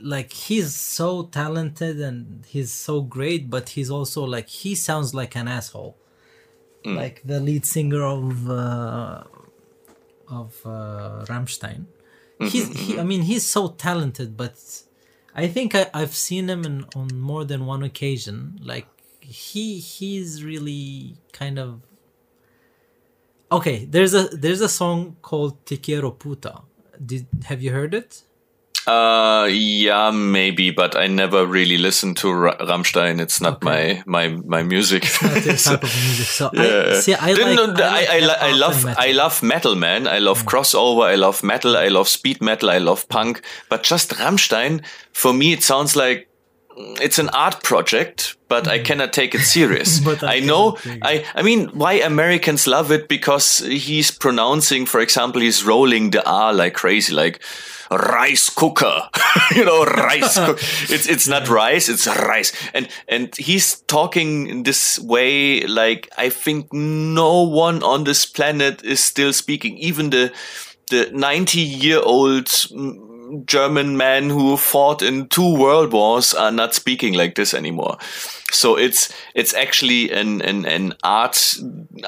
like 0.00 0.32
he's 0.32 0.74
so 0.74 1.08
talented 1.40 2.00
and 2.00 2.44
he's 2.54 2.72
so 2.72 3.00
great, 3.16 3.42
but 3.48 3.64
he's 3.74 3.90
also 3.90 4.20
like 4.36 4.48
he 4.48 4.74
sounds 4.74 5.14
like 5.20 5.36
an 5.36 5.46
asshole, 5.58 5.94
Mm. 6.84 6.96
like 7.02 7.16
the 7.24 7.38
lead 7.48 7.64
singer 7.74 8.02
of 8.04 8.50
uh, 8.50 9.22
of 10.40 10.50
uh, 10.64 11.24
Rammstein. 11.30 11.80
he's 12.52 12.68
he, 12.82 12.98
I 12.98 13.04
mean 13.04 13.22
he's 13.22 13.46
so 13.56 13.62
talented, 13.86 14.36
but 14.36 14.54
I 15.34 15.46
think 15.54 15.74
I, 15.80 15.82
I've 16.00 16.14
seen 16.26 16.44
him 16.48 16.62
in, 16.64 16.76
on 17.00 17.08
more 17.30 17.44
than 17.44 17.60
one 17.66 17.82
occasion. 17.90 18.58
Like 18.72 18.86
he 19.28 19.78
he's 19.78 20.44
really 20.44 21.16
kind 21.32 21.58
of 21.58 21.80
okay. 23.50 23.84
There's 23.84 24.14
a 24.14 24.28
there's 24.28 24.60
a 24.60 24.68
song 24.68 25.16
called 25.22 25.64
Te 25.66 25.76
Quiero 25.76 26.10
Puta. 26.10 26.62
Did 27.04 27.26
have 27.44 27.62
you 27.62 27.72
heard 27.72 27.94
it? 27.94 28.22
Uh, 28.86 29.48
yeah, 29.50 30.12
maybe, 30.12 30.70
but 30.70 30.94
I 30.94 31.08
never 31.08 31.44
really 31.44 31.76
listened 31.76 32.16
to 32.18 32.32
Ra- 32.32 32.56
Rammstein. 32.58 33.20
It's 33.20 33.40
not 33.40 33.54
Okay. 33.54 34.02
my 34.06 34.28
my 34.28 34.28
my 34.46 34.62
music. 34.62 35.02
Not 35.22 35.42
this 35.42 35.64
type 35.64 35.82
of 35.82 35.92
music. 36.04 36.26
So 36.26 36.50
Yeah. 36.54 36.90
I 36.90 37.00
see. 37.00 37.14
I 37.14 37.32
like. 37.32 37.80
I, 37.80 38.04
I, 38.04 38.18
I, 38.20 38.48
I 38.50 38.52
love 38.52 38.84
metal. 38.84 39.04
I 39.04 39.10
love 39.12 39.42
metal, 39.42 39.74
man. 39.74 40.06
I 40.06 40.20
love 40.20 40.44
crossover. 40.46 41.02
I 41.02 41.16
love 41.16 41.42
metal. 41.42 41.76
I 41.76 41.88
love 41.88 42.06
speed 42.08 42.40
metal. 42.40 42.70
I 42.70 42.78
love 42.78 43.08
punk. 43.08 43.42
But 43.68 43.82
just 43.82 44.10
Rammstein, 44.12 44.84
for 45.12 45.32
me, 45.34 45.52
it 45.52 45.64
sounds 45.64 45.96
like 45.96 46.28
it's 46.76 47.18
an 47.18 47.28
art 47.30 47.62
project, 47.62 48.36
but 48.48 48.68
I 48.68 48.76
mm-hmm. 48.76 48.84
cannot 48.84 49.12
take 49.12 49.34
it 49.34 49.40
serious. 49.40 50.00
But 50.04 50.22
I 50.22 50.36
I 50.36 50.40
know. 50.40 50.76
I 51.02 51.24
I 51.34 51.42
mean, 51.42 51.68
why 51.68 51.94
Americans 51.94 52.66
love 52.66 52.92
it? 52.92 53.08
Because 53.08 53.58
he's 53.58 54.10
pronouncing, 54.10 54.86
for 54.86 55.00
example, 55.00 55.40
he's 55.40 55.64
rolling 55.64 56.10
the 56.10 56.24
R 56.28 56.52
like 56.52 56.74
crazy, 56.74 57.14
like 57.14 57.40
rice 57.90 58.50
cooker. 58.50 59.08
You 59.54 59.64
know 59.64 59.84
rice 59.84 60.34
cook- 60.34 60.58
it's 60.90 61.06
it's 61.06 61.28
not 61.28 61.48
rice 61.48 61.88
it's 61.88 62.06
rice. 62.06 62.52
And 62.74 62.88
and 63.08 63.34
he's 63.36 63.80
talking 63.82 64.48
in 64.48 64.62
this 64.64 64.98
way 64.98 65.60
like 65.66 66.08
i 66.18 66.28
think 66.30 66.72
no 66.72 67.42
one 67.42 67.82
on 67.84 68.04
this 68.04 68.26
planet 68.26 68.84
is 68.84 69.00
still 69.00 69.32
speaking. 69.32 69.78
Even 69.78 70.10
the 70.10 70.32
the 70.90 71.10
90 71.12 71.60
year 71.60 72.00
old 72.02 72.46
mm, 72.46 73.05
german 73.44 73.96
men 73.96 74.30
who 74.30 74.56
fought 74.56 75.02
in 75.02 75.28
two 75.28 75.56
world 75.56 75.92
wars 75.92 76.34
are 76.34 76.50
not 76.50 76.74
speaking 76.74 77.14
like 77.14 77.34
this 77.34 77.54
anymore 77.54 77.96
so 78.50 78.76
it's 78.76 79.12
it's 79.34 79.54
actually 79.54 80.10
an 80.12 80.40
an, 80.42 80.64
an 80.66 80.94
art 81.02 81.54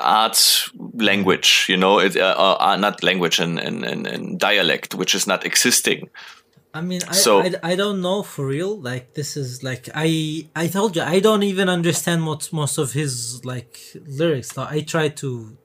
art 0.01 0.65
language 0.95 1.67
you 1.69 1.77
know 1.77 1.99
it 1.99 2.17
uh, 2.17 2.57
uh, 2.61 2.77
not 2.77 3.03
language 3.03 3.39
and 3.39 3.59
an, 3.59 3.85
an, 3.85 4.07
an 4.07 4.37
dialect 4.37 4.95
which 4.95 5.15
is 5.15 5.27
not 5.27 5.45
existing 5.45 6.09
I 6.75 6.83
mean, 6.83 7.01
I, 7.09 7.13
So- 7.13 7.41
I, 7.43 7.55
I 7.63 7.75
don't 7.77 8.03
know 8.03 8.23
for 8.23 8.47
real. 8.47 8.79
Like 8.79 9.15
this 9.15 9.37
is 9.39 9.63
like 9.65 9.89
I 9.95 10.49
I 10.55 10.69
told 10.69 10.97
you 10.97 11.03
I 11.03 11.19
don't 11.19 11.43
even 11.43 11.69
understand 11.69 12.27
what 12.27 12.53
most 12.53 12.77
of 12.79 12.93
his 12.93 13.43
like 13.45 13.81
lyrics. 14.07 14.57
Like, 14.57 14.71
I 14.71 14.81
try 14.83 15.09
to 15.09 15.57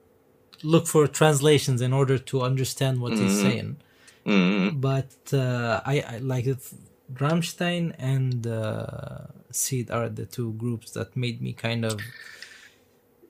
look 0.62 0.86
for 0.86 1.06
translations 1.06 1.82
in 1.82 1.92
order 1.92 2.18
to 2.18 2.42
understand 2.42 3.00
what 3.02 3.12
he's 3.12 3.38
saying. 3.38 3.76
But 4.24 5.12
uh, 5.32 5.80
I, 5.84 6.04
I 6.08 6.18
like 6.18 6.46
it. 6.46 6.58
Rammstein 7.12 7.94
and 7.98 8.46
uh, 8.46 9.26
Seed 9.50 9.90
are 9.90 10.08
the 10.08 10.24
two 10.24 10.54
groups 10.54 10.92
that 10.92 11.14
made 11.16 11.42
me 11.42 11.52
kind 11.52 11.84
of 11.84 12.00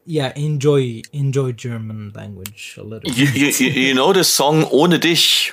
yeah 0.06 0.32
enjoy 0.36 1.02
enjoy 1.12 1.52
German 1.52 2.12
language 2.14 2.76
a 2.78 2.84
little. 2.84 3.10
you, 3.10 3.26
you 3.26 3.68
you 3.68 3.94
know 3.94 4.12
the 4.12 4.22
song 4.22 4.64
ohne 4.70 5.00
dich 5.00 5.52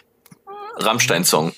Rammstein 0.80 1.26
song 1.26 1.54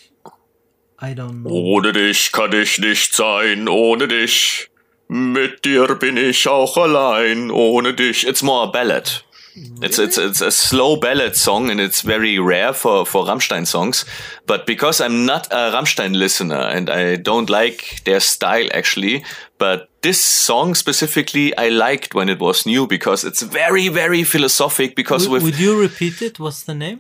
I 1.04 1.14
don't 1.14 1.44
know. 1.44 1.52
Ohne 1.52 1.92
dich 1.92 2.32
kann 2.32 2.54
ich 2.54 2.80
nicht 2.80 3.14
sein, 3.14 3.68
ohne 3.68 4.08
dich. 4.08 4.70
Mit 5.10 5.66
dir 5.66 5.96
bin 5.96 6.16
ich 6.16 6.48
auch 6.48 6.78
allein, 6.78 7.52
ohne 7.52 7.94
dich. 7.94 8.26
It's 8.26 8.42
more 8.42 8.70
a 8.70 8.72
ballad. 8.72 9.26
It's 9.56 10.00
it's 10.00 10.18
it's 10.18 10.42
a 10.42 10.52
slow 10.52 10.96
ballad 10.96 11.36
song 11.36 11.70
and 11.70 11.80
it's 11.80 12.02
very 12.02 12.40
rare 12.40 12.74
for 12.74 13.06
for 13.06 13.26
Rammstein 13.26 13.66
songs. 13.68 14.06
But 14.48 14.66
because 14.66 15.00
I'm 15.02 15.26
not 15.26 15.48
a 15.52 15.72
Rammstein 15.72 16.16
listener 16.16 16.62
and 16.76 16.90
I 16.90 17.18
don't 17.18 17.50
like 17.50 18.02
their 18.06 18.20
style 18.20 18.68
actually, 18.74 19.24
but 19.60 19.90
this 20.02 20.20
song 20.24 20.76
specifically 20.76 21.56
I 21.58 21.70
liked 21.70 22.16
when 22.16 22.30
it 22.30 22.40
was 22.40 22.66
new 22.66 22.88
because 22.88 23.24
it's 23.24 23.42
very 23.42 23.90
very 23.90 24.24
philosophic. 24.24 24.96
Because 24.96 25.28
Would, 25.28 25.44
with 25.44 25.44
would 25.44 25.60
you 25.60 25.80
repeat 25.80 26.22
it? 26.22 26.40
What's 26.40 26.64
the 26.64 26.74
name? 26.74 27.00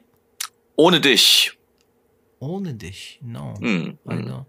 ohne 0.77 0.99
dich, 0.99 1.51
Only 2.41 2.73
dish. 2.73 3.19
No, 3.21 3.53
hmm, 3.59 3.91
I 4.07 4.15
hmm. 4.15 4.27
know. 4.27 4.45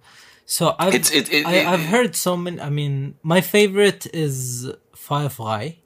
So 0.46 0.74
I've 0.78 0.94
it- 0.94 1.14
it- 1.14 1.46
I, 1.46 1.64
I've 1.72 1.86
heard 1.86 2.14
so 2.16 2.36
many. 2.36 2.60
I 2.60 2.68
mean, 2.70 3.14
my 3.22 3.40
favorite 3.40 4.06
is 4.12 4.66
Feuer 4.94 5.28
Frei. 5.30 5.78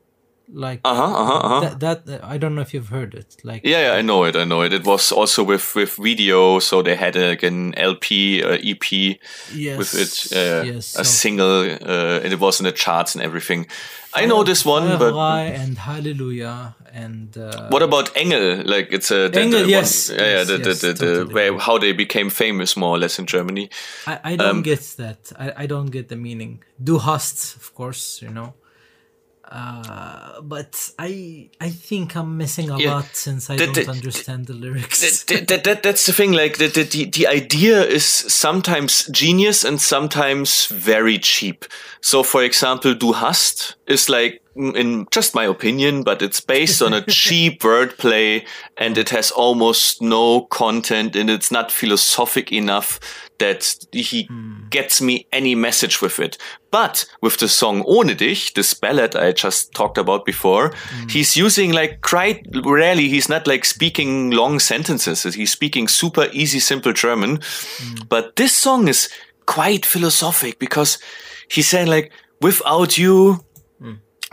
Like 0.50 0.80
uh 0.84 0.94
huh, 0.94 1.04
uh 1.04 1.24
huh, 1.26 1.34
uh 1.34 1.48
huh. 1.48 1.74
that. 1.74 2.06
That 2.06 2.24
I 2.24 2.38
don't 2.38 2.54
know 2.54 2.62
if 2.62 2.72
you've 2.72 2.88
heard 2.88 3.14
it. 3.14 3.36
Like 3.44 3.64
Yeah, 3.64 3.88
yeah, 3.88 3.92
I 3.98 4.02
know 4.02 4.24
it. 4.24 4.36
I 4.36 4.44
know 4.44 4.62
it. 4.62 4.72
It 4.72 4.84
was 4.84 5.12
also 5.12 5.44
with 5.44 5.74
with 5.74 5.96
video, 5.96 6.58
so 6.58 6.82
they 6.82 6.96
had 6.96 7.16
like 7.16 7.42
an 7.42 7.74
LP, 7.74 8.42
uh, 8.42 8.58
EP 8.62 9.18
yes, 9.52 9.78
with 9.78 9.94
it, 9.94 10.36
uh, 10.36 10.64
yes. 10.64 10.94
a 10.94 10.98
so 10.98 11.02
single, 11.04 11.62
uh, 11.64 12.20
and 12.24 12.32
it 12.32 12.40
was 12.40 12.60
in 12.60 12.64
the 12.64 12.72
charts 12.72 13.14
and 13.14 13.22
everything. 13.22 13.66
I 14.14 14.24
know 14.24 14.42
this 14.42 14.64
one, 14.64 14.98
but 14.98 15.14
and 15.14 15.76
Hallelujah 15.76 16.74
and 16.92 17.36
uh, 17.36 17.68
what 17.68 17.82
about 17.82 18.16
Engel? 18.16 18.62
Like 18.64 18.88
it's 18.92 19.10
a 19.10 19.28
the, 19.28 19.40
Engel, 19.40 19.62
the 19.62 19.68
yes, 19.68 20.10
one, 20.10 20.18
yeah, 20.18 20.24
yeah, 20.24 20.32
yes, 20.32 20.46
the, 20.48 20.58
the, 20.58 20.68
yes, 20.68 20.80
the, 20.80 20.92
the 20.92 20.94
totally. 20.94 21.34
where, 21.34 21.58
how 21.58 21.78
they 21.78 21.92
became 21.92 22.30
famous 22.30 22.76
more 22.76 22.90
or 22.96 22.98
less 22.98 23.18
in 23.18 23.26
Germany. 23.26 23.70
I, 24.06 24.20
I 24.24 24.36
don't 24.36 24.48
um, 24.48 24.62
get 24.62 24.80
that. 24.98 25.32
I, 25.38 25.64
I 25.64 25.66
don't 25.66 25.90
get 25.90 26.08
the 26.08 26.16
meaning. 26.16 26.62
Du 26.82 26.98
hast, 26.98 27.56
of 27.56 27.74
course, 27.74 28.22
you 28.22 28.30
know. 28.30 28.54
Uh, 29.50 30.42
but 30.42 30.90
I 30.98 31.48
I 31.60 31.70
think 31.70 32.14
I'm 32.14 32.36
missing 32.36 32.68
a 32.70 32.78
Yeah. 32.78 32.96
lot 32.96 33.16
since 33.16 33.48
I 33.48 33.56
The- 33.56 33.64
don't 33.66 33.74
the- 33.86 33.90
understand 33.90 34.46
the 34.46 34.52
lyrics. 34.52 35.24
that, 35.24 35.48
that, 35.48 35.64
that, 35.64 35.82
that's 35.82 36.04
the 36.04 36.12
thing. 36.12 36.32
Like 36.32 36.58
the, 36.58 36.68
the 36.68 37.04
the 37.06 37.26
idea 37.26 37.82
is 37.82 38.04
sometimes 38.04 39.06
genius 39.10 39.64
and 39.64 39.80
sometimes 39.80 40.66
very 40.66 41.18
cheap. 41.18 41.64
So, 42.02 42.22
for 42.22 42.42
example, 42.44 42.94
"Du 42.94 43.12
hast" 43.14 43.76
is 43.86 44.08
like, 44.08 44.40
in 44.54 45.06
just 45.10 45.34
my 45.34 45.44
opinion, 45.46 46.02
but 46.04 46.20
it's 46.22 46.40
based 46.40 46.82
on 46.82 46.92
a 46.92 47.00
cheap 47.08 47.62
wordplay, 47.62 48.44
and 48.76 48.98
it 48.98 49.08
has 49.10 49.30
almost 49.30 50.02
no 50.02 50.42
content, 50.42 51.16
and 51.16 51.30
it's 51.30 51.50
not 51.50 51.72
philosophic 51.72 52.52
enough 52.52 53.00
that 53.38 53.86
he 53.92 54.24
hmm. 54.24 54.68
gets 54.70 55.00
me 55.00 55.26
any 55.32 55.54
message 55.54 56.00
with 56.02 56.18
it. 56.18 56.38
But 56.70 57.06
with 57.22 57.38
the 57.38 57.48
song 57.48 57.82
Ohne 57.84 58.16
dich, 58.16 58.54
this 58.54 58.74
ballad 58.74 59.16
I 59.16 59.32
just 59.32 59.72
talked 59.72 59.98
about 59.98 60.24
before, 60.24 60.72
hmm. 60.74 61.08
he's 61.08 61.36
using 61.36 61.72
like 61.72 62.00
quite 62.00 62.46
rarely, 62.64 63.08
he's 63.08 63.28
not 63.28 63.46
like 63.46 63.64
speaking 63.64 64.30
long 64.30 64.58
sentences. 64.58 65.22
He's 65.22 65.52
speaking 65.52 65.88
super 65.88 66.28
easy, 66.32 66.60
simple 66.60 66.92
German. 66.92 67.40
Hmm. 67.78 67.94
But 68.08 68.36
this 68.36 68.54
song 68.54 68.88
is 68.88 69.08
quite 69.46 69.86
philosophic 69.86 70.58
because 70.58 70.98
he's 71.48 71.68
saying 71.68 71.88
like, 71.88 72.12
without 72.40 72.98
you, 72.98 73.44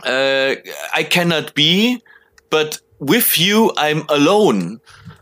uh, 0.04 0.54
I 0.92 1.02
cannot 1.04 1.54
be, 1.54 2.02
but 2.50 2.80
with 2.98 3.38
you, 3.38 3.72
I'm 3.76 4.04
alone. 4.08 4.80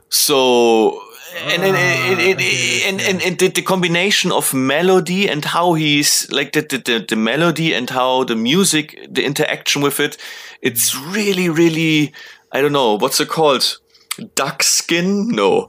So, 0.08 1.02
Eh, 1.34 1.36
ah, 1.36 1.52
and 1.52 1.62
and 1.64 1.76
and, 1.76 2.20
and, 2.20 3.00
and, 3.00 3.00
and, 3.00 3.40
and 3.42 3.54
the, 3.54 3.62
combination 3.62 4.30
of 4.30 4.54
melody 4.54 5.28
and 5.28 5.44
how 5.44 5.74
he's 5.74 6.30
like 6.30 6.52
the, 6.52 6.60
the, 6.60 7.04
the, 7.08 7.16
melody 7.16 7.74
and 7.74 7.90
how 7.90 8.22
the 8.24 8.36
music, 8.36 8.96
the 9.10 9.24
interaction 9.24 9.82
with 9.82 9.98
it, 9.98 10.16
it's 10.62 10.96
really, 10.96 11.48
really, 11.48 12.12
I 12.52 12.60
don't 12.60 12.72
know, 12.72 12.96
what's 12.96 13.20
it 13.20 13.28
called? 13.28 13.78
Duck 14.36 14.62
skin? 14.62 15.28
No. 15.28 15.66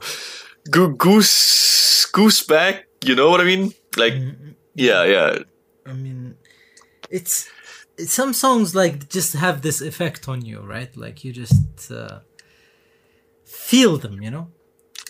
Goo- 0.70 0.94
Goose, 0.94 2.42
back 2.46 2.86
You 3.04 3.16
know 3.16 3.30
what 3.30 3.40
I 3.40 3.44
mean? 3.44 3.74
Like, 3.96 4.14
mm, 4.14 4.36
mm, 4.36 4.54
yeah, 4.74 5.04
mm. 5.04 5.12
yeah. 5.12 5.38
I 5.84 5.94
mean, 5.94 6.36
it's, 7.10 7.48
it's 7.98 8.12
some 8.12 8.32
songs 8.32 8.74
like 8.74 9.08
just 9.08 9.32
have 9.34 9.62
this 9.62 9.80
effect 9.80 10.28
on 10.28 10.44
you, 10.44 10.60
right? 10.60 10.96
Like 10.96 11.24
you 11.24 11.32
just 11.32 11.90
uh, 11.90 12.20
feel 13.44 13.96
them, 13.96 14.22
you 14.22 14.30
know. 14.30 14.48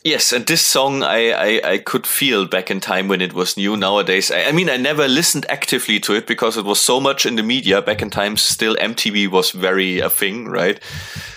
Yes, 0.06 0.32
and 0.32 0.46
this 0.46 0.64
song 0.64 1.02
I, 1.02 1.32
I, 1.32 1.72
I 1.72 1.78
could 1.78 2.06
feel 2.06 2.46
back 2.46 2.70
in 2.70 2.78
time 2.78 3.08
when 3.08 3.20
it 3.20 3.32
was 3.32 3.56
new. 3.56 3.76
Nowadays, 3.76 4.30
I, 4.30 4.44
I 4.44 4.52
mean, 4.52 4.70
I 4.70 4.76
never 4.76 5.08
listened 5.08 5.46
actively 5.48 5.98
to 5.98 6.14
it 6.14 6.28
because 6.28 6.56
it 6.56 6.64
was 6.64 6.80
so 6.80 7.00
much 7.00 7.26
in 7.26 7.34
the 7.34 7.42
media. 7.42 7.82
Back 7.82 8.02
in 8.02 8.10
time, 8.10 8.36
still 8.36 8.76
MTV 8.76 9.28
was 9.28 9.50
very 9.50 9.98
a 9.98 10.08
thing, 10.08 10.46
right? 10.46 10.78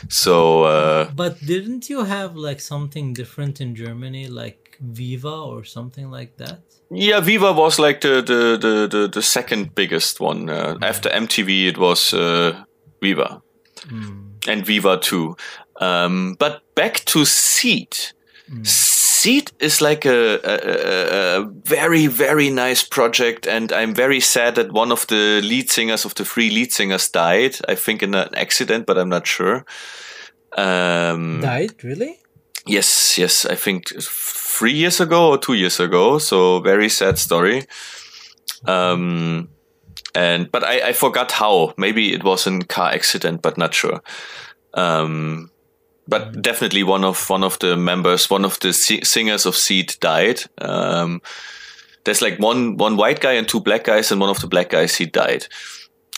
So, 0.07 0.65
uh, 0.65 1.09
But 1.15 1.43
didn't 1.43 1.89
you 1.89 2.03
have 2.03 2.36
like 2.36 2.59
something 2.59 3.11
different 3.13 3.59
in 3.59 3.74
Germany, 3.74 4.28
like 4.28 4.78
Viva 4.80 5.36
or 5.36 5.63
something 5.63 6.11
like 6.11 6.38
that? 6.38 6.59
yeah, 6.91 7.22
Viva 7.22 7.51
was 7.51 7.80
like 7.80 8.01
the, 8.01 8.22
the, 8.22 8.55
the, 8.61 8.88
the, 8.88 9.07
the 9.07 9.22
second 9.24 9.74
biggest 9.74 10.20
one. 10.20 10.47
Uh, 10.47 10.78
After 10.84 11.09
MTV, 11.09 11.70
it 11.70 11.80
was 11.80 12.13
uh, 12.13 12.63
Viva 13.01 13.41
and 14.47 14.63
Viva 14.63 14.97
too. 14.97 15.36
Um, 15.82 16.36
but 16.38 16.61
back 16.76 17.03
to 17.05 17.26
Seeed. 17.26 17.97
Seeed 18.63 19.51
is 19.59 19.81
like 19.81 20.05
a, 20.05 20.39
a, 20.43 20.55
a, 20.55 21.41
a 21.41 21.45
very, 21.65 22.07
very 22.07 22.49
nice 22.49 22.83
project, 22.83 23.47
and 23.47 23.71
I'm 23.73 23.93
very 23.93 24.19
sad 24.19 24.55
that 24.55 24.71
one 24.71 24.91
of 24.91 25.05
the 25.07 25.41
lead 25.43 25.69
singers 25.69 26.05
of 26.05 26.15
the 26.15 26.25
three 26.25 26.49
lead 26.49 26.71
singers 26.71 27.09
died. 27.09 27.57
I 27.67 27.75
think 27.75 28.01
in 28.01 28.15
an 28.15 28.33
accident, 28.35 28.85
but 28.85 28.97
I'm 28.97 29.09
not 29.09 29.27
sure. 29.27 29.65
Um, 30.57 31.41
Died 31.41 31.83
really? 31.83 32.19
Yes, 32.65 33.17
yes, 33.17 33.45
I 33.45 33.55
think 33.55 33.89
three 34.01 34.73
years 34.73 34.99
ago 34.99 35.29
or 35.29 35.37
two 35.37 35.53
years 35.53 35.79
ago. 35.79 36.17
So 36.17 36.59
very 36.61 36.89
sad 36.89 37.17
story. 37.17 37.65
Um, 38.65 39.49
and 40.15 40.51
but 40.51 40.63
I, 40.63 40.89
I 40.89 40.93
forgot 40.93 41.31
how. 41.31 41.73
Maybe 41.77 42.13
it 42.13 42.23
was 42.23 42.47
a 42.47 42.59
car 42.59 42.91
accident, 42.91 43.41
but 43.41 43.57
not 43.57 43.73
sure. 43.73 44.01
Um, 44.73 45.51
but 46.10 46.41
definitely 46.41 46.84
one 46.84 47.03
of 47.03 47.30
one 47.30 47.43
of 47.43 47.60
the 47.60 47.78
members, 47.78 48.30
one 48.30 48.45
of 48.45 48.60
the 48.60 48.74
singers 48.74 49.45
of 49.45 49.55
Seeed 49.55 49.95
died. 49.99 50.41
Um, 50.57 51.22
there's 52.03 52.22
like 52.22 52.39
one 52.39 52.78
one 52.78 52.97
white 52.97 53.20
guy 53.20 53.34
and 53.34 53.47
two 53.47 53.60
black 53.60 53.84
guys, 53.84 54.12
and 54.12 54.20
one 54.20 54.30
of 54.30 54.39
the 54.39 54.47
black 54.47 54.70
guys 54.70 54.95
he 54.95 55.05
died. 55.05 55.45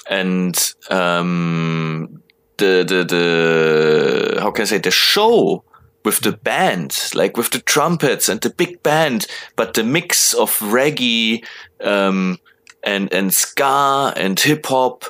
And 0.10 0.56
um, 0.90 2.24
the 2.58 2.84
the 2.88 3.04
the 3.04 4.42
how 4.42 4.52
can 4.52 4.64
I 4.64 4.66
say 4.66 4.78
the 4.78 4.92
show 4.92 5.64
with 6.04 6.22
the 6.22 6.32
band, 6.32 7.12
like 7.14 7.38
with 7.38 7.52
the 7.52 7.60
trumpets 7.60 8.30
and 8.30 8.42
the 8.42 8.50
big 8.50 8.82
band, 8.84 9.28
but 9.56 9.74
the 9.74 9.84
mix 9.84 10.34
of 10.34 10.58
reggae 10.60 11.46
um, 11.84 12.40
and 12.84 13.14
and 13.14 13.34
ska 13.34 14.14
and 14.16 14.40
hip 14.40 14.66
hop 14.66 15.06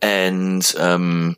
and 0.00 0.72
um, 0.78 1.36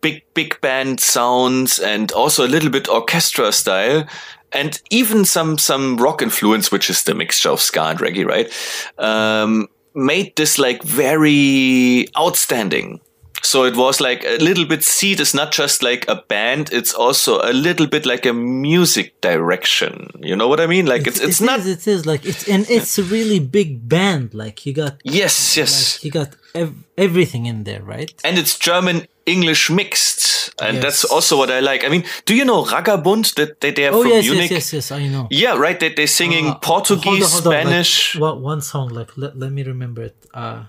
big 0.00 0.22
big 0.34 0.60
band 0.60 1.00
sounds 1.00 1.78
and 1.78 2.12
also 2.12 2.46
a 2.46 2.48
little 2.48 2.70
bit 2.70 2.88
orchestra 2.88 3.52
style 3.52 4.06
and 4.52 4.80
even 4.90 5.24
some 5.24 5.58
some 5.58 5.96
rock 5.96 6.22
influence, 6.22 6.72
which 6.72 6.90
is 6.90 7.04
the 7.04 7.14
mixture 7.14 7.50
of 7.50 7.60
ska 7.60 7.82
and 7.82 7.98
reggae, 7.98 8.26
right? 8.26 8.52
Um, 8.98 9.68
made 9.94 10.34
this 10.36 10.58
like 10.58 10.82
very 10.82 12.06
outstanding. 12.16 13.00
So 13.42 13.64
it 13.64 13.74
was 13.74 14.02
like 14.02 14.22
a 14.24 14.36
little 14.36 14.66
bit 14.66 14.84
Seeed 14.84 15.18
is 15.18 15.32
not 15.32 15.50
just 15.50 15.82
like 15.82 16.06
a 16.08 16.16
band, 16.16 16.70
it's 16.72 16.92
also 16.92 17.40
a 17.40 17.54
little 17.54 17.86
bit 17.86 18.04
like 18.04 18.26
a 18.26 18.34
music 18.34 19.18
direction. 19.22 20.10
You 20.20 20.36
know 20.36 20.46
what 20.46 20.60
I 20.60 20.66
mean? 20.66 20.84
Like 20.84 21.06
it's 21.06 21.18
it's, 21.20 21.28
it's 21.28 21.40
it 21.40 21.44
not 21.46 21.60
is, 21.60 21.66
it 21.66 21.86
is 21.86 22.04
like 22.04 22.26
it's 22.26 22.46
and 22.48 22.68
it's 22.68 22.98
a 22.98 23.02
really 23.02 23.38
big 23.38 23.88
band. 23.88 24.34
Like 24.34 24.66
you 24.66 24.74
got 24.74 25.00
Yes, 25.04 25.56
yes. 25.56 25.96
Like 25.96 26.04
you 26.04 26.10
got 26.10 26.36
ev- 26.54 26.84
everything 26.98 27.46
in 27.46 27.64
there, 27.64 27.82
right? 27.82 28.12
And 28.24 28.38
it's 28.38 28.58
German 28.58 29.06
English 29.30 29.70
mixed, 29.70 30.50
and 30.60 30.74
yes. 30.76 30.82
that's 30.84 31.04
also 31.04 31.36
what 31.38 31.50
I 31.50 31.60
like. 31.60 31.84
I 31.84 31.88
mean, 31.88 32.04
do 32.24 32.34
you 32.34 32.44
know 32.44 32.64
Raggabund? 32.64 33.34
That 33.34 33.60
they, 33.60 33.70
they 33.70 33.86
are 33.86 33.94
oh, 33.94 34.02
from 34.02 34.10
yes, 34.12 34.24
Munich. 34.26 34.50
Yes, 34.50 34.72
yes, 34.72 34.90
yes, 34.90 34.92
I 34.92 35.08
know. 35.08 35.28
Yeah, 35.30 35.56
right. 35.56 35.78
They 35.78 35.94
they're 35.94 36.06
singing 36.06 36.46
uh, 36.48 36.58
Portuguese, 36.58 37.32
hold 37.32 37.46
on, 37.46 37.52
hold 37.52 37.54
on. 37.54 37.62
Spanish. 37.62 38.14
Like, 38.14 38.22
well, 38.22 38.40
one 38.40 38.60
song, 38.60 38.88
like 38.88 39.16
let, 39.16 39.38
let 39.38 39.52
me 39.52 39.62
remember 39.62 40.02
it. 40.02 40.16
Uh, 40.34 40.64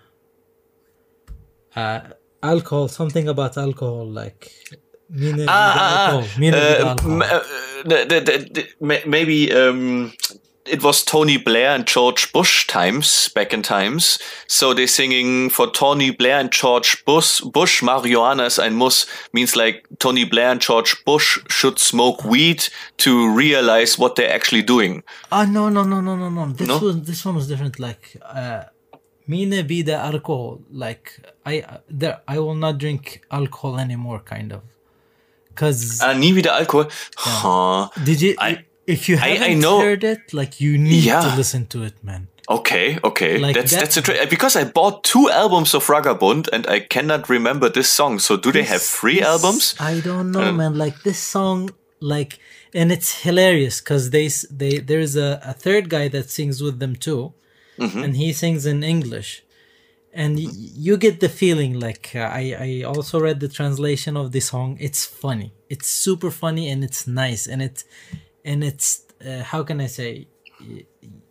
uh, 1.75 1.99
alcohol, 2.41 2.87
something 2.87 3.27
about 3.27 3.57
alcohol, 3.57 4.05
like. 4.07 4.51
Ah, 5.11 5.43
ah, 5.49 5.77
ah. 6.07 6.19
Uh, 6.19 6.23
the, 7.83 8.67
maybe 9.05 9.51
um, 9.51 10.13
it 10.65 10.83
was 10.83 11.03
Tony 11.03 11.37
Blair 11.37 11.71
and 11.71 11.85
George 11.85 12.31
Bush 12.31 12.67
times 12.67 13.29
back 13.29 13.53
in 13.53 13.61
times. 13.61 14.19
So 14.47 14.73
they're 14.73 14.87
singing 14.87 15.49
for 15.49 15.69
Tony 15.71 16.11
Blair 16.11 16.39
and 16.39 16.51
George 16.51 17.03
Bush. 17.05 17.41
Bush 17.41 17.81
marijuana 17.81 18.45
is 18.45 18.59
ein 18.59 18.75
Muss 18.75 19.05
means 19.33 19.55
like 19.55 19.87
Tony 19.99 20.23
Blair 20.23 20.51
and 20.51 20.61
George 20.61 21.03
Bush 21.05 21.39
should 21.49 21.79
smoke 21.79 22.23
weed 22.23 22.67
to 22.97 23.33
realize 23.33 23.97
what 23.97 24.15
they're 24.15 24.31
actually 24.33 24.61
doing. 24.61 25.03
Ah 25.31 25.45
no 25.45 25.69
no 25.69 25.83
no 25.83 26.01
no 26.01 26.15
no 26.15 26.29
no. 26.29 26.53
This 26.53 26.67
no? 26.67 26.77
was 26.77 27.01
this 27.03 27.25
one 27.25 27.35
was 27.35 27.47
different. 27.47 27.79
Like 27.79 28.17
uh, 28.23 28.63
mine 29.27 29.63
vida 29.67 29.95
alcohol. 29.95 30.61
Like 30.71 31.19
I 31.45 31.61
uh, 31.61 31.77
there 31.89 32.21
I 32.27 32.39
will 32.39 32.55
not 32.55 32.77
drink 32.77 33.25
alcohol 33.31 33.79
anymore. 33.79 34.19
Kind 34.19 34.53
of. 34.53 34.61
Cause 35.55 35.99
ah, 36.01 36.13
nie 36.13 36.33
wieder 36.33 36.53
Alkohol. 36.53 36.87
Yeah. 37.25 37.31
Huh. 37.43 37.89
Did 38.05 38.21
you? 38.21 38.35
I, 38.39 38.65
if 38.87 39.07
you 39.07 39.17
haven't 39.17 39.43
I, 39.43 39.47
I 39.47 39.53
know, 39.53 39.81
heard 39.81 40.03
it, 40.03 40.33
like 40.33 40.59
you 40.59 40.77
need 40.77 41.03
yeah. 41.03 41.21
to 41.21 41.35
listen 41.35 41.65
to 41.67 41.83
it, 41.83 42.03
man. 42.03 42.27
Okay, 42.49 42.99
okay, 43.03 43.37
like 43.37 43.55
that's 43.55 43.71
that, 43.71 43.81
that's 43.81 43.97
interesting 43.97 44.29
because 44.29 44.55
I 44.55 44.65
bought 44.65 45.03
two 45.03 45.29
albums 45.29 45.73
of 45.73 45.85
Raggabund 45.85 46.49
and 46.51 46.67
I 46.67 46.79
cannot 46.79 47.29
remember 47.29 47.69
this 47.69 47.89
song. 47.89 48.19
So 48.19 48.35
do 48.35 48.51
they 48.51 48.63
have 48.63 48.81
three 48.81 49.19
this, 49.19 49.27
albums? 49.27 49.75
I 49.79 50.01
don't 50.01 50.31
know, 50.31 50.49
uh, 50.49 50.51
man. 50.51 50.77
Like 50.77 51.03
this 51.03 51.19
song, 51.19 51.69
like, 51.99 52.39
and 52.73 52.91
it's 52.91 53.21
hilarious 53.21 53.79
because 53.79 54.09
they 54.09 54.27
they 54.49 54.79
there's 54.79 55.15
a, 55.15 55.39
a 55.45 55.53
third 55.53 55.89
guy 55.89 56.07
that 56.09 56.29
sings 56.29 56.61
with 56.61 56.79
them 56.79 56.95
too, 56.95 57.33
mm-hmm. 57.77 58.03
and 58.03 58.17
he 58.17 58.33
sings 58.33 58.65
in 58.65 58.83
English, 58.83 59.43
and 60.11 60.35
y- 60.35 60.47
you 60.51 60.97
get 60.97 61.19
the 61.19 61.29
feeling 61.29 61.79
like 61.79 62.11
uh, 62.15 62.19
I 62.19 62.43
I 62.59 62.83
also 62.83 63.19
read 63.19 63.39
the 63.39 63.49
translation 63.49 64.17
of 64.17 64.31
the 64.31 64.41
song. 64.41 64.77
It's 64.81 65.05
funny. 65.05 65.53
It's 65.69 65.87
super 65.87 66.31
funny 66.31 66.69
and 66.69 66.83
it's 66.83 67.07
nice 67.07 67.47
and 67.47 67.61
it 67.61 67.85
and 68.43 68.63
it's 68.63 69.05
uh, 69.25 69.43
how 69.43 69.63
can 69.63 69.81
I 69.81 69.87
say 69.87 70.27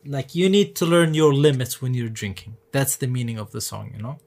like 0.05 0.35
you 0.35 0.49
need 0.49 0.75
to 0.77 0.87
learn 0.87 1.15
your 1.15 1.33
limits 1.35 1.81
when 1.83 1.95
you're 1.95 2.09
drinking. 2.09 2.57
That's 2.73 2.97
the 2.97 3.07
meaning 3.07 3.39
of 3.39 3.51
the 3.53 3.61
song, 3.61 3.93
you 3.95 4.03
know. 4.03 4.19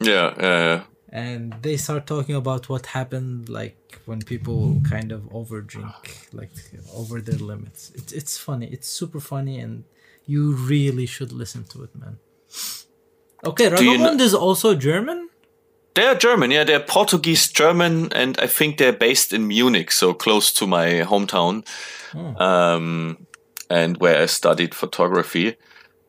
Yeah, 0.00 0.34
yeah, 0.38 0.64
yeah. 0.64 0.82
And 1.12 1.54
they 1.62 1.76
start 1.76 2.06
talking 2.06 2.36
about 2.36 2.68
what 2.68 2.86
happened, 2.86 3.48
like 3.48 4.00
when 4.06 4.20
people 4.22 4.80
kind 4.88 5.10
of 5.12 5.22
overdrink, 5.30 6.32
like 6.32 6.50
over 6.94 7.20
their 7.20 7.38
limits. 7.38 7.90
It's 7.94 8.12
it's 8.12 8.38
funny. 8.38 8.66
It's 8.66 8.88
super 8.88 9.20
funny, 9.20 9.58
and 9.58 9.84
you 10.26 10.52
really 10.54 11.06
should 11.06 11.32
listen 11.32 11.64
to 11.64 11.82
it, 11.82 11.90
man. 11.96 12.18
Okay, 13.44 13.70
Raggabund 13.70 14.18
know- 14.18 14.24
is 14.24 14.34
also 14.34 14.74
German. 14.74 15.29
They're 16.00 16.14
German, 16.14 16.50
yeah. 16.50 16.64
They're 16.64 16.80
Portuguese 16.80 17.52
German, 17.52 18.10
and 18.14 18.40
I 18.40 18.46
think 18.46 18.78
they're 18.78 18.90
based 18.90 19.34
in 19.34 19.46
Munich, 19.48 19.92
so 19.92 20.14
close 20.14 20.50
to 20.54 20.66
my 20.66 21.02
hometown, 21.04 21.66
oh. 22.14 22.42
um, 22.42 23.26
and 23.68 23.98
where 23.98 24.22
I 24.22 24.24
studied 24.24 24.74
photography. 24.74 25.56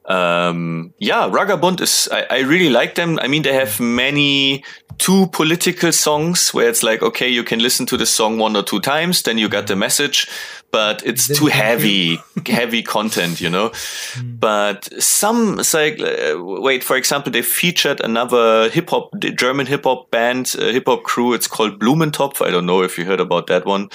Um, 0.05 0.93
yeah, 0.97 1.29
Raggabund 1.29 1.81
is. 1.81 2.07
I, 2.09 2.25
I 2.29 2.39
really 2.39 2.69
like 2.69 2.95
them. 2.95 3.19
I 3.21 3.27
mean, 3.27 3.41
they 3.41 3.51
have 3.53 3.81
many 3.81 4.63
two 5.01 5.25
political 5.31 5.91
songs 5.91 6.53
where 6.53 6.69
it's 6.69 6.83
like, 6.83 7.01
okay, 7.01 7.27
you 7.27 7.43
can 7.43 7.59
listen 7.59 7.87
to 7.87 7.97
the 7.97 8.05
song 8.05 8.37
one 8.37 8.55
or 8.55 8.61
two 8.61 8.79
times, 8.79 9.23
then 9.23 9.35
you 9.35 9.49
got 9.49 9.65
the 9.65 9.75
message, 9.75 10.27
but 10.69 11.01
it's 11.03 11.27
too 11.27 11.47
heavy, 11.47 12.19
heavy 12.45 12.83
content, 12.83 13.41
you 13.41 13.49
know. 13.49 13.69
Mm. 13.69 14.39
But 14.39 15.01
some, 15.01 15.59
it's 15.59 15.73
like, 15.73 15.99
uh, 15.99 16.35
wait, 16.37 16.83
for 16.83 16.95
example, 16.95 17.31
they 17.31 17.41
featured 17.41 17.99
another 17.99 18.69
hip 18.69 18.91
hop, 18.91 19.09
German 19.19 19.65
hip 19.65 19.85
hop 19.85 20.11
band, 20.11 20.53
uh, 20.59 20.65
hip 20.65 20.85
hop 20.85 21.01
crew. 21.01 21.33
It's 21.33 21.47
called 21.47 21.79
Blumentopf. 21.79 22.45
I 22.45 22.51
don't 22.51 22.67
know 22.67 22.83
if 22.83 22.99
you 22.99 23.05
heard 23.05 23.19
about 23.19 23.47
that 23.47 23.65
one, 23.65 23.89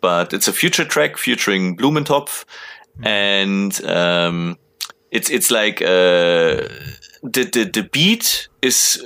but 0.00 0.32
it's 0.32 0.46
a 0.46 0.52
future 0.52 0.84
track 0.84 1.16
featuring 1.16 1.76
Blumentopf, 1.76 2.44
mm. 3.00 3.04
and 3.04 3.84
um, 3.84 4.58
it's 5.10 5.28
it's 5.28 5.50
like 5.50 5.82
uh, 5.82 6.70
the 7.24 7.50
the 7.52 7.64
the 7.64 7.88
beat 7.90 8.46
is. 8.62 9.04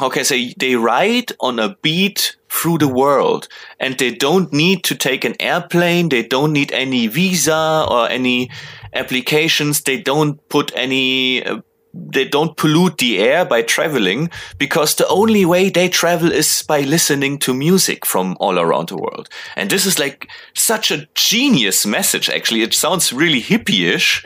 I 0.00 0.22
say, 0.22 0.54
they 0.58 0.76
ride 0.76 1.32
on 1.40 1.58
a 1.58 1.76
beat 1.82 2.36
through 2.48 2.78
the 2.78 2.88
world 2.88 3.48
and 3.80 3.98
they 3.98 4.14
don't 4.14 4.52
need 4.52 4.84
to 4.84 4.94
take 4.94 5.24
an 5.24 5.34
airplane. 5.40 6.08
They 6.08 6.22
don't 6.22 6.52
need 6.52 6.72
any 6.72 7.06
visa 7.06 7.86
or 7.90 8.08
any 8.08 8.50
applications. 8.92 9.82
They 9.82 10.00
don't 10.00 10.46
put 10.48 10.72
any, 10.74 11.44
uh, 11.44 11.60
they 11.92 12.28
don't 12.28 12.56
pollute 12.56 12.98
the 12.98 13.18
air 13.18 13.44
by 13.44 13.62
traveling 13.62 14.30
because 14.58 14.94
the 14.94 15.08
only 15.08 15.44
way 15.44 15.70
they 15.70 15.88
travel 15.88 16.30
is 16.30 16.62
by 16.62 16.80
listening 16.80 17.38
to 17.38 17.54
music 17.54 18.04
from 18.04 18.36
all 18.38 18.58
around 18.58 18.88
the 18.88 18.96
world. 18.96 19.28
And 19.56 19.70
this 19.70 19.86
is 19.86 19.98
like 19.98 20.28
such 20.54 20.90
a 20.90 21.08
genius 21.14 21.86
message. 21.86 22.28
Actually, 22.28 22.62
it 22.62 22.74
sounds 22.74 23.12
really 23.12 23.40
hippie-ish 23.40 24.24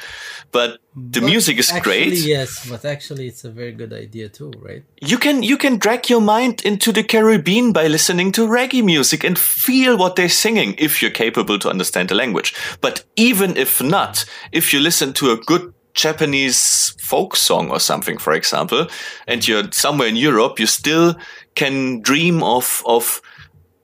but 0.53 0.79
the 0.95 1.21
but 1.21 1.27
music 1.27 1.59
is 1.59 1.71
actually, 1.71 2.11
great. 2.11 2.19
Yes, 2.19 2.69
but 2.69 2.85
actually, 2.85 3.29
it's 3.29 3.45
a 3.45 3.51
very 3.51 3.73
good 3.73 3.93
idea 3.93 4.29
too, 4.29 4.53
right? 4.61 4.83
You 5.01 5.19
can 5.19 5.43
you 5.43 5.57
can 5.57 5.79
drag 5.79 6.11
your 6.11 6.21
mind 6.21 6.63
into 6.65 6.93
the 6.93 7.05
Caribbean 7.05 7.73
by 7.73 7.87
listening 7.87 8.33
to 8.33 8.47
reggae 8.47 8.85
music 8.85 9.25
and 9.25 9.39
feel 9.39 9.97
what 9.97 10.17
they're 10.17 10.29
singing 10.29 10.75
if 10.79 11.01
you're 11.01 11.11
capable 11.11 11.59
to 11.61 11.71
understand 11.71 12.09
the 12.09 12.15
language. 12.15 12.55
But 12.81 13.05
even 13.17 13.57
if 13.57 13.83
not, 13.83 14.25
if 14.53 14.73
you 14.73 14.81
listen 14.81 15.13
to 15.15 15.31
a 15.31 15.37
good 15.37 15.73
Japanese 15.95 16.95
folk 17.01 17.37
song 17.37 17.71
or 17.71 17.81
something, 17.81 18.19
for 18.19 18.33
example, 18.33 18.89
and 19.27 19.47
you're 19.47 19.71
somewhere 19.73 20.09
in 20.09 20.17
Europe, 20.17 20.59
you 20.59 20.67
still 20.67 21.17
can 21.55 22.01
dream 22.01 22.43
of 22.43 22.83
of 22.87 23.23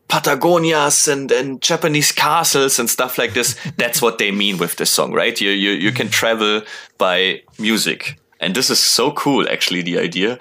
Patagonias 0.09 1.09
and, 1.09 1.31
and 1.33 1.61
Japanese 1.61 2.13
castles 2.13 2.79
and 2.79 2.89
stuff 2.89 3.19
like 3.19 3.35
this. 3.35 3.57
That's 3.77 4.01
what 4.01 4.19
they 4.19 4.31
mean 4.31 4.59
with 4.59 4.77
this 4.77 4.91
song, 4.91 5.13
right? 5.13 5.41
You, 5.41 5.51
you, 5.51 5.71
you 5.73 5.93
can 5.93 6.09
travel 6.09 6.63
by 6.99 7.43
music. 7.59 8.19
And 8.41 8.55
this 8.55 8.71
is 8.71 8.79
so 8.79 9.13
cool, 9.13 9.49
actually, 9.49 9.83
the 9.83 9.99
idea. 9.99 10.39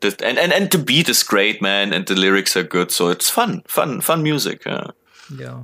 That, 0.00 0.22
and, 0.22 0.38
and, 0.38 0.52
and 0.52 0.70
the 0.70 0.78
beat 0.78 1.08
is 1.08 1.22
great, 1.22 1.60
man. 1.60 1.92
And 1.92 2.06
the 2.06 2.14
lyrics 2.14 2.56
are 2.56 2.62
good. 2.62 2.90
So 2.90 3.08
it's 3.08 3.28
fun, 3.28 3.62
fun, 3.66 4.00
fun 4.00 4.22
music. 4.22 4.64
Yeah. 4.64 4.88
Yeah. 5.36 5.62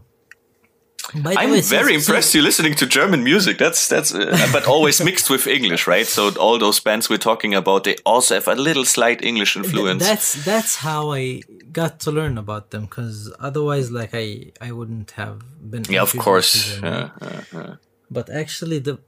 By 1.14 1.34
the 1.34 1.40
I'm 1.40 1.50
way, 1.50 1.61
very 1.61 1.92
since- 1.94 2.08
impressed 2.08 2.34
you're 2.34 2.44
listening 2.44 2.74
to 2.76 2.86
German 2.86 3.22
music. 3.24 3.58
That's 3.58 3.88
that's, 3.88 4.14
uh, 4.14 4.48
but 4.52 4.66
always 4.66 5.00
mixed 5.02 5.28
with 5.30 5.46
English, 5.46 5.86
right? 5.86 6.06
So 6.06 6.30
all 6.38 6.58
those 6.58 6.80
bands 6.80 7.08
we're 7.11 7.18
talking 7.30 7.54
about, 7.54 7.84
they 7.84 7.96
also 8.04 8.34
have 8.34 8.48
a 8.48 8.54
little 8.54 8.84
slight 8.84 9.22
English 9.24 9.56
influence. 9.56 10.04
that's 10.06 10.44
that's 10.44 10.76
how 10.76 11.12
I 11.12 11.42
got 11.72 12.00
to 12.00 12.11
learn 12.12 12.38
about 12.38 12.70
them 12.70 12.82
because 12.82 13.32
otherwise, 13.40 13.90
like 13.90 14.11
I 14.14 14.52
I 14.61 14.70
wouldn't 14.72 15.11
have 15.12 15.38
been. 15.70 15.84
yeah, 15.88 16.02
of 16.02 16.12
course. 16.16 16.78
Yeah, 16.82 17.11
yeah, 17.22 17.40
yeah. 17.52 17.74
But 18.11 18.28
actually, 18.30 18.78
the 18.80 18.98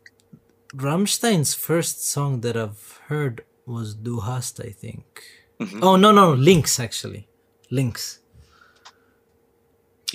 Rammstein's 0.75 1.55
first 1.55 2.07
song 2.07 2.41
that 2.41 2.57
I've 2.57 3.01
heard 3.09 3.45
was 3.67 3.95
Du 3.95 4.21
hast, 4.21 4.61
I 4.61 4.71
think. 4.71 5.05
Mm-hmm. 5.61 5.83
Oh 5.85 5.97
no 5.97 6.11
no 6.13 6.33
Links 6.33 6.81
actually, 6.81 7.29
Links. 7.71 8.19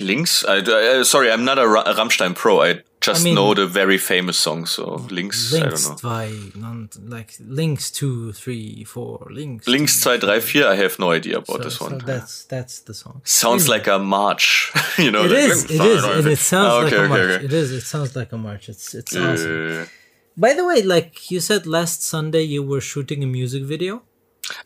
Links. 0.00 0.44
I, 0.44 0.58
uh, 0.58 1.04
sorry, 1.04 1.30
I'm 1.30 1.44
not 1.44 1.58
a, 1.58 1.66
Ra- 1.68 1.82
a 1.86 1.94
Rammstein 1.94 2.34
pro. 2.34 2.62
I 2.62 2.82
just 3.00 3.20
I 3.20 3.24
mean- 3.24 3.34
know 3.36 3.54
the 3.54 3.66
very 3.66 3.98
famous 3.98 4.36
song. 4.36 4.66
So 4.66 5.06
Links. 5.10 5.52
I 5.54 5.58
don't 5.60 5.68
Links 5.68 5.88
know. 5.88 5.94
zwei, 5.96 6.32
non, 6.54 6.88
like 7.06 7.32
Links 7.40 7.90
two, 7.90 8.32
three, 8.32 8.84
four, 8.84 9.26
Links. 9.30 9.66
Links 9.68 10.00
2, 10.02 10.18
3, 10.18 10.40
4. 10.40 10.64
I 10.70 10.74
have 10.76 10.98
no 10.98 11.10
idea 11.12 11.38
about 11.38 11.46
So, 11.58 11.58
this 11.58 11.76
so 11.76 11.84
one. 11.86 11.98
that's 11.98 12.44
that's 12.44 12.80
the 12.80 12.94
song. 12.94 13.20
Sounds 13.24 13.64
Anyway. 13.64 13.78
like 13.78 13.86
a 13.88 13.98
march. 13.98 14.72
you 14.98 15.10
know. 15.10 15.24
It 15.24 15.30
like, 15.30 15.50
is. 15.50 15.64
It 15.64 15.80
is, 15.80 16.04
and 16.04 16.26
it 16.26 16.38
sounds 16.38 16.72
Ah, 16.72 16.78
like 16.78 16.92
a 16.92 16.96
okay, 17.02 17.08
march. 17.08 17.30
okay. 17.30 17.44
It 17.44 17.52
is. 17.52 17.72
It 17.72 17.82
sounds 17.82 18.14
like 18.16 18.32
a 18.32 18.38
march. 18.38 18.68
It's 18.68 18.94
it's 18.94 19.14
Yeah, 19.14 19.32
awesome. 19.32 19.88
By 20.36 20.54
the 20.54 20.64
way, 20.64 20.82
like 20.82 21.30
you 21.32 21.40
said 21.40 21.66
last 21.66 22.02
Sunday, 22.02 22.42
you 22.42 22.62
were 22.62 22.80
shooting 22.80 23.24
a 23.24 23.26
music 23.26 23.64
video. 23.64 24.02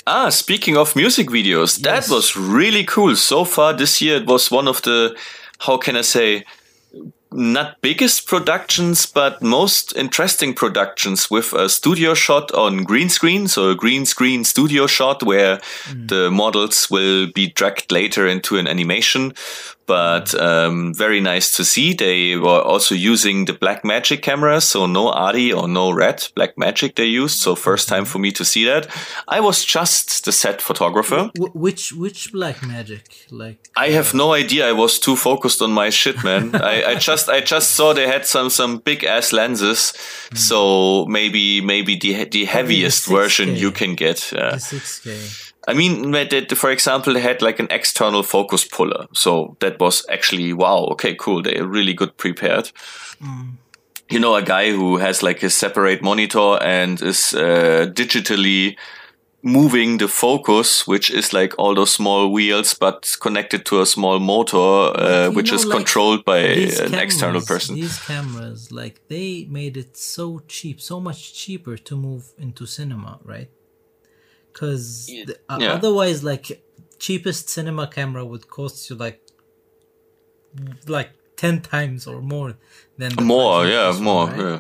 Ah, 0.07 0.29
speaking 0.31 0.77
of 0.77 0.97
music 0.97 1.29
videos, 1.29 1.81
that 1.81 2.09
was 2.09 2.37
really 2.37 2.85
cool. 2.85 3.17
So 3.17 3.45
far 3.45 3.73
this 3.73 4.01
year, 4.01 4.17
it 4.17 4.27
was 4.27 4.51
one 4.51 4.69
of 4.69 4.83
the, 4.83 5.17
how 5.61 5.77
can 5.77 5.97
I 5.97 6.03
say, 6.03 6.45
not 7.35 7.81
biggest 7.81 8.29
productions, 8.29 9.07
but 9.07 9.43
most 9.43 9.97
interesting 9.97 10.55
productions 10.55 11.31
with 11.31 11.53
a 11.53 11.69
studio 11.69 12.15
shot 12.15 12.53
on 12.53 12.85
green 12.85 13.09
screen. 13.09 13.49
So 13.49 13.71
a 13.71 13.75
green 13.75 14.05
screen 14.05 14.45
studio 14.45 14.87
shot 14.87 15.23
where 15.23 15.61
the 15.95 16.31
models 16.31 16.91
will 16.91 17.29
be 17.33 17.49
dragged 17.49 17.91
later 17.91 18.27
into 18.27 18.59
an 18.59 18.67
animation. 18.67 19.33
But 19.87 20.35
um, 20.35 20.95
very 20.95 21.21
nice 21.21 21.57
to 21.57 21.65
see. 21.65 21.93
They 21.93 22.37
were 22.37 22.61
also 22.63 22.95
using 22.95 23.45
the 23.47 23.53
Blackmagic 23.53 24.23
cameras, 24.23 24.65
so 24.65 24.87
no 24.87 25.11
ARRI 25.11 25.53
or 25.53 25.69
no 25.69 25.91
Red 25.91 26.19
Blackmagic 26.37 26.95
they 26.95 27.07
used. 27.07 27.41
So 27.41 27.55
first 27.55 27.89
time 27.89 28.05
for 28.05 28.19
me 28.19 28.31
to 28.33 28.45
see 28.45 28.65
that. 28.65 28.87
I 29.29 29.41
was 29.41 29.65
just 29.65 30.25
the 30.25 30.33
set 30.33 30.63
photographer. 30.63 31.31
Wh- 31.37 31.55
which 31.57 31.93
which 31.93 32.33
black 32.33 32.63
magic? 32.67 33.27
Like 33.31 33.59
I 33.77 33.91
have 33.91 34.15
no 34.15 34.33
idea. 34.33 34.69
I 34.69 34.73
was 34.73 34.99
too 34.99 35.17
focused 35.17 35.61
on 35.63 35.73
my 35.73 35.91
shit, 35.91 36.23
man. 36.25 36.55
I, 36.55 36.85
I 36.93 36.95
just 36.95 37.29
I 37.29 37.41
just 37.41 37.73
saw 37.73 37.93
they 37.93 38.07
had 38.07 38.27
some 38.27 38.51
some 38.51 38.79
big 38.79 39.05
ass 39.05 39.33
lenses. 39.33 39.93
So 40.35 41.07
maybe 41.07 41.61
maybe 41.61 41.97
the 41.97 42.25
the 42.25 42.45
heaviest 42.45 43.09
6K. 43.09 43.13
version 43.13 43.57
you 43.57 43.71
can 43.73 43.95
get. 43.95 44.33
Yeah. 44.33 44.53
the 44.53 44.61
six 44.61 45.01
K. 45.01 45.52
I 45.69 45.75
mean, 45.75 46.11
they 46.11 46.45
for 46.47 46.71
example, 46.71 47.15
they 47.15 47.21
had 47.21 47.41
like 47.41 47.61
an 47.61 47.69
external 47.71 48.23
focus 48.23 48.65
puller. 48.65 49.07
So 49.13 49.57
that 49.61 49.79
was 49.79 50.05
actually, 50.11 50.53
wow, 50.53 50.89
okay, 50.93 51.15
cool. 51.15 51.43
They're 51.43 51.67
really 51.67 51.95
good 51.95 52.17
prepared. 52.17 52.73
You 54.11 54.19
know, 54.19 54.35
a 54.35 54.43
guy 54.43 54.73
who 54.73 54.99
has 54.99 55.23
like 55.23 55.43
a 55.43 55.51
separate 55.51 56.03
monitor 56.03 56.59
and 56.61 57.01
is 57.01 57.33
uh, 57.33 57.87
digitally 57.95 58.77
moving 59.43 59.99
the 59.99 60.09
focus, 60.09 60.87
which 60.87 61.11
is 61.11 61.33
like 61.33 61.55
all 61.59 61.75
those 61.75 61.93
small 61.93 62.31
wheels, 62.33 62.75
but 62.75 63.17
connected 63.21 63.65
to 63.67 63.81
a 63.81 63.87
small 63.87 64.19
motor, 64.19 64.57
uh, 64.59 65.31
which 65.31 65.51
know, 65.51 65.57
is 65.57 65.65
like, 65.65 65.77
controlled 65.79 66.25
by 66.25 66.39
an 66.39 66.95
external 66.95 67.41
person. 67.41 67.77
These 67.77 67.99
cameras, 68.01 68.71
like 68.73 69.01
they 69.09 69.47
made 69.49 69.77
it 69.77 69.97
so 69.97 70.41
cheap, 70.47 70.81
so 70.81 71.01
much 71.01 71.35
cheaper 71.35 71.77
to 71.77 71.97
move 71.97 72.33
into 72.39 72.67
cinema, 72.67 73.19
right? 73.25 73.49
Because 74.53 75.09
yeah. 75.11 75.25
otherwise, 75.49 76.23
like 76.23 76.63
cheapest 76.99 77.49
cinema 77.49 77.87
camera 77.87 78.25
would 78.25 78.49
cost 78.49 78.89
you 78.91 78.97
like 78.97 79.21
like 80.87 81.11
ten 81.37 81.61
times 81.61 82.07
or 82.07 82.21
more 82.21 82.55
than 82.99 83.15
the 83.17 83.23
More, 83.23 83.67
yeah, 83.67 83.91
one, 83.91 84.03
more, 84.03 84.27
right? 84.27 84.39
yeah. 84.39 84.59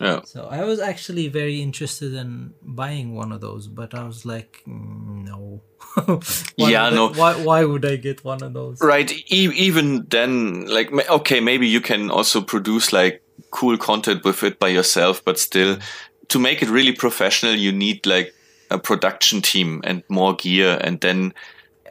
Yeah. 0.00 0.20
So 0.24 0.48
I 0.50 0.64
was 0.64 0.80
actually 0.80 1.28
very 1.28 1.62
interested 1.62 2.12
in 2.14 2.54
buying 2.60 3.14
one 3.14 3.30
of 3.30 3.40
those, 3.40 3.68
but 3.68 3.94
I 3.94 4.04
was 4.04 4.24
like, 4.26 4.60
mm, 4.66 5.24
no. 5.28 5.62
why 6.56 6.70
Yeah, 6.70 6.84
would 6.90 6.92
I- 6.92 6.96
no. 6.96 7.08
why? 7.12 7.34
Why 7.36 7.64
would 7.64 7.84
I 7.84 7.96
get 7.96 8.24
one 8.24 8.42
of 8.42 8.52
those? 8.52 8.80
Right. 8.80 9.12
E- 9.30 9.52
even 9.54 10.06
then, 10.10 10.66
like, 10.66 10.90
okay, 11.08 11.38
maybe 11.40 11.68
you 11.68 11.80
can 11.80 12.10
also 12.10 12.40
produce 12.40 12.92
like 12.92 13.22
cool 13.52 13.76
content 13.78 14.24
with 14.24 14.42
it 14.42 14.58
by 14.58 14.68
yourself, 14.68 15.24
but 15.24 15.38
still, 15.38 15.78
to 16.28 16.38
make 16.40 16.62
it 16.62 16.68
really 16.68 16.92
professional, 16.92 17.54
you 17.54 17.70
need 17.70 18.04
like 18.04 18.34
a 18.76 18.78
production 18.78 19.38
team 19.42 19.68
and 19.88 20.02
more 20.08 20.34
gear, 20.42 20.78
and 20.86 21.00
then 21.00 21.32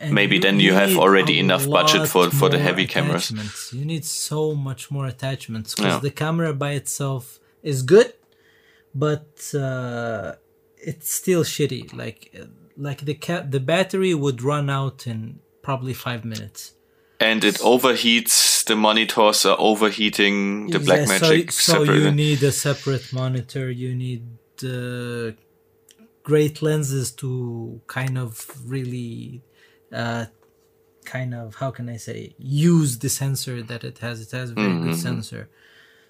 And 0.04 0.14
Maybe 0.16 0.38
then 0.40 0.60
you 0.60 0.74
have 0.74 0.94
already 0.98 1.36
enough 1.46 1.66
budget 1.78 2.04
for- 2.12 2.32
for 2.40 2.50
the 2.54 2.58
heavy 2.68 2.88
cameras. 2.96 3.26
You 3.80 3.86
need 3.94 4.04
so 4.04 4.40
much 4.70 4.82
more 4.96 5.06
attachments 5.16 5.70
because 5.76 5.94
Yeah. 5.98 6.02
the 6.08 6.14
camera 6.24 6.50
by 6.66 6.72
itself 6.82 7.24
is 7.72 7.78
good, 7.94 8.10
but 9.06 9.28
uh, 9.54 10.28
it's 10.90 11.08
still 11.22 11.44
shitty. 11.44 11.84
Like 12.04 12.20
like 12.88 13.00
the 13.10 13.14
ca- 13.26 13.46
the 13.56 13.60
battery 13.74 14.14
would 14.24 14.40
run 14.42 14.68
out 14.80 14.98
in 15.12 15.20
probably 15.68 15.94
five 16.08 16.22
minutes. 16.34 16.62
and 17.30 17.44
it 17.44 17.58
overheats. 17.74 18.36
The 18.70 18.76
monitors 18.76 19.46
are 19.46 19.60
overheating 19.72 20.68
the 20.74 20.80
Yeah, 20.80 20.88
Blackmagic 20.88 21.52
So, 21.52 21.86
so 21.86 21.94
you 21.94 22.10
need 22.26 22.42
a 22.52 22.52
separate 22.68 23.08
monitor. 23.22 23.66
You 23.84 23.92
need 24.06 24.24
uh, 24.64 25.32
great 26.24 26.62
lenses 26.62 27.12
to 27.14 27.82
kind 27.88 28.18
of 28.18 28.46
really, 28.66 29.42
uh, 29.92 30.26
kind 31.06 31.34
of 31.34 31.56
how 31.56 31.72
can 31.72 31.90
I 31.90 31.98
say 31.98 32.36
use 32.38 33.00
the 33.00 33.10
sensor 33.10 33.64
that 33.64 33.84
it 33.84 33.98
has. 34.00 34.22
It 34.22 34.32
has 34.32 34.52
a 34.52 34.54
very 34.54 34.80
good 34.80 34.96
sensor. 34.96 35.50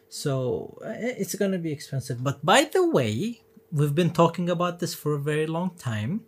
So 0.09 0.77
it's 0.83 1.35
gonna 1.35 1.57
be 1.57 1.71
expensive. 1.71 2.23
But 2.23 2.45
by 2.45 2.65
the 2.65 2.85
way, 2.89 3.41
we've 3.71 3.95
been 3.95 4.11
talking 4.11 4.49
about 4.49 4.79
this 4.79 4.93
for 4.93 5.13
a 5.13 5.19
very 5.19 5.47
long 5.47 5.71
time. 5.77 6.25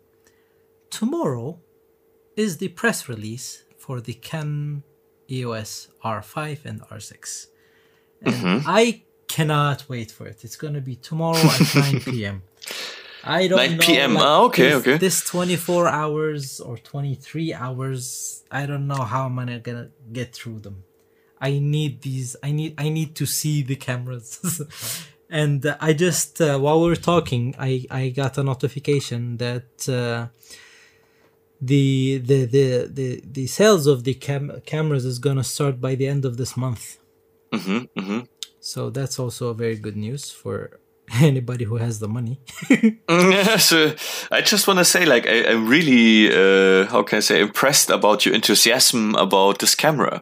Tomorrow 0.89 1.59
is 2.35 2.57
the 2.57 2.69
press 2.69 3.09
release 3.09 3.63
for 3.77 3.99
the 3.99 4.13
Canon 4.13 4.83
EOS 5.29 5.89
R5 6.03 6.65
and 6.65 6.81
R6. 6.83 7.47
And 8.21 8.63
I 8.65 9.03
cannot 9.27 9.89
wait 9.89 10.11
for 10.11 10.27
it. 10.27 10.43
It's 10.43 10.55
going 10.55 10.75
to 10.75 10.81
be 10.81 10.95
tomorrow 10.95 11.37
at 11.37 11.75
9 11.75 11.99
p.m. 12.01 12.43
I 13.23 13.47
don't 13.47 13.57
9 13.57 13.77
know, 13.77 13.83
p.m., 13.85 14.17
ah, 14.17 14.41
okay, 14.43 14.73
okay. 14.75 14.97
This 14.97 15.23
24 15.23 15.87
hours 15.87 16.59
or 16.59 16.77
23 16.77 17.53
hours, 17.53 18.43
I 18.51 18.65
don't 18.65 18.87
know 18.87 19.03
how 19.03 19.25
am 19.25 19.39
I 19.39 19.45
to 19.59 19.91
get 20.11 20.33
through 20.33 20.59
them. 20.59 20.83
I 21.39 21.59
need 21.59 22.01
these 22.01 22.35
I 22.41 22.51
need 22.51 22.73
I 22.77 22.89
need 22.89 23.15
to 23.15 23.25
see 23.25 23.63
the 23.63 23.75
cameras. 23.75 24.61
and 25.29 25.65
uh, 25.65 25.75
I 25.81 25.91
just 25.93 26.39
uh, 26.39 26.57
while 26.57 26.81
we 26.81 26.91
are 26.91 26.95
talking, 26.95 27.53
I 27.59 27.85
I 27.91 28.09
got 28.09 28.37
a 28.37 28.43
notification 28.43 29.37
that 29.37 29.89
uh, 29.89 30.27
the 31.59 32.17
the 32.19 32.45
the 32.45 32.89
the 32.99 33.21
the 33.25 33.47
sales 33.47 33.87
of 33.87 34.03
the 34.05 34.13
cam- 34.13 34.61
cameras 34.65 35.03
is 35.05 35.19
gonna 35.19 35.43
start 35.43 35.81
by 35.81 35.95
the 35.95 36.07
end 36.07 36.23
of 36.23 36.37
this 36.37 36.55
month. 36.55 36.97
hmm 37.53 37.83
hmm 37.97 38.21
So 38.59 38.89
that's 38.89 39.19
also 39.19 39.53
very 39.53 39.75
good 39.75 39.97
news 39.97 40.31
for 40.31 40.79
anybody 41.21 41.65
who 41.65 41.77
has 41.77 41.99
the 41.99 42.07
money. 42.07 42.39
Yeah, 43.09 43.57
so 43.57 43.93
I 44.31 44.41
just 44.41 44.67
want 44.67 44.79
to 44.79 44.85
say, 44.85 45.05
like, 45.05 45.27
I, 45.27 45.45
I'm 45.51 45.67
really, 45.67 46.29
uh, 46.33 46.85
how 46.87 47.03
can 47.03 47.17
I 47.17 47.19
say, 47.21 47.41
impressed 47.41 47.89
about 47.89 48.25
your 48.25 48.35
enthusiasm 48.35 49.15
about 49.15 49.59
this 49.59 49.75
camera. 49.75 50.21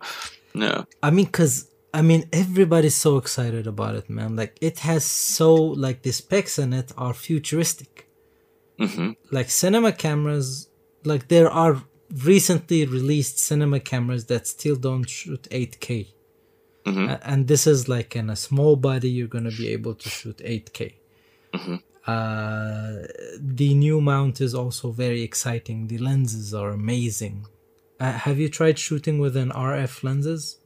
Yeah. 0.53 0.83
I 1.01 1.11
mean, 1.11 1.27
cause 1.27 1.67
I 1.93 2.01
mean 2.01 2.29
everybody's 2.31 2.95
so 2.95 3.17
excited 3.17 3.67
about 3.67 3.95
it, 3.95 4.09
man. 4.09 4.35
Like 4.35 4.57
it 4.61 4.79
has 4.79 5.03
so 5.05 5.53
like 5.55 6.03
the 6.03 6.11
specs 6.11 6.57
in 6.57 6.73
it 6.73 6.91
are 6.97 7.13
futuristic. 7.13 8.07
hmm 8.77 9.11
Like 9.31 9.49
cinema 9.49 9.91
cameras, 9.91 10.69
like 11.03 11.27
there 11.27 11.49
are 11.49 11.83
recently 12.23 12.85
released 12.85 13.39
cinema 13.39 13.79
cameras 13.79 14.25
that 14.25 14.47
still 14.47 14.75
don't 14.75 15.09
shoot 15.09 15.43
8K. 15.49 16.13
A- 16.85 17.19
and 17.23 17.47
this 17.47 17.67
is 17.67 17.87
like 17.87 18.15
in 18.15 18.29
a 18.29 18.35
small 18.35 18.75
body 18.75 19.09
you're 19.09 19.27
gonna 19.27 19.51
be 19.51 19.67
able 19.69 19.95
to 19.95 20.09
shoot 20.09 20.37
8K. 20.37 20.93
Uh, 22.07 23.03
the 23.39 23.73
new 23.75 24.01
mount 24.01 24.41
is 24.41 24.55
also 24.55 24.91
very 24.91 25.21
exciting. 25.21 25.87
The 25.87 25.99
lenses 25.99 26.53
are 26.53 26.69
amazing. 26.71 27.45
Uh, 27.99 28.13
have 28.13 28.39
you 28.39 28.49
tried 28.49 28.79
shooting 28.79 29.19
with 29.19 29.37
an 29.37 29.51
RF 29.51 30.03
lenses? 30.03 30.57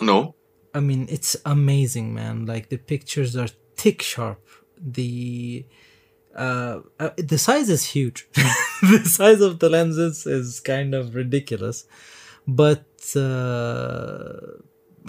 No. 0.00 0.34
I 0.74 0.80
mean, 0.80 1.06
it's 1.10 1.36
amazing, 1.44 2.14
man. 2.14 2.46
Like 2.46 2.70
the 2.70 2.78
pictures 2.78 3.36
are 3.36 3.48
tick 3.76 4.00
sharp. 4.00 4.40
The 4.80 5.66
uh, 6.34 6.80
uh, 6.98 7.10
the 7.18 7.36
size 7.36 7.68
is 7.68 7.84
huge. 7.84 8.26
the 8.34 9.02
size 9.04 9.42
of 9.42 9.58
the 9.58 9.68
lenses 9.68 10.26
is 10.26 10.60
kind 10.60 10.94
of 10.94 11.14
ridiculous, 11.14 11.84
but 12.48 12.86
uh, 13.14 14.40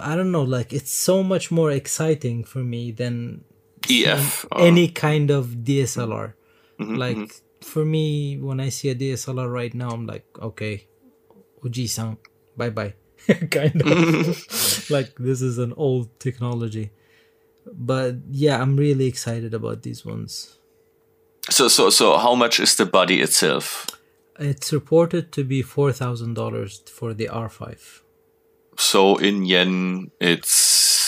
I 0.00 0.16
don't 0.16 0.32
know, 0.32 0.42
like 0.42 0.72
it's 0.72 0.90
so 0.90 1.22
much 1.22 1.50
more 1.50 1.70
exciting 1.70 2.44
for 2.44 2.58
me 2.58 2.90
than 2.90 3.44
EF. 3.88 4.44
or- 4.52 4.62
any 4.62 4.88
kind 4.88 5.30
of 5.30 5.46
DSLR. 5.64 6.34
Mm-hmm, 6.80 6.94
like 6.96 7.42
for 7.62 7.84
me, 7.84 8.36
when 8.38 8.60
I 8.60 8.68
see 8.70 8.88
a 8.90 8.94
DSLR 8.94 9.50
right 9.52 9.72
now, 9.74 9.90
I'm 9.90 10.06
like, 10.06 10.26
okay, 10.40 10.86
Uji-san, 11.62 12.18
bye 12.56 12.70
bye. 12.70 12.94
kind 13.50 13.80
of 13.80 14.90
like 14.90 15.14
this 15.18 15.40
is 15.40 15.58
an 15.58 15.72
old 15.76 16.18
technology. 16.20 16.90
But 17.72 18.16
yeah, 18.30 18.60
I'm 18.60 18.76
really 18.76 19.06
excited 19.06 19.54
about 19.54 19.82
these 19.82 20.04
ones. 20.04 20.58
So 21.50 21.68
so 21.68 21.88
so 21.90 22.18
how 22.18 22.34
much 22.34 22.60
is 22.60 22.74
the 22.74 22.84
body 22.86 23.20
itself? 23.20 23.86
It's 24.38 24.72
reported 24.72 25.30
to 25.32 25.44
be 25.44 25.62
four 25.62 25.92
thousand 25.92 26.34
dollars 26.34 26.82
for 26.92 27.14
the 27.14 27.28
R5. 27.32 28.00
So 28.80 29.16
in 29.16 29.44
yen, 29.44 30.10
it's 30.20 31.04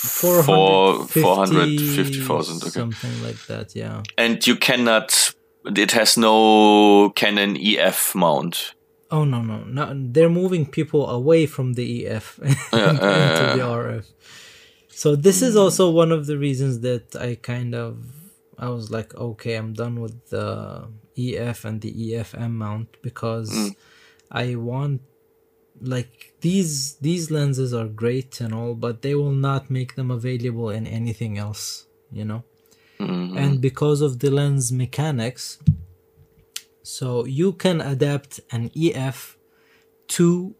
Four 0.00 0.42
four 0.42 1.06
four 1.08 1.36
hundred 1.36 1.78
fifty 1.78 2.22
thousand. 2.22 2.62
Okay, 2.62 2.70
something 2.70 3.22
like 3.22 3.46
that. 3.48 3.76
Yeah. 3.76 4.02
and 4.16 4.44
you 4.46 4.56
cannot. 4.56 5.34
It 5.66 5.92
has 5.92 6.16
no 6.16 7.10
Canon 7.10 7.58
EF 7.60 8.14
mount. 8.14 8.74
Oh 9.10 9.24
no 9.24 9.42
no 9.42 9.62
no! 9.64 9.92
They're 9.94 10.30
moving 10.30 10.64
people 10.64 11.06
away 11.10 11.44
from 11.44 11.74
the 11.74 12.06
EF 12.06 12.38
into 12.42 12.54
the 12.72 13.62
RF. 13.62 14.06
So 14.88 15.16
this 15.16 15.42
is 15.42 15.54
also 15.54 15.90
one 15.90 16.12
of 16.12 16.26
the 16.26 16.38
reasons 16.38 16.80
that 16.80 17.14
I 17.14 17.34
kind 17.34 17.74
of 17.74 17.98
I 18.58 18.70
was 18.70 18.90
like, 18.90 19.14
okay, 19.14 19.56
I'm 19.56 19.74
done 19.74 20.00
with 20.00 20.30
the 20.30 20.88
EF 21.18 21.66
and 21.66 21.82
the 21.82 21.92
EFM 21.92 22.52
mount 22.52 22.96
because 23.02 23.50
mm. 23.50 23.76
I 24.30 24.54
want 24.54 25.02
like 25.80 26.34
these 26.40 26.94
these 26.96 27.30
lenses 27.30 27.72
are 27.74 27.86
great 27.86 28.40
and 28.40 28.54
all, 28.54 28.74
but 28.74 29.02
they 29.02 29.14
will 29.14 29.32
not 29.32 29.70
make 29.70 29.94
them 29.94 30.10
available 30.10 30.70
in 30.70 30.86
anything 30.86 31.38
else, 31.38 31.86
you 32.12 32.24
know. 32.24 32.44
And 33.38 33.60
because 33.60 34.00
of 34.02 34.18
the 34.18 34.30
lens 34.30 34.70
mechanics, 34.70 35.58
so 36.82 37.24
you 37.24 37.52
can 37.52 37.80
adapt 37.80 38.40
an 38.50 38.70
EF 38.76 39.38
to 40.08 40.54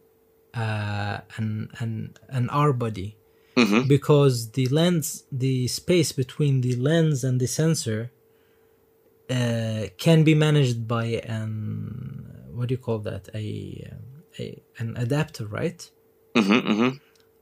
uh, 0.53 1.19
an 1.37 1.69
an 1.79 2.15
an 2.29 2.49
R 2.49 2.73
body. 2.73 3.17
Because 3.87 4.51
the 4.51 4.67
lens, 4.67 5.25
the 5.31 5.67
space 5.67 6.11
between 6.13 6.61
the 6.61 6.75
lens 6.77 7.23
and 7.23 7.39
the 7.39 7.47
sensor, 7.47 8.11
uh, 9.29 9.87
can 9.97 10.23
be 10.23 10.33
managed 10.33 10.87
by 10.87 11.05
an 11.05 12.31
what 12.53 12.67
do 12.67 12.73
you 12.73 12.77
call 12.77 12.99
that? 12.99 13.29
A, 13.33 13.91
a 14.39 14.61
an 14.77 14.95
adapter, 14.97 15.45
right? 15.45 15.89
Mm-hmm, 16.35 16.71
mm-hmm. 16.71 16.89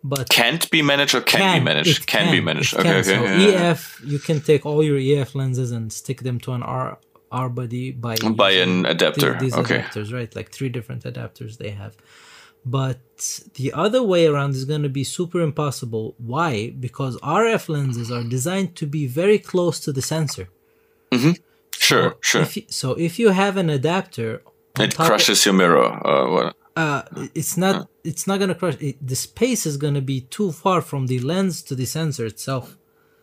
But 0.03 0.29
Can't 0.29 0.69
be 0.71 0.81
managed 0.81 1.13
or 1.13 1.21
can, 1.21 1.59
be 1.59 1.63
managed? 1.65 1.99
it 2.01 2.07
Can, 2.07 2.31
be 2.31 2.39
managed. 2.39 2.73
Okay, 2.73 2.83
can. 2.83 2.95
okay. 2.95 3.15
So 3.15 3.23
yeah. 3.25 3.71
EF, 3.71 4.01
you 4.05 4.17
can 4.19 4.39
take 4.39 4.65
all 4.65 4.81
your 4.81 4.97
EF 4.97 5.35
lenses 5.35 5.71
and 5.71 5.91
stick 5.91 6.21
them 6.21 6.39
to 6.41 6.53
an 6.53 6.63
R 6.63 6.97
R 7.31 7.49
body 7.49 7.91
by 7.91 8.15
By 8.45 8.51
an 8.51 8.85
adapter, 8.85 9.33
the- 9.33 9.39
these 9.39 9.55
okay. 9.55 9.79
adapters, 9.79 10.13
right? 10.13 10.33
Like 10.35 10.51
three 10.51 10.69
different 10.69 11.03
adapters 11.03 11.57
they 11.57 11.71
have. 11.71 11.97
But 12.65 12.99
the 13.55 13.71
other 13.73 14.01
way 14.03 14.25
around 14.27 14.51
is 14.55 14.65
going 14.65 14.83
to 14.83 14.89
be 14.89 15.03
super 15.03 15.39
impossible. 15.41 16.15
Why? 16.17 16.71
Because 16.71 17.15
RF 17.17 17.69
lenses 17.69 18.09
are 18.11 18.23
designed 18.23 18.75
to 18.77 18.85
be 18.85 19.05
very 19.07 19.39
close 19.39 19.79
to 19.81 19.91
the 19.93 20.01
sensor. 20.01 20.49
Sure, 21.77 22.15
sure. 22.21 22.41
If 22.41 22.57
you, 22.57 22.63
so 22.69 22.91
if 22.93 23.17
you 23.19 23.29
have 23.29 23.57
an 23.57 23.69
adapter, 23.69 24.41
It 24.79 24.91
top 24.91 24.99
of- 24.99 25.05
crushes 25.07 25.45
your 25.45 25.53
mirror. 25.55 25.89
Uh? 26.05 26.51
Uh, 26.75 27.01
it's 27.35 27.57
not 27.57 27.89
it's 28.03 28.25
not 28.27 28.39
gonna 28.39 28.55
crush 28.55 28.75
it, 28.79 28.95
the 29.05 29.15
space 29.15 29.65
is 29.65 29.77
gonna 29.77 30.01
be 30.01 30.21
too 30.21 30.51
far 30.51 30.81
from 30.81 31.07
the 31.07 31.19
lens 31.19 31.61
to 31.63 31.75
the 31.75 31.85
sensor 31.85 32.25
itself. 32.25 32.77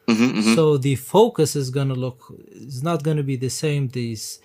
Mm-hmm, 0.08 0.54
so 0.54 0.76
the 0.76 0.94
focus 0.94 1.56
is 1.56 1.70
gonna 1.70 1.94
look 1.94 2.32
it's 2.52 2.82
not 2.82 3.02
gonna 3.02 3.24
be 3.24 3.36
the 3.36 3.48
same 3.48 3.88
these 3.88 4.38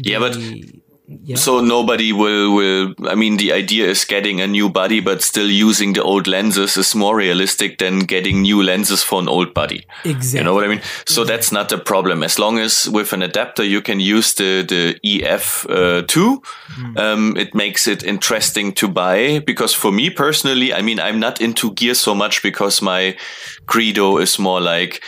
Yeah, 0.00 0.20
but 0.20 0.34
the- 0.34 0.80
yeah 1.08 1.36
So 1.36 1.60
nobody 1.60 2.12
will 2.12 2.54
will. 2.54 2.94
I 3.08 3.14
mean, 3.14 3.38
the 3.38 3.52
idea 3.52 3.86
is 3.86 4.04
getting 4.04 4.40
a 4.40 4.46
new 4.46 4.68
body, 4.68 5.00
but 5.00 5.22
still 5.22 5.50
using 5.50 5.94
the 5.94 6.02
old 6.02 6.26
lenses 6.26 6.76
is 6.76 6.94
more 6.94 7.16
realistic 7.16 7.78
than 7.78 8.00
getting 8.00 8.42
new 8.42 8.62
lenses 8.62 9.02
for 9.02 9.20
an 9.20 9.28
old 9.28 9.54
body. 9.54 9.86
exactly 10.04 10.38
You 10.38 10.44
know 10.44 10.54
what 10.54 10.64
I 10.64 10.68
mean? 10.68 10.82
So 11.06 11.24
that's 11.24 11.50
not 11.50 11.72
a 11.72 11.78
problem 11.78 12.22
as 12.22 12.38
long 12.38 12.58
as 12.58 12.88
with 12.88 13.12
an 13.12 13.22
adapter 13.22 13.64
you 13.64 13.80
can 13.80 14.00
use 14.00 14.34
the 14.34 14.64
the 14.68 14.98
EF 15.02 15.66
uh, 15.70 16.02
two. 16.06 16.42
Um, 16.96 17.36
it 17.36 17.54
makes 17.54 17.86
it 17.86 18.02
interesting 18.04 18.72
to 18.74 18.88
buy 18.88 19.40
because 19.40 19.74
for 19.74 19.92
me 19.92 20.10
personally, 20.10 20.72
I 20.72 20.82
mean, 20.82 21.00
I'm 21.00 21.18
not 21.18 21.40
into 21.40 21.72
gear 21.72 21.94
so 21.94 22.14
much 22.14 22.42
because 22.42 22.82
my 22.82 23.16
credo 23.66 24.18
is 24.18 24.38
more 24.38 24.60
like. 24.60 25.02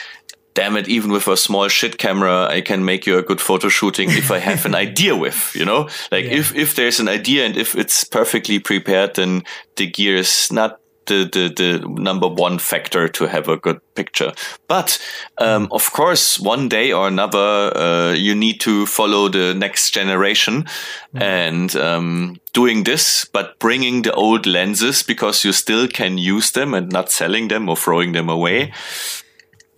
Damn 0.54 0.76
it, 0.76 0.88
even 0.88 1.12
with 1.12 1.28
a 1.28 1.36
small 1.36 1.68
shit 1.68 1.96
camera, 1.98 2.46
I 2.50 2.60
can 2.60 2.84
make 2.84 3.06
you 3.06 3.16
a 3.18 3.22
good 3.22 3.40
photo 3.40 3.68
shooting 3.68 4.10
if 4.10 4.30
I 4.30 4.38
have 4.38 4.66
an 4.66 4.74
idea 4.88 5.14
with, 5.14 5.52
you 5.54 5.64
know? 5.64 5.88
Like 6.10 6.24
Yeah. 6.24 6.38
if, 6.38 6.54
if 6.54 6.74
there's 6.74 7.00
an 7.00 7.08
idea 7.08 7.46
and 7.46 7.56
if 7.56 7.74
it's 7.76 8.04
perfectly 8.04 8.58
prepared, 8.58 9.14
then 9.14 9.44
the 9.76 9.86
gear 9.86 10.16
is 10.16 10.50
not 10.52 10.80
the, 11.06 11.24
the, 11.24 11.52
the 11.80 11.88
number 11.88 12.28
one 12.28 12.58
factor 12.58 13.08
to 13.08 13.26
have 13.26 13.48
a 13.48 13.56
good 13.56 13.80
picture. 13.94 14.32
But 14.68 14.98
um, 15.38 15.68
of 15.72 15.92
course, 15.92 16.38
one 16.38 16.68
day 16.68 16.92
or 16.92 17.08
another, 17.08 17.76
uh, 17.76 18.12
you 18.12 18.34
need 18.34 18.60
to 18.60 18.86
follow 18.86 19.28
the 19.28 19.54
next 19.54 19.92
generation 19.92 20.66
and 21.14 21.74
um, 21.76 22.40
doing 22.52 22.84
this, 22.84 23.24
but 23.32 23.58
bringing 23.58 24.02
the 24.02 24.12
old 24.12 24.46
lenses 24.46 25.02
because 25.02 25.44
you 25.44 25.52
still 25.52 25.88
can 25.88 26.16
use 26.18 26.52
them 26.52 26.74
and 26.74 26.92
not 26.92 27.10
selling 27.10 27.48
them 27.48 27.68
or 27.68 27.76
throwing 27.76 28.12
them 28.12 28.28
away 28.28 28.72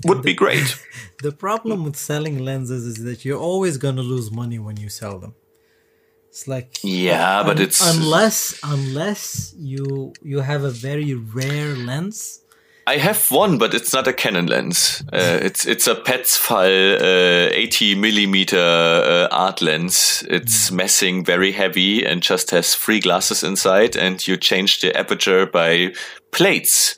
would 0.05 0.22
be 0.22 0.34
great. 0.34 0.76
the 1.22 1.32
problem 1.32 1.84
with 1.84 1.96
selling 1.96 2.38
lenses 2.38 2.84
is 2.86 3.05
that 3.05 3.24
you're 3.24 3.38
always 3.38 3.76
gonna 3.78 4.03
lose 4.03 4.30
money 4.30 4.59
when 4.59 4.76
you 4.76 4.88
sell 4.88 5.18
them 5.18 5.34
it's 6.32 6.48
like 6.48 6.78
Yeah, 6.82 7.42
but 7.42 7.61
it's 7.61 7.80
unless 7.94 8.59
unless 8.62 9.55
you 9.59 10.14
you 10.22 10.40
have 10.40 10.64
a 10.64 10.70
very 10.70 11.14
rare 11.14 11.74
lens 11.76 12.42
I 12.84 12.96
have 12.96 13.30
one, 13.30 13.59
but 13.59 13.74
it's 13.74 13.92
not 13.92 14.09
a 14.09 14.12
Canon 14.12 14.46
lens. 14.46 15.05
Uh, 15.12 15.38
it's 15.42 15.66
it's 15.66 15.86
a 15.86 15.94
Petzval 15.94 16.96
uh, 17.00 17.55
80 17.55 17.94
millimeter 17.94 18.59
uh, 18.59 19.28
art 19.30 19.62
lens. 19.62 20.24
It's 20.28 20.72
messing 20.72 21.24
very 21.24 21.53
heavy 21.53 22.05
and 22.05 22.22
just 22.22 22.50
has 22.50 22.74
three 22.74 22.98
glasses 22.98 23.44
inside, 23.44 23.96
and 23.96 24.26
you 24.26 24.36
change 24.36 24.80
the 24.80 24.96
aperture 24.96 25.46
by 25.46 25.94
plates. 26.32 26.96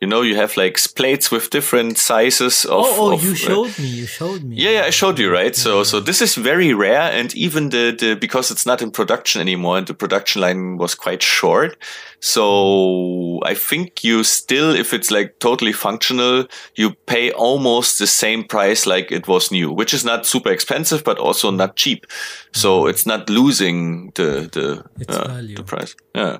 You 0.00 0.06
know, 0.06 0.22
you 0.22 0.36
have 0.36 0.56
like 0.56 0.78
plates 0.94 1.30
with 1.30 1.50
different 1.50 1.98
sizes 1.98 2.64
of. 2.64 2.84
oh 2.86 2.94
oh 2.98 3.12
of, 3.14 3.24
you 3.24 3.32
uh, 3.32 3.34
showed 3.34 3.78
me 3.78 3.86
you 3.86 4.06
showed 4.06 4.44
me 4.44 4.56
yeah, 4.56 4.70
yeah, 4.70 4.82
I 4.82 4.90
showed 4.90 5.18
you, 5.18 5.32
right? 5.32 5.56
So, 5.56 5.82
so 5.82 5.98
this 5.98 6.22
is 6.22 6.36
very 6.36 6.72
rare, 6.72 7.10
and 7.10 7.34
even 7.34 7.70
the, 7.70 7.96
the 7.98 8.14
because 8.14 8.50
it's 8.52 8.64
not 8.64 8.80
in 8.80 8.92
production 8.92 9.40
anymore, 9.40 9.76
and 9.78 9.86
the 9.86 9.94
production 9.94 10.42
line 10.42 10.76
was 10.78 10.94
quite 10.94 11.22
short. 11.22 11.76
So, 12.20 13.40
I 13.44 13.54
think 13.54 14.04
you 14.04 14.24
still, 14.24 14.74
if 14.74 14.92
it's 14.92 15.10
like 15.10 15.38
totally 15.38 15.72
functional, 15.72 16.46
you 16.74 16.92
pay 17.06 17.32
almost 17.32 17.98
the 17.98 18.06
same 18.06 18.44
price 18.44 18.86
like 18.86 19.12
it 19.12 19.26
was 19.28 19.50
new, 19.50 19.72
which 19.72 19.94
is 19.94 20.04
not 20.04 20.26
super 20.26 20.50
expensive, 20.50 21.02
but 21.04 21.18
also 21.18 21.50
not 21.50 21.76
cheap. 21.76 22.06
So, 22.52 22.86
it's 22.86 23.06
not 23.06 23.28
losing 23.28 24.12
the 24.14 24.48
the 24.52 24.84
Its 25.00 25.16
uh, 25.16 25.28
value. 25.28 25.56
the 25.56 25.64
price. 25.64 25.96
Yeah. 26.14 26.38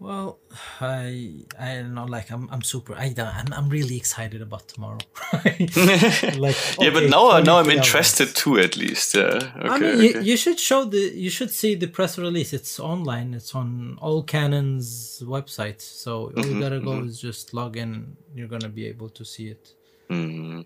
Well, 0.00 0.38
I 0.80 1.44
I 1.58 1.74
don't 1.74 1.92
know. 1.92 2.06
Like 2.06 2.30
I'm 2.30 2.48
I'm 2.50 2.62
super. 2.62 2.94
I 2.96 3.10
don't, 3.10 3.28
I'm 3.28 3.52
I'm 3.52 3.68
really 3.68 3.98
excited 3.98 4.40
about 4.40 4.66
tomorrow. 4.66 4.96
like 5.44 5.76
yeah, 5.76 6.90
but 6.90 7.04
okay, 7.04 7.08
now, 7.08 7.38
now 7.40 7.58
I'm 7.58 7.68
interested 7.68 8.28
hours. 8.28 8.34
too, 8.34 8.58
at 8.58 8.78
least. 8.78 9.14
Yeah. 9.14 9.22
Okay. 9.22 9.68
I 9.68 9.78
mean, 9.78 9.94
okay. 9.96 10.02
you, 10.02 10.20
you 10.22 10.36
should 10.38 10.58
show 10.58 10.84
the 10.86 11.12
you 11.14 11.28
should 11.28 11.50
see 11.50 11.74
the 11.74 11.86
press 11.86 12.16
release. 12.16 12.54
It's 12.54 12.80
online. 12.80 13.34
It's 13.34 13.54
on 13.54 13.98
all 14.00 14.22
Canon's 14.22 15.22
websites. 15.26 15.82
So 15.82 16.32
all 16.36 16.44
Mm-hmm, 16.44 16.54
you 16.54 16.60
gotta 16.60 16.80
go 16.80 17.02
is 17.04 17.20
just 17.20 17.52
log 17.52 17.76
in. 17.76 18.16
You're 18.34 18.48
gonna 18.48 18.70
be 18.70 18.86
able 18.86 19.10
to 19.10 19.24
see 19.24 19.48
it. 19.48 19.74
Mhm. 20.08 20.64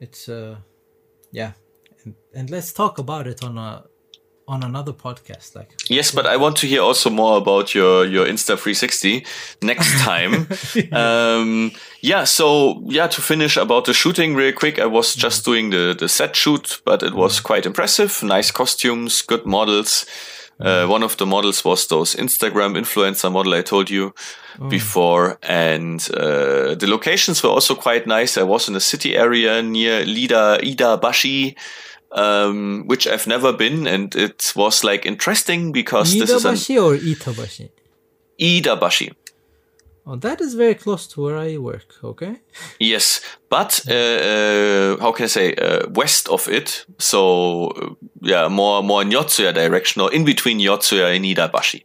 It's 0.00 0.28
uh, 0.28 0.56
yeah, 1.32 1.52
and, 2.04 2.14
and 2.34 2.50
let's 2.50 2.74
talk 2.74 2.98
about 2.98 3.26
it 3.26 3.42
on 3.42 3.56
a 3.56 3.84
on 4.48 4.62
another 4.62 4.92
podcast. 4.92 5.54
Like 5.54 5.70
Yes, 5.88 6.10
but 6.10 6.26
I 6.26 6.36
want 6.36 6.56
to 6.58 6.66
hear 6.66 6.82
also 6.82 7.10
more 7.10 7.36
about 7.38 7.74
your 7.74 8.04
your 8.04 8.26
Insta 8.26 8.56
360 8.58 9.24
next 9.62 10.00
time. 10.04 10.46
um, 10.92 11.72
yeah, 12.00 12.24
so 12.24 12.82
yeah, 12.86 13.08
to 13.08 13.22
finish 13.22 13.56
about 13.56 13.84
the 13.84 13.94
shooting 13.94 14.34
real 14.34 14.52
quick, 14.52 14.78
I 14.78 14.86
was 14.86 15.14
just 15.14 15.44
doing 15.44 15.70
the 15.70 15.94
the 15.98 16.08
set 16.08 16.36
shoot, 16.36 16.80
but 16.84 17.02
it 17.02 17.14
was 17.14 17.40
quite 17.40 17.66
impressive. 17.66 18.22
Nice 18.22 18.50
costumes, 18.50 19.22
good 19.22 19.46
models. 19.46 20.06
Uh, 20.58 20.86
one 20.86 21.02
of 21.02 21.16
the 21.18 21.26
models 21.26 21.64
was 21.64 21.86
those 21.86 22.14
Instagram 22.16 22.76
influencer 22.76 23.30
model 23.30 23.52
I 23.52 23.62
told 23.62 23.90
you 23.90 24.14
before, 24.70 25.38
and 25.42 26.00
uh, 26.14 26.74
the 26.74 26.86
locations 26.86 27.42
were 27.42 27.50
also 27.50 27.74
quite 27.74 28.06
nice. 28.06 28.38
I 28.38 28.42
was 28.42 28.68
in 28.68 28.74
a 28.74 28.80
city 28.80 29.14
area 29.14 29.62
near 29.62 30.04
Lida 30.06 30.58
Iidabashi, 30.62 31.56
um, 32.16 32.84
which 32.86 33.06
I've 33.06 33.26
never 33.26 33.52
been, 33.52 33.86
and 33.86 34.14
it 34.16 34.52
was 34.56 34.82
like 34.82 35.06
interesting 35.06 35.70
because 35.72 36.12
this 36.12 36.30
is 36.30 36.44
an 36.44 36.78
or 36.78 36.96
Itabashi? 36.96 37.70
Iidabashi. 38.40 39.14
Oh, 40.08 40.14
that 40.16 40.40
is 40.40 40.54
very 40.54 40.74
close 40.74 41.06
to 41.08 41.20
where 41.20 41.36
I 41.36 41.58
work. 41.58 41.94
Okay. 42.02 42.36
Yes, 42.78 43.20
but 43.48 43.80
uh, 43.88 43.92
uh, 43.92 44.96
how 45.00 45.12
can 45.12 45.24
I 45.24 45.28
say 45.28 45.54
uh, 45.54 45.88
west 45.90 46.28
of 46.28 46.48
it? 46.48 46.86
So 46.98 47.68
uh, 47.68 47.94
yeah, 48.22 48.48
more 48.48 48.82
more 48.82 49.02
in 49.02 49.10
Yotsuya 49.10 49.52
direction 49.52 50.02
or 50.02 50.12
in 50.12 50.24
between 50.24 50.60
Yotsuya 50.60 51.14
and 51.14 51.24
Iidabashi. 51.24 51.82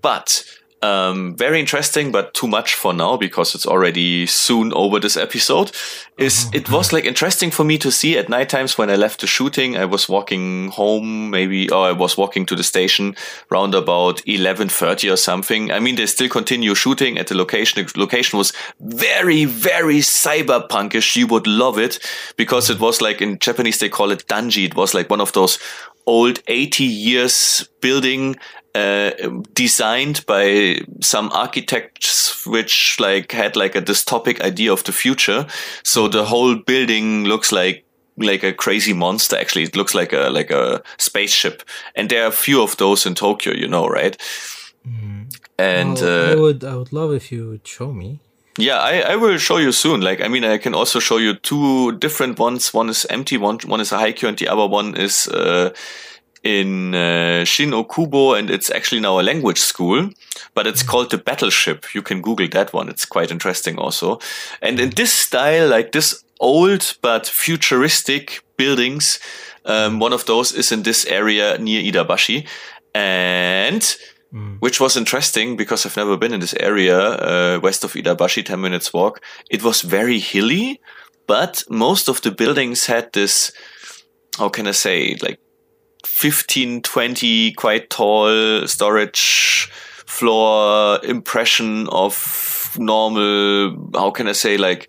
But 0.00 0.44
um, 0.82 1.36
very 1.36 1.60
interesting, 1.60 2.10
but 2.10 2.34
too 2.34 2.48
much 2.48 2.74
for 2.74 2.92
now 2.92 3.16
because 3.16 3.54
it's 3.54 3.66
already 3.66 4.26
soon 4.26 4.72
over 4.72 4.98
this 4.98 5.16
episode. 5.16 5.70
Is 6.18 6.50
it 6.52 6.70
was 6.70 6.92
like 6.92 7.04
interesting 7.04 7.50
for 7.50 7.64
me 7.64 7.78
to 7.78 7.90
see 7.90 8.18
at 8.18 8.28
night 8.28 8.48
times 8.48 8.76
when 8.76 8.90
I 8.90 8.96
left 8.96 9.20
the 9.20 9.26
shooting. 9.26 9.76
I 9.76 9.84
was 9.84 10.08
walking 10.08 10.68
home, 10.70 11.30
maybe, 11.30 11.70
or 11.70 11.86
I 11.86 11.92
was 11.92 12.16
walking 12.16 12.44
to 12.46 12.56
the 12.56 12.62
station 12.62 13.16
round 13.48 13.74
about 13.74 14.26
eleven 14.26 14.68
thirty 14.68 15.08
or 15.08 15.16
something. 15.16 15.70
I 15.70 15.80
mean, 15.80 15.94
they 15.94 16.06
still 16.06 16.28
continue 16.28 16.74
shooting 16.74 17.16
at 17.16 17.28
the 17.28 17.36
location. 17.36 17.84
The 17.84 18.00
location 18.00 18.36
was 18.36 18.52
very, 18.80 19.44
very 19.44 19.98
cyberpunkish. 19.98 21.16
You 21.16 21.28
would 21.28 21.46
love 21.46 21.78
it 21.78 21.98
because 22.36 22.68
it 22.70 22.80
was 22.80 23.00
like 23.00 23.22
in 23.22 23.38
Japanese 23.38 23.78
they 23.78 23.88
call 23.88 24.10
it 24.10 24.26
danji. 24.26 24.66
It 24.66 24.76
was 24.76 24.94
like 24.94 25.08
one 25.08 25.20
of 25.20 25.32
those 25.32 25.58
old 26.06 26.40
80 26.48 26.84
years 26.84 27.68
building 27.80 28.36
uh, 28.74 29.10
designed 29.52 30.24
by 30.26 30.80
some 31.00 31.30
architects 31.32 32.46
which 32.46 32.96
like 32.98 33.32
had 33.32 33.54
like 33.56 33.74
a 33.74 33.82
dystopic 33.82 34.40
idea 34.40 34.72
of 34.72 34.82
the 34.84 34.92
future. 34.92 35.46
So 35.82 36.08
the 36.08 36.24
whole 36.24 36.54
building 36.56 37.24
looks 37.24 37.52
like 37.52 37.84
like 38.16 38.42
a 38.42 38.52
crazy 38.52 38.92
monster. 38.92 39.36
Actually 39.36 39.64
it 39.64 39.76
looks 39.76 39.94
like 39.94 40.12
a 40.12 40.30
like 40.30 40.50
a 40.50 40.82
spaceship. 40.98 41.62
And 41.94 42.08
there 42.08 42.24
are 42.24 42.28
a 42.28 42.32
few 42.32 42.62
of 42.62 42.76
those 42.76 43.06
in 43.06 43.14
tokyo 43.14 43.52
you 43.54 43.68
know 43.68 43.86
right? 43.88 44.16
And 45.58 45.94
Well, 46.00 46.30
I 46.30 46.32
uh, 46.32 46.40
would 46.40 46.64
I 46.64 46.74
would 46.76 46.92
love 46.92 47.12
if 47.12 47.30
you 47.30 47.48
would 47.50 47.66
show 47.66 47.92
me. 47.92 48.20
yeah 48.58 48.78
I, 48.78 49.12
I 49.12 49.16
will 49.16 49.38
show 49.38 49.58
you 49.58 49.72
soon. 49.72 50.00
Like 50.00 50.20
i 50.24 50.28
mean 50.28 50.44
i 50.44 50.58
can 50.58 50.74
also 50.74 50.98
show 51.00 51.18
you 51.18 51.34
two 51.34 51.92
different 51.98 52.38
ones. 52.38 52.72
One 52.74 52.88
is 52.90 53.06
empty 53.10 53.36
one 53.36 53.58
one 53.66 53.80
is 53.80 53.92
a 53.92 53.96
haiku 53.98 54.28
and 54.28 54.38
the 54.38 54.48
other 54.48 54.66
one 54.66 54.96
is 54.96 55.28
uh, 55.28 55.70
in 56.42 56.94
uh, 56.94 57.44
Shin 57.44 57.70
Okubo, 57.70 58.38
and 58.38 58.50
it's 58.50 58.70
actually 58.70 59.00
now 59.00 59.20
a 59.20 59.22
language 59.22 59.58
school, 59.58 60.10
but 60.54 60.66
it's 60.66 60.82
called 60.82 61.10
the 61.10 61.18
Battleship. 61.18 61.94
You 61.94 62.02
can 62.02 62.20
Google 62.20 62.48
that 62.48 62.72
one. 62.72 62.88
It's 62.88 63.04
quite 63.04 63.30
interesting 63.30 63.78
also. 63.78 64.18
And 64.60 64.80
in 64.80 64.90
this 64.90 65.12
style, 65.12 65.68
like 65.68 65.92
this 65.92 66.24
old 66.40 66.96
but 67.02 67.26
futuristic 67.26 68.42
buildings, 68.56 69.20
um, 69.64 70.00
one 70.00 70.12
of 70.12 70.26
those 70.26 70.52
is 70.52 70.72
in 70.72 70.82
this 70.82 71.06
area 71.06 71.58
near 71.58 71.80
Iidabashi. 71.80 72.46
And 72.94 73.96
which 74.60 74.80
was 74.80 74.96
interesting 74.96 75.56
because 75.56 75.84
I've 75.84 75.96
never 75.96 76.16
been 76.16 76.32
in 76.32 76.40
this 76.40 76.54
area, 76.54 76.98
uh, 76.98 77.60
west 77.62 77.84
of 77.84 77.92
Iidabashi, 77.92 78.44
10 78.44 78.60
minutes 78.60 78.92
walk. 78.92 79.20
It 79.50 79.62
was 79.62 79.82
very 79.82 80.18
hilly, 80.18 80.80
but 81.26 81.64
most 81.68 82.08
of 82.08 82.22
the 82.22 82.30
buildings 82.30 82.86
had 82.86 83.12
this, 83.12 83.52
how 84.38 84.48
can 84.48 84.66
I 84.66 84.70
say, 84.70 85.18
like 85.22 85.38
15, 86.06 86.82
20 86.82 87.52
quite 87.52 87.90
tall 87.90 88.66
storage 88.66 89.70
floor 90.06 91.00
impression 91.04 91.88
of 91.88 92.76
normal, 92.78 93.90
how 93.94 94.10
can 94.10 94.28
I 94.28 94.32
say, 94.32 94.56
like, 94.56 94.88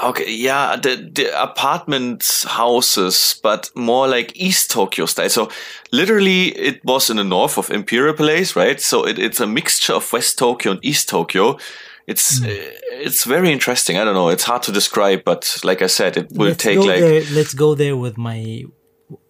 Okay, 0.00 0.32
yeah, 0.32 0.76
the 0.76 1.10
the 1.12 1.42
apartment 1.42 2.44
houses, 2.46 3.40
but 3.42 3.68
more 3.74 4.06
like 4.06 4.30
East 4.36 4.70
Tokyo 4.70 5.06
style. 5.06 5.28
So 5.28 5.50
literally, 5.90 6.50
it 6.56 6.84
was 6.84 7.10
in 7.10 7.16
the 7.16 7.24
north 7.24 7.58
of 7.58 7.68
Imperial 7.68 8.14
Palace, 8.14 8.54
right? 8.54 8.80
So 8.80 9.04
it, 9.04 9.18
it's 9.18 9.40
a 9.40 9.46
mixture 9.46 9.94
of 9.94 10.12
West 10.12 10.38
Tokyo 10.38 10.72
and 10.72 10.84
East 10.84 11.08
Tokyo. 11.08 11.58
It's 12.06 12.40
uh, 12.40 12.46
it's 12.92 13.24
very 13.24 13.50
interesting. 13.50 13.98
I 13.98 14.04
don't 14.04 14.14
know. 14.14 14.28
It's 14.28 14.44
hard 14.44 14.62
to 14.64 14.72
describe, 14.72 15.24
but 15.24 15.58
like 15.64 15.82
I 15.82 15.88
said, 15.88 16.16
it 16.16 16.30
will 16.30 16.46
let's 16.46 16.62
take 16.62 16.78
like 16.78 17.00
there, 17.00 17.22
let's 17.32 17.52
go 17.52 17.74
there 17.74 17.96
with 17.96 18.16
my 18.16 18.66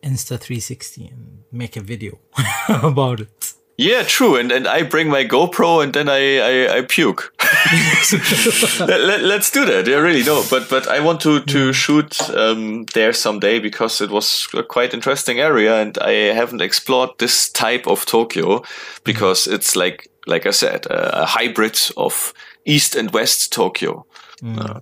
Insta 0.02 0.38
360 0.38 1.06
and 1.06 1.44
make 1.52 1.76
a 1.76 1.80
video 1.80 2.18
about 2.68 3.20
it. 3.20 3.54
yeah, 3.76 4.02
true. 4.02 4.36
And 4.36 4.52
and 4.52 4.66
I 4.66 4.82
bring 4.82 5.08
my 5.08 5.24
GoPro 5.24 5.82
and 5.82 5.92
then 5.92 6.08
I 6.08 6.38
I, 6.38 6.78
I 6.78 6.82
puke. 6.82 7.32
let, 8.80 9.20
let, 9.22 9.40
us 9.40 9.50
do 9.50 9.64
that. 9.64 9.86
Yeah, 9.86 9.96
really 9.96 10.24
no. 10.24 10.44
But 10.50 10.68
but 10.68 10.88
I 10.88 11.00
want 11.00 11.20
to 11.20 11.40
to 11.40 11.72
shoot 11.72 12.20
um, 12.30 12.86
there 12.94 13.12
someday 13.12 13.60
because 13.60 14.04
it 14.04 14.10
was 14.10 14.48
a 14.54 14.62
quite 14.62 14.94
interesting 14.94 15.40
area 15.40 15.80
and 15.80 15.96
I 15.98 16.34
haven't 16.34 16.62
explored 16.62 17.10
this 17.18 17.50
type 17.50 17.86
of 17.86 18.04
Tokyo 18.04 18.62
because 19.04 19.46
it's 19.46 19.76
like 19.76 20.08
like 20.26 20.48
I 20.48 20.52
said 20.52 20.86
a, 20.86 21.22
a 21.22 21.26
hybrid 21.26 21.78
of 21.96 22.34
East 22.64 22.96
and 22.96 23.12
West 23.12 23.52
Tokyo. 23.52 24.06
Uh, 24.44 24.80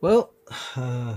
Well, 0.00 0.34
uh, 0.76 1.16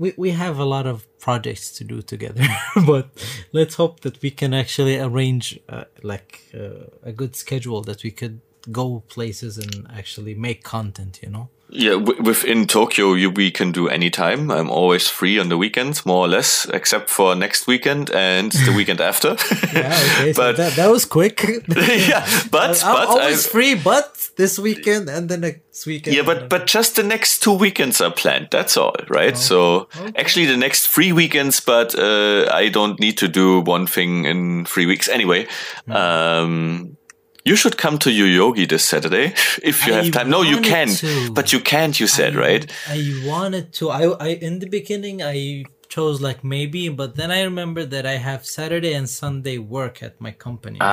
we 0.00 0.08
we 0.16 0.30
have 0.44 0.58
a 0.58 0.64
lot 0.64 0.86
of 0.86 0.96
projects 1.18 1.70
to 1.78 1.84
do 1.84 2.02
together, 2.02 2.46
but 2.86 3.04
let's 3.52 3.74
hope 3.76 4.00
that 4.00 4.16
we 4.22 4.30
can 4.30 4.52
actually 4.54 4.96
arrange 4.98 5.46
uh, 5.68 5.84
like 6.02 6.30
uh, 6.54 6.86
a 7.10 7.12
good 7.12 7.36
schedule 7.36 7.82
that 7.84 8.02
we 8.02 8.10
could 8.10 8.40
go 8.72 9.02
places 9.14 9.58
and 9.58 9.86
actually 9.98 10.34
make 10.34 10.60
content. 10.62 11.20
You 11.22 11.30
know. 11.30 11.48
Yeah, 11.72 11.98
w- 12.04 12.22
within 12.22 12.66
Tokyo, 12.66 13.14
you, 13.14 13.30
we 13.30 13.50
can 13.52 13.70
do 13.72 13.86
anytime. 13.88 14.50
I'm 14.50 14.70
always 14.70 15.08
free 15.08 15.38
on 15.40 15.48
the 15.50 15.56
weekends, 15.56 16.04
more 16.04 16.24
or 16.26 16.28
less, 16.28 16.66
except 16.72 17.08
for 17.10 17.36
next 17.36 17.68
weekend 17.68 18.10
and 18.10 18.50
the 18.66 18.72
weekend 18.76 19.00
after. 19.00 19.36
Yeah. 19.72 19.94
Okay. 20.16 20.32
so 20.32 20.42
But- 20.42 20.56
that, 20.56 20.72
that 20.76 20.90
was 20.90 21.04
quick. 21.06 21.40
yeah, 21.68 22.26
but 22.50 22.82
I'm 22.84 23.06
always 23.08 23.46
I- 23.46 23.50
free, 23.52 23.74
but 23.76 24.19
this 24.36 24.58
weekend 24.58 25.08
and 25.08 25.28
the 25.28 25.36
next 25.36 25.86
weekend. 25.86 26.16
yeah, 26.16 26.22
but 26.22 26.48
but 26.48 26.66
just 26.66 26.96
the 26.96 27.02
next 27.02 27.42
two 27.42 27.52
weekends 27.52 28.00
are 28.00 28.10
planned. 28.10 28.48
That's 28.50 28.76
all, 28.76 28.96
right? 29.08 29.36
So 29.36 29.88
actually, 30.16 30.46
the 30.46 30.56
next 30.56 30.88
three 30.88 31.12
weekends, 31.12 31.60
but 31.60 31.94
uh, 31.98 32.48
I 32.52 32.68
don't 32.68 32.98
need 33.00 33.18
to 33.18 33.28
do 33.28 33.60
one 33.60 33.86
thing 33.86 34.24
in 34.24 34.64
three 34.64 34.86
weeks 34.86 35.08
anyway. 35.08 35.46
Hmm. 35.86 35.92
Um, 35.92 36.96
you 37.44 37.56
should 37.56 37.78
come 37.78 37.98
to 37.98 38.10
your 38.10 38.26
Yoyogi 38.26 38.68
this 38.68 38.84
Saturday 38.84 39.34
if 39.62 39.86
you 39.86 39.94
I 39.94 40.02
have 40.02 40.12
time. 40.12 40.30
No, 40.30 40.42
you 40.42 40.60
can, 40.60 40.88
to. 40.88 41.32
but 41.32 41.52
you 41.52 41.60
can't. 41.60 41.98
You 41.98 42.06
said 42.06 42.34
right. 42.34 42.70
I 42.88 43.22
wanted 43.24 43.72
to. 43.74 43.90
I, 43.90 44.02
I 44.20 44.28
in 44.28 44.58
the 44.58 44.68
beginning 44.68 45.22
I 45.22 45.64
chose 45.88 46.20
like 46.20 46.44
maybe, 46.44 46.88
but 46.88 47.16
then 47.16 47.30
I 47.30 47.42
remember 47.42 47.84
that 47.84 48.06
I 48.06 48.16
have 48.16 48.46
Saturday 48.46 48.94
and 48.94 49.08
Sunday 49.08 49.58
work 49.58 50.02
at 50.02 50.20
my 50.20 50.30
company. 50.30 50.78
I 50.80 50.86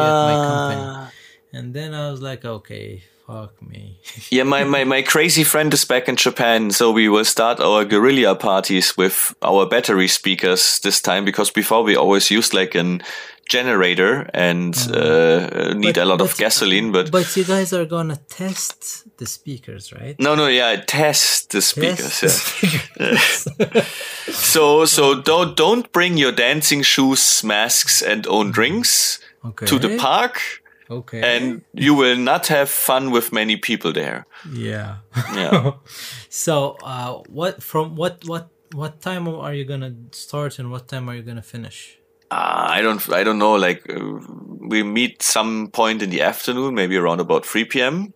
be 0.00 0.06
at 0.10 0.24
my 0.30 0.36
company. 0.46 1.12
And 1.52 1.74
then 1.74 1.94
I 1.94 2.10
was 2.10 2.20
like, 2.20 2.44
okay, 2.44 3.02
fuck 3.26 3.60
me. 3.62 3.98
Yeah, 4.30 4.44
my, 4.44 4.64
my, 4.64 4.84
my 4.84 5.02
crazy 5.02 5.44
friend 5.44 5.72
is 5.74 5.84
back 5.84 6.08
in 6.08 6.16
Japan, 6.16 6.70
so 6.70 6.92
we 6.92 7.08
will 7.08 7.24
start 7.24 7.60
our 7.60 7.84
guerrilla 7.84 8.36
parties 8.36 8.96
with 8.96 9.34
our 9.42 9.66
battery 9.66 10.08
speakers 10.08 10.78
this 10.80 11.00
time 11.00 11.24
because 11.24 11.50
before 11.50 11.82
we 11.82 11.96
always 11.96 12.30
used 12.30 12.54
like 12.54 12.74
an 12.74 13.02
generator 13.50 14.30
and 14.32 14.76
uh, 14.94 15.74
need 15.74 15.98
a 15.98 16.04
lot 16.04 16.20
of 16.20 16.36
gasoline, 16.38 16.92
but, 16.92 17.10
but 17.10 17.36
you 17.36 17.44
guys 17.44 17.72
are 17.72 17.84
gonna 17.84 18.16
test 18.28 19.04
the 19.18 19.26
speakers, 19.26 19.92
right? 19.92 20.14
no, 20.20 20.36
no, 20.36 20.46
yeah, 20.46 20.76
test 20.86 21.50
the 21.50 21.60
speakers. 21.60 22.20
Test 22.20 22.62
Yeah. 22.62 22.70
the 22.98 23.16
speakers. 23.18 23.88
So 24.32 24.84
so 24.84 25.20
don't 25.20 25.56
don't 25.56 25.90
bring 25.92 26.16
your 26.16 26.32
dancing 26.32 26.82
shoes, 26.82 27.42
masks, 27.42 28.00
and 28.00 28.26
own 28.28 28.52
drinks 28.52 29.18
okay. 29.44 29.66
to 29.66 29.78
the 29.78 29.96
park, 29.98 30.59
Okay. 30.90 31.22
and 31.22 31.62
you 31.72 31.94
will 31.94 32.16
not 32.16 32.48
have 32.48 32.68
fun 32.68 33.12
with 33.12 33.32
many 33.32 33.56
people 33.56 33.92
there. 33.92 34.26
yeah. 34.52 34.96
Yeah. 35.34 35.72
so, 36.28 36.76
uh, 36.82 37.22
what 37.28 37.62
from 37.62 37.94
what 37.94 38.24
what 38.26 38.50
what 38.74 39.00
time 39.00 39.28
are 39.28 39.54
you 39.54 39.64
gonna 39.64 39.94
start 40.10 40.58
and 40.58 40.70
what 40.70 40.88
time 40.88 41.08
are 41.08 41.14
you 41.14 41.22
gonna 41.22 41.42
finish? 41.42 41.99
Uh, 42.30 42.66
I 42.68 42.80
don't, 42.80 43.12
I 43.12 43.24
don't 43.24 43.38
know. 43.38 43.54
Like 43.54 43.84
uh, 43.90 44.20
we 44.60 44.82
meet 44.82 45.22
some 45.22 45.68
point 45.72 46.02
in 46.02 46.10
the 46.10 46.22
afternoon, 46.22 46.74
maybe 46.74 46.96
around 46.96 47.20
about 47.20 47.44
three 47.44 47.64
p.m. 47.64 48.14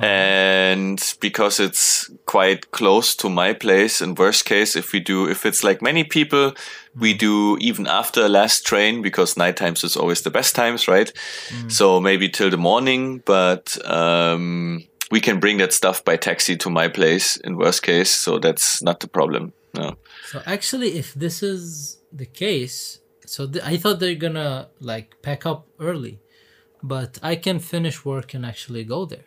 And 0.00 1.00
because 1.20 1.60
it's 1.60 2.10
quite 2.26 2.72
close 2.72 3.14
to 3.16 3.28
my 3.28 3.52
place, 3.52 4.00
in 4.00 4.14
worst 4.14 4.44
case, 4.46 4.74
if 4.74 4.92
we 4.92 5.00
do, 5.00 5.28
if 5.28 5.46
it's 5.46 5.62
like 5.62 5.80
many 5.80 6.02
people, 6.02 6.54
we 6.98 7.14
do 7.14 7.56
even 7.60 7.86
after 7.86 8.28
last 8.28 8.66
train 8.66 9.02
because 9.02 9.36
night 9.36 9.56
times 9.56 9.84
is 9.84 9.96
always 9.96 10.22
the 10.22 10.30
best 10.30 10.54
times, 10.54 10.88
right? 10.88 11.12
So 11.68 12.00
maybe 12.00 12.28
till 12.28 12.50
the 12.50 12.56
morning, 12.56 13.22
but 13.24 13.78
um, 13.88 14.82
we 15.10 15.20
can 15.20 15.38
bring 15.40 15.58
that 15.58 15.72
stuff 15.72 16.02
by 16.04 16.16
taxi 16.16 16.56
to 16.56 16.70
my 16.70 16.88
place 16.88 17.36
in 17.36 17.56
worst 17.56 17.82
case. 17.82 18.10
So 18.10 18.38
that's 18.38 18.82
not 18.82 19.00
the 19.00 19.08
problem. 19.08 19.52
No. 19.74 19.96
So 20.26 20.40
actually, 20.46 20.98
if 20.98 21.14
this 21.14 21.42
is 21.42 21.98
the 22.10 22.26
case, 22.26 22.98
so 23.32 23.46
th- 23.46 23.64
I 23.64 23.76
thought 23.80 23.98
they're 24.00 24.22
gonna 24.26 24.68
like 24.80 25.08
pack 25.22 25.46
up 25.46 25.66
early, 25.80 26.14
but 26.82 27.18
I 27.22 27.34
can 27.36 27.58
finish 27.60 28.04
work 28.04 28.34
and 28.34 28.44
actually 28.44 28.84
go 28.84 29.06
there. 29.06 29.26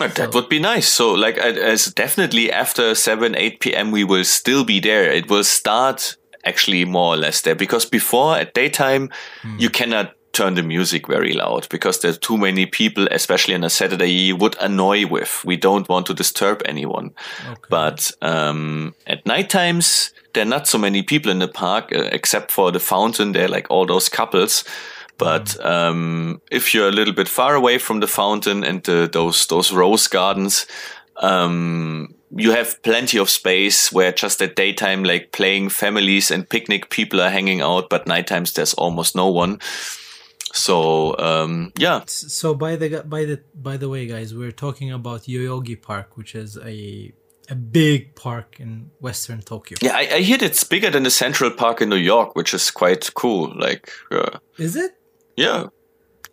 Uh, 0.00 0.08
That 0.08 0.34
would 0.34 0.48
be 0.48 0.58
nice. 0.58 0.88
So, 0.88 1.12
like, 1.12 1.38
as 1.38 1.86
definitely 2.04 2.50
after 2.50 2.94
7, 2.94 3.34
8 3.36 3.60
p.m., 3.60 3.90
we 3.90 4.04
will 4.04 4.24
still 4.24 4.64
be 4.64 4.80
there. 4.80 5.04
It 5.12 5.30
will 5.30 5.44
start 5.44 6.16
actually 6.44 6.84
more 6.84 7.14
or 7.14 7.16
less 7.16 7.40
there 7.42 7.54
because 7.54 7.84
before 7.86 8.36
at 8.36 8.52
daytime, 8.54 9.10
you 9.58 9.70
cannot 9.70 10.14
turn 10.32 10.54
the 10.54 10.62
music 10.62 11.06
very 11.06 11.32
loud 11.32 11.68
because 11.68 12.00
there's 12.00 12.18
too 12.18 12.38
many 12.38 12.66
people, 12.66 13.06
especially 13.10 13.54
on 13.54 13.64
a 13.64 13.70
Saturday, 13.70 14.10
you 14.10 14.36
would 14.36 14.56
annoy 14.60 15.06
with. 15.06 15.42
We 15.44 15.56
don't 15.56 15.88
want 15.88 16.06
to 16.06 16.14
disturb 16.14 16.62
anyone. 16.64 17.12
Okay. 17.48 17.60
But 17.68 18.10
um, 18.22 18.94
at 19.06 19.24
night 19.26 19.50
times, 19.50 20.12
there 20.32 20.42
are 20.42 20.48
not 20.48 20.66
so 20.66 20.78
many 20.78 21.02
people 21.02 21.30
in 21.30 21.38
the 21.38 21.48
park, 21.48 21.92
uh, 21.94 22.08
except 22.12 22.50
for 22.50 22.70
the 22.72 22.80
fountain. 22.80 23.32
There 23.32 23.44
are 23.44 23.48
like 23.48 23.70
all 23.70 23.86
those 23.86 24.08
couples. 24.08 24.64
But 25.18 25.44
mm. 25.44 25.64
um, 25.64 26.40
if 26.50 26.74
you're 26.74 26.88
a 26.88 26.92
little 26.92 27.14
bit 27.14 27.28
far 27.28 27.54
away 27.54 27.78
from 27.78 28.00
the 28.00 28.08
fountain 28.08 28.64
and 28.64 28.82
the, 28.82 29.08
those 29.12 29.46
those 29.46 29.72
rose 29.72 30.08
gardens, 30.08 30.66
um, 31.16 32.14
you 32.34 32.52
have 32.52 32.82
plenty 32.82 33.18
of 33.18 33.28
space 33.28 33.92
where 33.92 34.12
just 34.12 34.40
at 34.40 34.56
daytime, 34.56 35.04
like 35.04 35.32
playing 35.32 35.68
families 35.68 36.30
and 36.30 36.48
picnic 36.48 36.88
people 36.88 37.20
are 37.20 37.30
hanging 37.30 37.60
out, 37.60 37.90
but 37.90 38.06
night 38.06 38.26
times 38.26 38.52
there's 38.54 38.74
almost 38.74 39.14
no 39.14 39.28
one. 39.28 39.60
So 40.52 41.16
um, 41.18 41.72
yeah. 41.78 42.02
So 42.06 42.54
by 42.54 42.76
the 42.76 43.02
by 43.04 43.24
the 43.24 43.40
by 43.54 43.76
the 43.76 43.88
way, 43.88 44.06
guys, 44.06 44.34
we're 44.34 44.52
talking 44.52 44.92
about 44.92 45.22
Yoyogi 45.22 45.80
Park, 45.80 46.16
which 46.16 46.34
is 46.34 46.58
a 46.58 47.12
a 47.48 47.54
big 47.54 48.14
park 48.14 48.60
in 48.60 48.90
Western 49.00 49.40
Tokyo. 49.40 49.76
Yeah, 49.82 49.96
I, 49.96 50.16
I 50.16 50.20
hear 50.20 50.38
it's 50.40 50.64
bigger 50.64 50.90
than 50.90 51.02
the 51.02 51.10
Central 51.10 51.50
Park 51.50 51.80
in 51.80 51.88
New 51.88 51.96
York, 51.96 52.36
which 52.36 52.54
is 52.54 52.70
quite 52.70 53.12
cool. 53.14 53.52
Like, 53.58 53.90
uh, 54.10 54.38
is 54.58 54.76
it? 54.76 54.92
Yeah, 55.36 55.66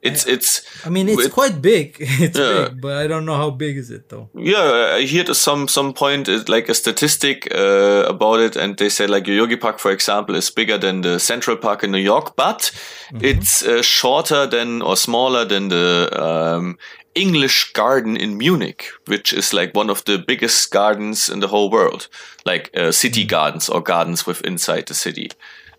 it's 0.01 0.25
I, 0.25 0.31
it's. 0.31 0.85
I 0.85 0.89
mean, 0.89 1.09
it's 1.09 1.25
it, 1.25 1.31
quite 1.31 1.61
big. 1.61 1.97
It's 1.99 2.37
yeah. 2.37 2.69
big, 2.69 2.81
but 2.81 2.97
I 2.97 3.07
don't 3.07 3.25
know 3.25 3.35
how 3.35 3.49
big 3.49 3.77
is 3.77 3.91
it 3.91 4.09
though. 4.09 4.29
Yeah, 4.33 4.95
I 4.95 5.05
heard 5.05 5.35
some 5.35 5.67
some 5.67 5.93
point 5.93 6.27
like 6.47 6.69
a 6.69 6.73
statistic 6.73 7.53
uh, 7.53 8.05
about 8.07 8.39
it, 8.39 8.55
and 8.55 8.77
they 8.77 8.89
say 8.89 9.07
like 9.07 9.25
Yoyogi 9.25 9.59
Park, 9.59 9.79
for 9.79 9.91
example, 9.91 10.35
is 10.35 10.49
bigger 10.49 10.77
than 10.77 11.01
the 11.01 11.19
Central 11.19 11.57
Park 11.57 11.83
in 11.83 11.91
New 11.91 11.97
York, 11.97 12.35
but 12.35 12.71
mm-hmm. 13.11 13.25
it's 13.25 13.61
uh, 13.63 13.81
shorter 13.81 14.47
than 14.47 14.81
or 14.81 14.95
smaller 14.95 15.45
than 15.45 15.67
the 15.67 16.09
um, 16.13 16.77
English 17.15 17.73
Garden 17.73 18.15
in 18.15 18.37
Munich, 18.37 18.89
which 19.07 19.33
is 19.33 19.53
like 19.53 19.75
one 19.75 19.89
of 19.89 20.05
the 20.05 20.17
biggest 20.17 20.71
gardens 20.71 21.29
in 21.29 21.41
the 21.41 21.47
whole 21.47 21.69
world, 21.69 22.07
like 22.45 22.69
uh, 22.73 22.91
city 22.91 23.21
mm-hmm. 23.21 23.29
gardens 23.29 23.69
or 23.69 23.81
gardens 23.81 24.25
with 24.25 24.41
inside 24.45 24.85
the 24.87 24.93
city. 24.93 25.29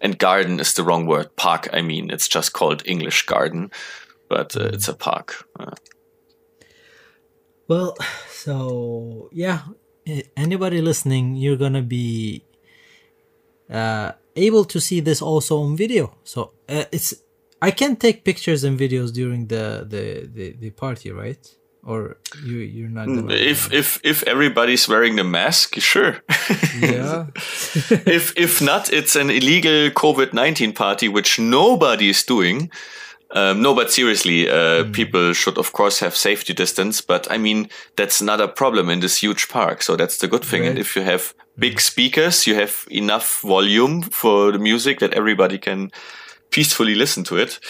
And 0.03 0.18
garden 0.18 0.61
is 0.61 0.75
the 0.75 0.83
wrong 0.83 1.07
word. 1.07 1.37
Park, 1.37 1.68
I 1.73 1.83
mean, 1.83 2.11
it's 2.11 2.29
just 2.29 2.55
called 2.55 2.83
English 2.87 3.27
Garden 3.27 3.71
but 4.31 4.57
uh, 4.57 4.70
it's 4.72 4.89
a 4.89 4.95
park. 4.95 5.45
Uh. 5.59 5.74
Well, 7.68 7.97
so 8.31 9.28
yeah, 9.33 9.61
anybody 10.37 10.81
listening, 10.81 11.37
you're 11.37 11.57
gonna 11.59 11.83
be 11.83 12.45
uh, 13.68 14.12
able 14.37 14.64
to 14.64 14.81
see 14.81 15.01
this 15.01 15.20
also 15.20 15.61
on 15.61 15.76
video. 15.76 16.16
So 16.24 16.53
uh, 16.68 16.85
it's 16.91 17.14
I 17.61 17.70
can 17.72 17.97
take 17.97 18.24
pictures 18.24 18.64
and 18.64 18.78
videos 18.78 19.12
during 19.12 19.49
the 19.49 19.87
the 19.87 20.31
the, 20.33 20.53
the 20.59 20.70
party, 20.70 21.11
right? 21.11 21.45
Or 21.83 22.18
you 22.45 22.59
you're 22.59 22.89
not 22.89 23.07
gonna 23.07 23.35
if 23.35 23.72
if 23.72 24.01
if 24.05 24.22
everybody's 24.24 24.89
wearing 24.89 25.16
the 25.16 25.24
mask, 25.24 25.78
sure. 25.81 26.22
yeah. 26.81 27.26
if 28.07 28.37
if 28.37 28.62
not, 28.62 28.93
it's 28.93 29.16
an 29.16 29.31
illegal 29.31 29.91
COVID 29.91 30.33
nineteen 30.33 30.72
party 30.72 31.09
which 31.09 31.39
nobody 31.39 32.11
is 32.11 32.22
doing. 32.22 32.70
Um, 33.33 33.62
no, 33.62 33.74
but 33.74 33.93
seriously, 33.93 34.49
uh, 34.49 34.85
mm. 34.85 34.93
people 34.93 35.33
should 35.33 35.59
of 35.59 35.72
course 35.72 36.01
have 36.01 36.16
safety 36.16 36.53
distance. 36.53 37.01
But 37.01 37.31
I 37.31 37.39
mean, 37.39 37.68
that's 37.97 38.20
not 38.20 38.41
a 38.41 38.49
problem 38.49 38.91
in 38.91 39.01
this 39.01 39.18
huge 39.18 39.49
park. 39.49 39.83
So 39.83 39.97
that's 39.97 40.18
the 40.18 40.28
good 40.28 40.45
thing. 40.45 40.62
Right. 40.62 40.70
And 40.70 40.78
if 40.78 40.97
you 40.97 41.03
have 41.03 41.35
big 41.59 41.76
mm. 41.76 41.81
speakers, 41.81 42.47
you 42.47 42.55
have 42.57 42.87
enough 42.91 43.41
volume 43.43 44.03
for 44.03 44.53
the 44.53 44.59
music 44.59 44.99
that 45.01 45.14
everybody 45.14 45.59
can 45.59 45.93
peacefully 46.51 46.95
listen 46.95 47.24
to 47.24 47.37
it. 47.37 47.61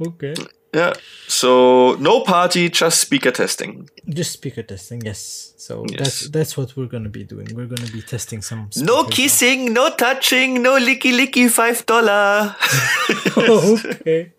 okay. 0.06 0.34
Yeah. 0.72 0.92
So 1.26 1.96
no 1.98 2.20
party, 2.20 2.68
just 2.68 3.00
speaker 3.00 3.30
testing. 3.30 3.88
Just 4.08 4.32
speaker 4.32 4.62
testing, 4.62 5.02
yes. 5.02 5.54
So 5.56 5.84
yes. 5.88 5.98
that's 5.98 6.28
that's 6.28 6.56
what 6.56 6.76
we're 6.76 6.86
gonna 6.86 7.08
be 7.08 7.24
doing. 7.24 7.48
We're 7.54 7.66
gonna 7.66 7.90
be 7.90 8.02
testing 8.02 8.40
some. 8.42 8.70
No 8.76 9.04
kissing, 9.04 9.72
no 9.72 9.90
touching, 9.94 10.62
no 10.62 10.78
licky 10.78 11.12
licky 11.12 11.50
five 11.50 11.84
dollar. 11.86 12.54
okay. 13.36 14.32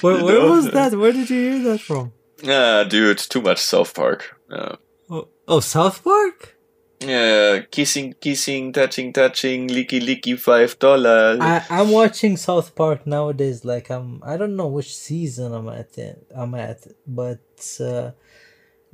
where, 0.00 0.22
where 0.22 0.40
no. 0.40 0.50
was 0.52 0.70
that? 0.70 0.94
Where 0.94 1.12
did 1.12 1.30
you 1.30 1.50
hear 1.50 1.62
that 1.70 1.80
from? 1.80 2.12
Ah, 2.46 2.84
dude, 2.84 3.18
too 3.18 3.40
much 3.40 3.58
South 3.58 3.94
Park. 3.94 4.38
Yeah. 4.50 4.76
Oh, 5.08 5.28
oh, 5.48 5.60
South 5.60 6.04
Park. 6.04 6.55
Yeah, 7.00 7.60
kissing, 7.70 8.14
kissing, 8.20 8.72
touching, 8.72 9.12
touching, 9.12 9.68
licky, 9.68 10.00
licky, 10.00 10.38
five 10.38 10.78
dollars. 10.78 11.38
I'm 11.42 11.90
watching 11.90 12.36
South 12.36 12.74
Park 12.74 13.06
nowadays. 13.06 13.64
Like 13.64 13.90
I'm, 13.90 14.22
I 14.24 14.36
don't 14.36 14.56
know 14.56 14.68
which 14.68 14.96
season 14.96 15.52
I'm 15.52 15.68
at. 15.68 15.96
I'm 16.34 16.54
at, 16.54 16.86
but 17.06 17.78
uh, 17.80 18.12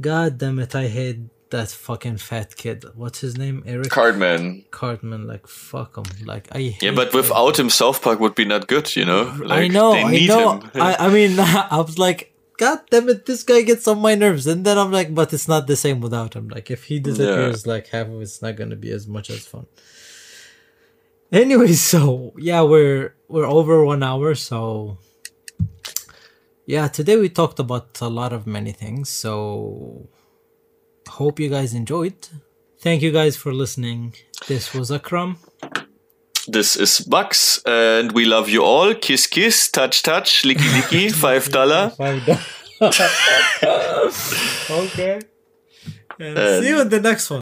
god 0.01 0.39
damn 0.39 0.59
it, 0.59 0.75
I 0.75 0.89
hate 0.89 1.21
that 1.53 1.69
fucking 1.69 2.17
fat 2.17 2.57
kid. 2.57 2.85
What's 2.97 3.21
his 3.21 3.39
name? 3.39 3.63
Eric 3.65 3.91
Cartman. 3.91 4.65
Cartman, 4.73 5.29
like 5.29 5.47
fuck 5.47 5.97
him. 5.97 6.27
Like 6.27 6.49
I. 6.53 6.77
yeah, 6.81 6.91
but 6.91 7.15
without 7.15 7.59
him, 7.59 7.71
South 7.71 8.03
Park 8.03 8.19
would 8.19 8.35
be 8.35 8.45
not 8.45 8.67
good. 8.67 8.95
You 8.97 9.05
know. 9.05 9.33
Like, 9.39 9.65
I 9.65 9.69
know. 9.69 9.93
I 9.93 10.27
know. 10.27 10.61
I, 10.75 10.97
I 10.99 11.09
mean, 11.09 11.39
I 11.39 11.79
was 11.79 11.99
like, 11.99 12.32
God 12.59 12.81
damn 12.91 13.09
it, 13.09 13.27
this 13.27 13.43
guy 13.43 13.63
gets 13.63 13.89
on 13.89 14.01
my 14.01 14.15
nerves. 14.15 14.47
And 14.47 14.65
then 14.65 14.79
I'm 14.79 14.93
like, 14.93 15.15
but 15.15 15.33
it's 15.33 15.49
not 15.49 15.67
the 15.67 15.77
same 15.77 16.01
without 16.01 16.35
him. 16.35 16.49
Like, 16.49 16.71
if 16.71 16.85
he 16.85 17.01
disappears, 17.01 17.67
yeah. 17.67 17.73
like, 17.73 17.89
half 17.89 18.09
of 18.09 18.21
it's 18.21 18.43
not 18.43 18.57
gonna 18.57 18.77
be 18.77 18.91
as 18.91 19.07
much 19.07 19.31
as 19.31 19.47
fun. 19.47 19.67
Anyway, 21.33 21.73
so 21.93 22.33
yeah, 22.39 22.63
we're 22.63 23.15
we're 23.29 23.47
over 23.47 23.85
one 23.85 24.03
hour, 24.03 24.35
so 24.35 24.99
yeah, 26.67 26.89
today 26.89 27.17
we 27.17 27.29
talked 27.29 27.59
about 27.59 27.99
a 28.01 28.09
lot 28.09 28.33
of 28.33 28.47
many 28.47 28.73
things. 28.73 29.09
So 29.09 30.09
hope 31.09 31.41
you 31.41 31.49
guys 31.49 31.75
enjoyed. 31.75 32.29
Thank 32.79 33.03
you 33.03 33.13
guys 33.13 33.37
for 33.37 33.53
listening. 33.55 34.15
This 34.49 34.75
was 34.75 34.91
Akram. 34.91 35.39
This 36.49 36.77
is 36.77 37.07
Max, 37.07 37.63
and 37.65 38.11
we 38.13 38.25
love 38.25 38.49
you 38.49 38.65
all. 38.65 38.95
Kiss, 38.95 39.29
kiss, 39.29 39.71
touch, 39.71 40.03
touch, 40.03 40.43
licky, 40.43 40.69
licky, 40.81 41.13
five 41.25 41.49
dollar. 41.51 41.91
five 41.91 42.27
dollar. 42.27 42.41
okay. 44.71 45.21
And, 46.19 46.39
and 46.39 46.65
see 46.65 46.69
you 46.69 46.81
in 46.81 46.89
the 46.89 47.01
next 47.01 47.31
one. 47.31 47.31